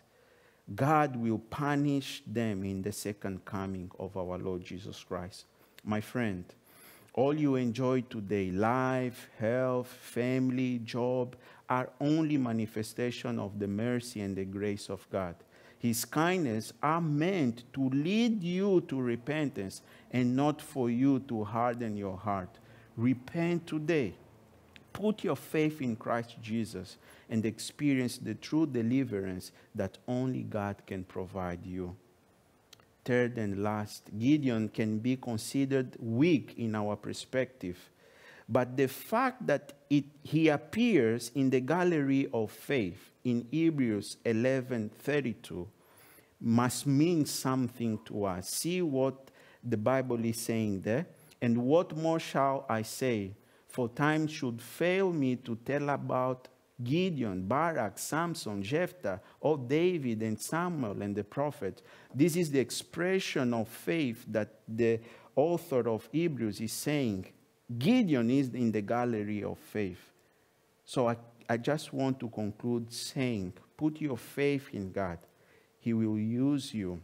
God 0.74 1.16
will 1.16 1.38
punish 1.38 2.22
them 2.26 2.64
in 2.64 2.82
the 2.82 2.92
second 2.92 3.46
coming 3.46 3.90
of 3.98 4.14
our 4.16 4.36
Lord 4.36 4.62
Jesus 4.62 5.02
Christ. 5.02 5.46
My 5.84 6.02
friend, 6.02 6.44
all 7.14 7.34
you 7.34 7.54
enjoy 7.54 8.02
today, 8.02 8.50
life, 8.50 9.30
health, 9.38 9.86
family, 9.86 10.80
job, 10.80 11.36
are 11.74 11.90
only 12.00 12.36
manifestation 12.36 13.38
of 13.38 13.58
the 13.58 13.68
mercy 13.68 14.20
and 14.20 14.36
the 14.36 14.44
grace 14.44 14.88
of 14.88 15.06
God 15.10 15.34
his 15.84 16.06
kindness 16.06 16.72
are 16.82 17.02
meant 17.02 17.64
to 17.74 17.90
lead 17.90 18.42
you 18.42 18.80
to 18.88 18.98
repentance 18.98 19.82
and 20.10 20.34
not 20.34 20.62
for 20.62 20.88
you 20.88 21.18
to 21.28 21.44
harden 21.44 21.94
your 21.94 22.16
heart. 22.16 22.48
Repent 22.96 23.66
today. 23.66 24.14
Put 24.94 25.24
your 25.24 25.36
faith 25.36 25.82
in 25.82 25.94
Christ 25.96 26.36
Jesus 26.40 26.96
and 27.28 27.44
experience 27.44 28.16
the 28.16 28.32
true 28.32 28.64
deliverance 28.64 29.52
that 29.74 29.98
only 30.08 30.44
God 30.44 30.76
can 30.86 31.04
provide 31.04 31.66
you. 31.66 31.94
Third 33.04 33.36
and 33.36 33.62
last, 33.62 34.04
Gideon 34.18 34.70
can 34.70 35.00
be 35.00 35.16
considered 35.16 35.98
weak 36.00 36.54
in 36.56 36.76
our 36.76 36.96
perspective. 36.96 37.76
But 38.48 38.76
the 38.76 38.88
fact 38.88 39.46
that 39.46 39.72
it, 39.88 40.04
he 40.22 40.48
appears 40.48 41.30
in 41.34 41.50
the 41.50 41.60
gallery 41.60 42.28
of 42.32 42.50
faith 42.50 43.10
in 43.24 43.46
Hebrews 43.50 44.18
11:32 44.24 45.66
must 46.40 46.86
mean 46.86 47.24
something 47.24 47.98
to 48.04 48.24
us. 48.24 48.50
See 48.50 48.82
what 48.82 49.30
the 49.62 49.78
Bible 49.78 50.22
is 50.24 50.40
saying 50.40 50.82
there. 50.82 51.06
And 51.40 51.56
what 51.58 51.96
more 51.96 52.20
shall 52.20 52.66
I 52.68 52.82
say? 52.82 53.32
For 53.68 53.88
time 53.88 54.26
should 54.26 54.60
fail 54.60 55.12
me 55.12 55.36
to 55.36 55.56
tell 55.56 55.88
about 55.88 56.48
Gideon, 56.82 57.46
Barak, 57.46 57.98
Samson, 57.98 58.62
Jephthah, 58.62 59.20
or 59.40 59.56
David 59.56 60.22
and 60.22 60.38
Samuel 60.38 61.02
and 61.02 61.14
the 61.14 61.24
prophets. 61.24 61.82
This 62.14 62.36
is 62.36 62.50
the 62.50 62.58
expression 62.58 63.54
of 63.54 63.68
faith 63.68 64.24
that 64.28 64.60
the 64.68 65.00
author 65.36 65.88
of 65.88 66.08
Hebrews 66.12 66.60
is 66.60 66.72
saying. 66.72 67.26
Gideon 67.78 68.30
is 68.30 68.48
in 68.50 68.72
the 68.72 68.82
gallery 68.82 69.42
of 69.42 69.58
faith. 69.58 70.12
So 70.84 71.08
I, 71.08 71.16
I 71.48 71.56
just 71.56 71.92
want 71.92 72.20
to 72.20 72.28
conclude 72.28 72.92
saying, 72.92 73.54
put 73.76 74.00
your 74.00 74.16
faith 74.16 74.68
in 74.72 74.92
God. 74.92 75.18
He 75.78 75.92
will 75.92 76.18
use 76.18 76.72
you 76.72 77.00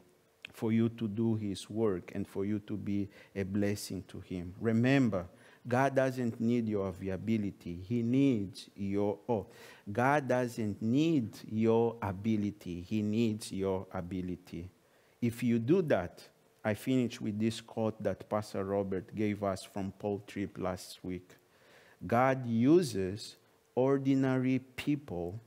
for 0.53 0.73
you 0.73 0.89
to 0.91 1.09
do 1.09 1.37
His 1.37 1.69
work 1.71 2.13
and 2.15 2.27
for 2.27 2.45
you 2.45 2.59
to 2.61 2.77
be 2.77 3.09
a 3.35 3.43
blessing 3.43 4.05
to 4.09 4.21
Him. 4.21 4.55
Remember, 4.61 5.27
God 5.67 5.95
doesn't 5.95 6.41
need 6.41 6.69
your 6.69 6.89
availability. 6.89 7.81
He 7.87 8.03
needs 8.03 8.69
your 8.75 9.19
oh. 9.29 9.47
God 9.91 10.27
doesn't 10.27 10.81
need 10.81 11.37
your 11.51 11.97
ability. 12.01 12.81
He 12.83 13.03
needs 13.03 13.53
your 13.53 13.87
ability. 13.93 14.71
If 15.21 15.43
you 15.43 15.59
do 15.59 15.83
that, 15.83 16.27
I 16.65 16.75
finish 16.75 17.21
with 17.21 17.39
this 17.39 17.61
quote 17.61 18.03
that 18.03 18.29
Pastor 18.29 18.65
Robert 18.65 19.15
gave 19.15 19.43
us 19.43 19.65
from 19.65 19.93
Paul 19.99 20.23
Tripp 20.27 20.59
last 20.59 20.99
week. 21.03 21.37
God 22.07 22.47
uses 22.47 23.37
ordinary 23.75 24.59
people 24.59 25.41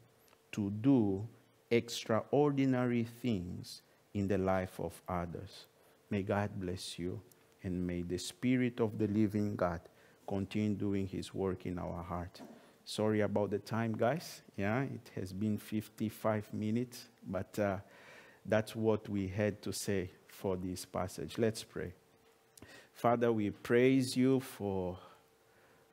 to 0.53 0.72
do 0.72 1.28
extraordinary 1.70 3.03
things 3.03 3.82
in 4.14 4.28
the 4.28 4.38
life 4.38 4.80
of 4.80 4.99
others. 5.07 5.68
May 6.09 6.24
God 6.24 6.51
bless 6.59 6.97
you, 6.97 7.22
and 7.64 7.86
may 7.86 8.01
the 8.01 8.18
Spirit 8.18 8.80
of 8.80 8.97
the 8.97 9.07
living 9.07 9.55
God 9.55 9.82
continue 10.28 10.76
doing 10.76 11.07
His 11.07 11.34
work 11.34 11.66
in 11.66 11.78
our 11.78 12.03
heart. 12.03 12.41
Sorry 12.86 13.22
about 13.22 13.51
the 13.51 13.59
time, 13.59 13.95
guys. 13.95 14.41
Yeah, 14.57 14.82
it 14.82 15.11
has 15.16 15.32
been 15.32 15.57
55 15.57 16.53
minutes, 16.53 17.07
but 17.26 17.57
uh, 17.57 17.78
that's 18.45 18.76
what 18.76 19.07
we 19.09 19.28
had 19.28 19.61
to 19.61 19.72
say 19.72 20.09
for 20.34 20.57
this 20.57 20.86
passage. 20.86 21.38
Let's 21.38 21.63
pray. 21.63 21.93
Father, 22.93 23.31
we 23.31 23.51
praise 23.51 24.17
you 24.17 24.39
for 24.39 24.97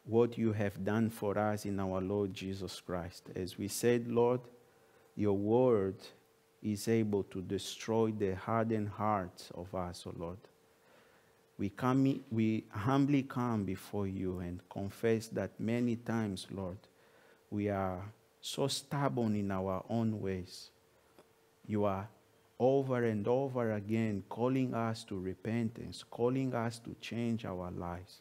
what 0.04 0.36
you 0.36 0.52
have 0.52 0.84
done 0.84 1.10
for 1.10 1.38
us 1.38 1.64
in 1.64 1.78
our 1.78 2.00
Lord 2.00 2.34
Jesus 2.34 2.80
Christ. 2.80 3.28
As 3.36 3.56
we 3.56 3.68
said, 3.68 4.08
Lord, 4.08 4.40
your 5.14 5.36
word 5.36 5.96
is 6.62 6.88
able 6.88 7.22
to 7.24 7.40
destroy 7.42 8.10
the 8.10 8.34
hardened 8.34 8.88
hearts 8.88 9.50
of 9.54 9.74
us, 9.74 10.04
O 10.06 10.10
oh 10.10 10.18
Lord. 10.18 10.38
We, 11.58 11.68
come, 11.68 12.24
we 12.30 12.64
humbly 12.70 13.22
come 13.22 13.64
before 13.64 14.06
you 14.06 14.38
and 14.38 14.60
confess 14.70 15.26
that 15.28 15.60
many 15.60 15.96
times, 15.96 16.46
Lord, 16.50 16.78
we 17.50 17.68
are 17.68 18.02
so 18.40 18.66
stubborn 18.68 19.36
in 19.36 19.50
our 19.50 19.84
own 19.88 20.20
ways. 20.20 20.70
You 21.66 21.84
are 21.84 22.08
over 22.60 23.04
and 23.04 23.26
over 23.26 23.72
again 23.72 24.22
calling 24.28 24.74
us 24.74 25.02
to 25.04 25.18
repentance, 25.18 26.04
calling 26.08 26.54
us 26.54 26.78
to 26.78 26.94
change 27.00 27.46
our 27.46 27.70
lives. 27.70 28.20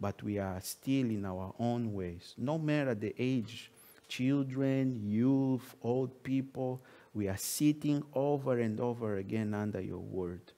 But 0.00 0.22
we 0.22 0.38
are 0.38 0.60
still 0.60 1.06
in 1.06 1.24
our 1.24 1.54
own 1.58 1.94
ways. 1.94 2.34
No 2.36 2.58
matter 2.58 2.94
the 2.94 3.14
age, 3.16 3.70
children, 4.08 5.00
youth, 5.08 5.76
old 5.82 6.22
people, 6.24 6.82
we 7.14 7.28
are 7.28 7.36
sitting 7.36 8.02
over 8.12 8.58
and 8.58 8.80
over 8.80 9.16
again 9.16 9.54
under 9.54 9.80
your 9.80 9.98
word. 10.00 10.52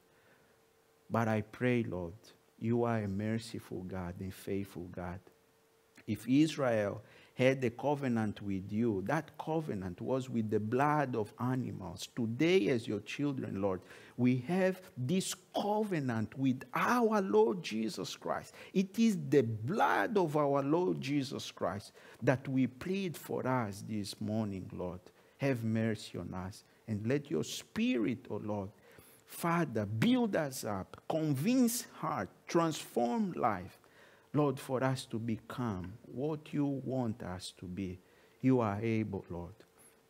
But 1.10 1.28
I 1.28 1.42
pray, 1.42 1.82
Lord, 1.82 2.14
you 2.58 2.84
are 2.84 2.98
a 2.98 3.08
merciful 3.08 3.82
God 3.82 4.14
and 4.20 4.32
faithful 4.32 4.88
God. 4.90 5.20
If 6.06 6.26
Israel 6.26 7.02
had 7.40 7.64
a 7.64 7.70
covenant 7.70 8.42
with 8.42 8.70
you, 8.70 9.02
that 9.06 9.30
covenant 9.38 9.98
was 10.02 10.28
with 10.28 10.50
the 10.50 10.60
blood 10.60 11.16
of 11.16 11.32
animals. 11.40 12.06
Today, 12.14 12.68
as 12.68 12.86
your 12.86 13.00
children, 13.00 13.62
Lord, 13.62 13.80
we 14.18 14.44
have 14.46 14.78
this 14.94 15.34
covenant 15.54 16.38
with 16.38 16.62
our 16.74 17.22
Lord 17.22 17.62
Jesus 17.62 18.14
Christ. 18.14 18.52
It 18.74 18.98
is 18.98 19.16
the 19.30 19.40
blood 19.40 20.18
of 20.18 20.36
our 20.36 20.62
Lord 20.62 21.00
Jesus 21.00 21.50
Christ 21.50 21.92
that 22.22 22.46
we 22.46 22.66
plead 22.66 23.16
for 23.16 23.46
us 23.46 23.82
this 23.88 24.20
morning, 24.20 24.70
Lord. 24.74 25.00
Have 25.38 25.64
mercy 25.64 26.18
on 26.18 26.34
us 26.34 26.62
and 26.86 27.06
let 27.06 27.30
your 27.30 27.44
spirit, 27.44 28.26
O 28.28 28.34
oh 28.34 28.42
Lord, 28.44 28.68
Father, 29.24 29.86
build 29.86 30.36
us 30.36 30.64
up, 30.64 31.02
convince 31.08 31.86
heart, 31.94 32.28
transform 32.46 33.32
life 33.32 33.79
Lord, 34.32 34.60
for 34.60 34.82
us 34.84 35.04
to 35.06 35.18
become 35.18 35.94
what 36.06 36.52
you 36.52 36.64
want 36.64 37.22
us 37.22 37.52
to 37.58 37.66
be. 37.66 37.98
You 38.40 38.60
are 38.60 38.78
able, 38.80 39.24
Lord. 39.28 39.54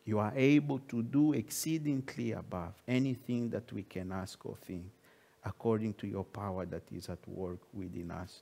You 0.05 0.19
are 0.19 0.33
able 0.35 0.79
to 0.89 1.03
do 1.03 1.33
exceedingly 1.33 2.31
above 2.31 2.73
anything 2.87 3.49
that 3.49 3.71
we 3.71 3.83
can 3.83 4.11
ask 4.11 4.45
or 4.45 4.55
think, 4.65 4.85
according 5.43 5.93
to 5.95 6.07
your 6.07 6.23
power 6.23 6.65
that 6.65 6.83
is 6.91 7.09
at 7.09 7.25
work 7.27 7.59
within 7.73 8.11
us. 8.11 8.41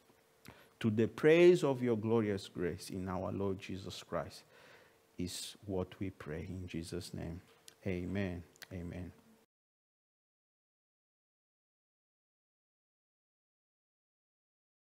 To 0.82 0.90
the 0.90 1.08
praise 1.08 1.64
of 1.64 1.84
your 1.84 1.98
glorious 1.98 2.48
grace 2.48 2.90
in 2.90 3.10
our 3.10 3.32
Lord 3.32 3.60
Jesus 3.60 4.02
Christ 4.04 4.44
is 5.18 5.58
what 5.66 5.88
we 6.00 6.10
pray 6.10 6.46
in 6.48 6.68
Jesus' 6.68 7.14
name. 7.14 7.42
Amen. 7.86 8.44
Amen. 8.72 9.19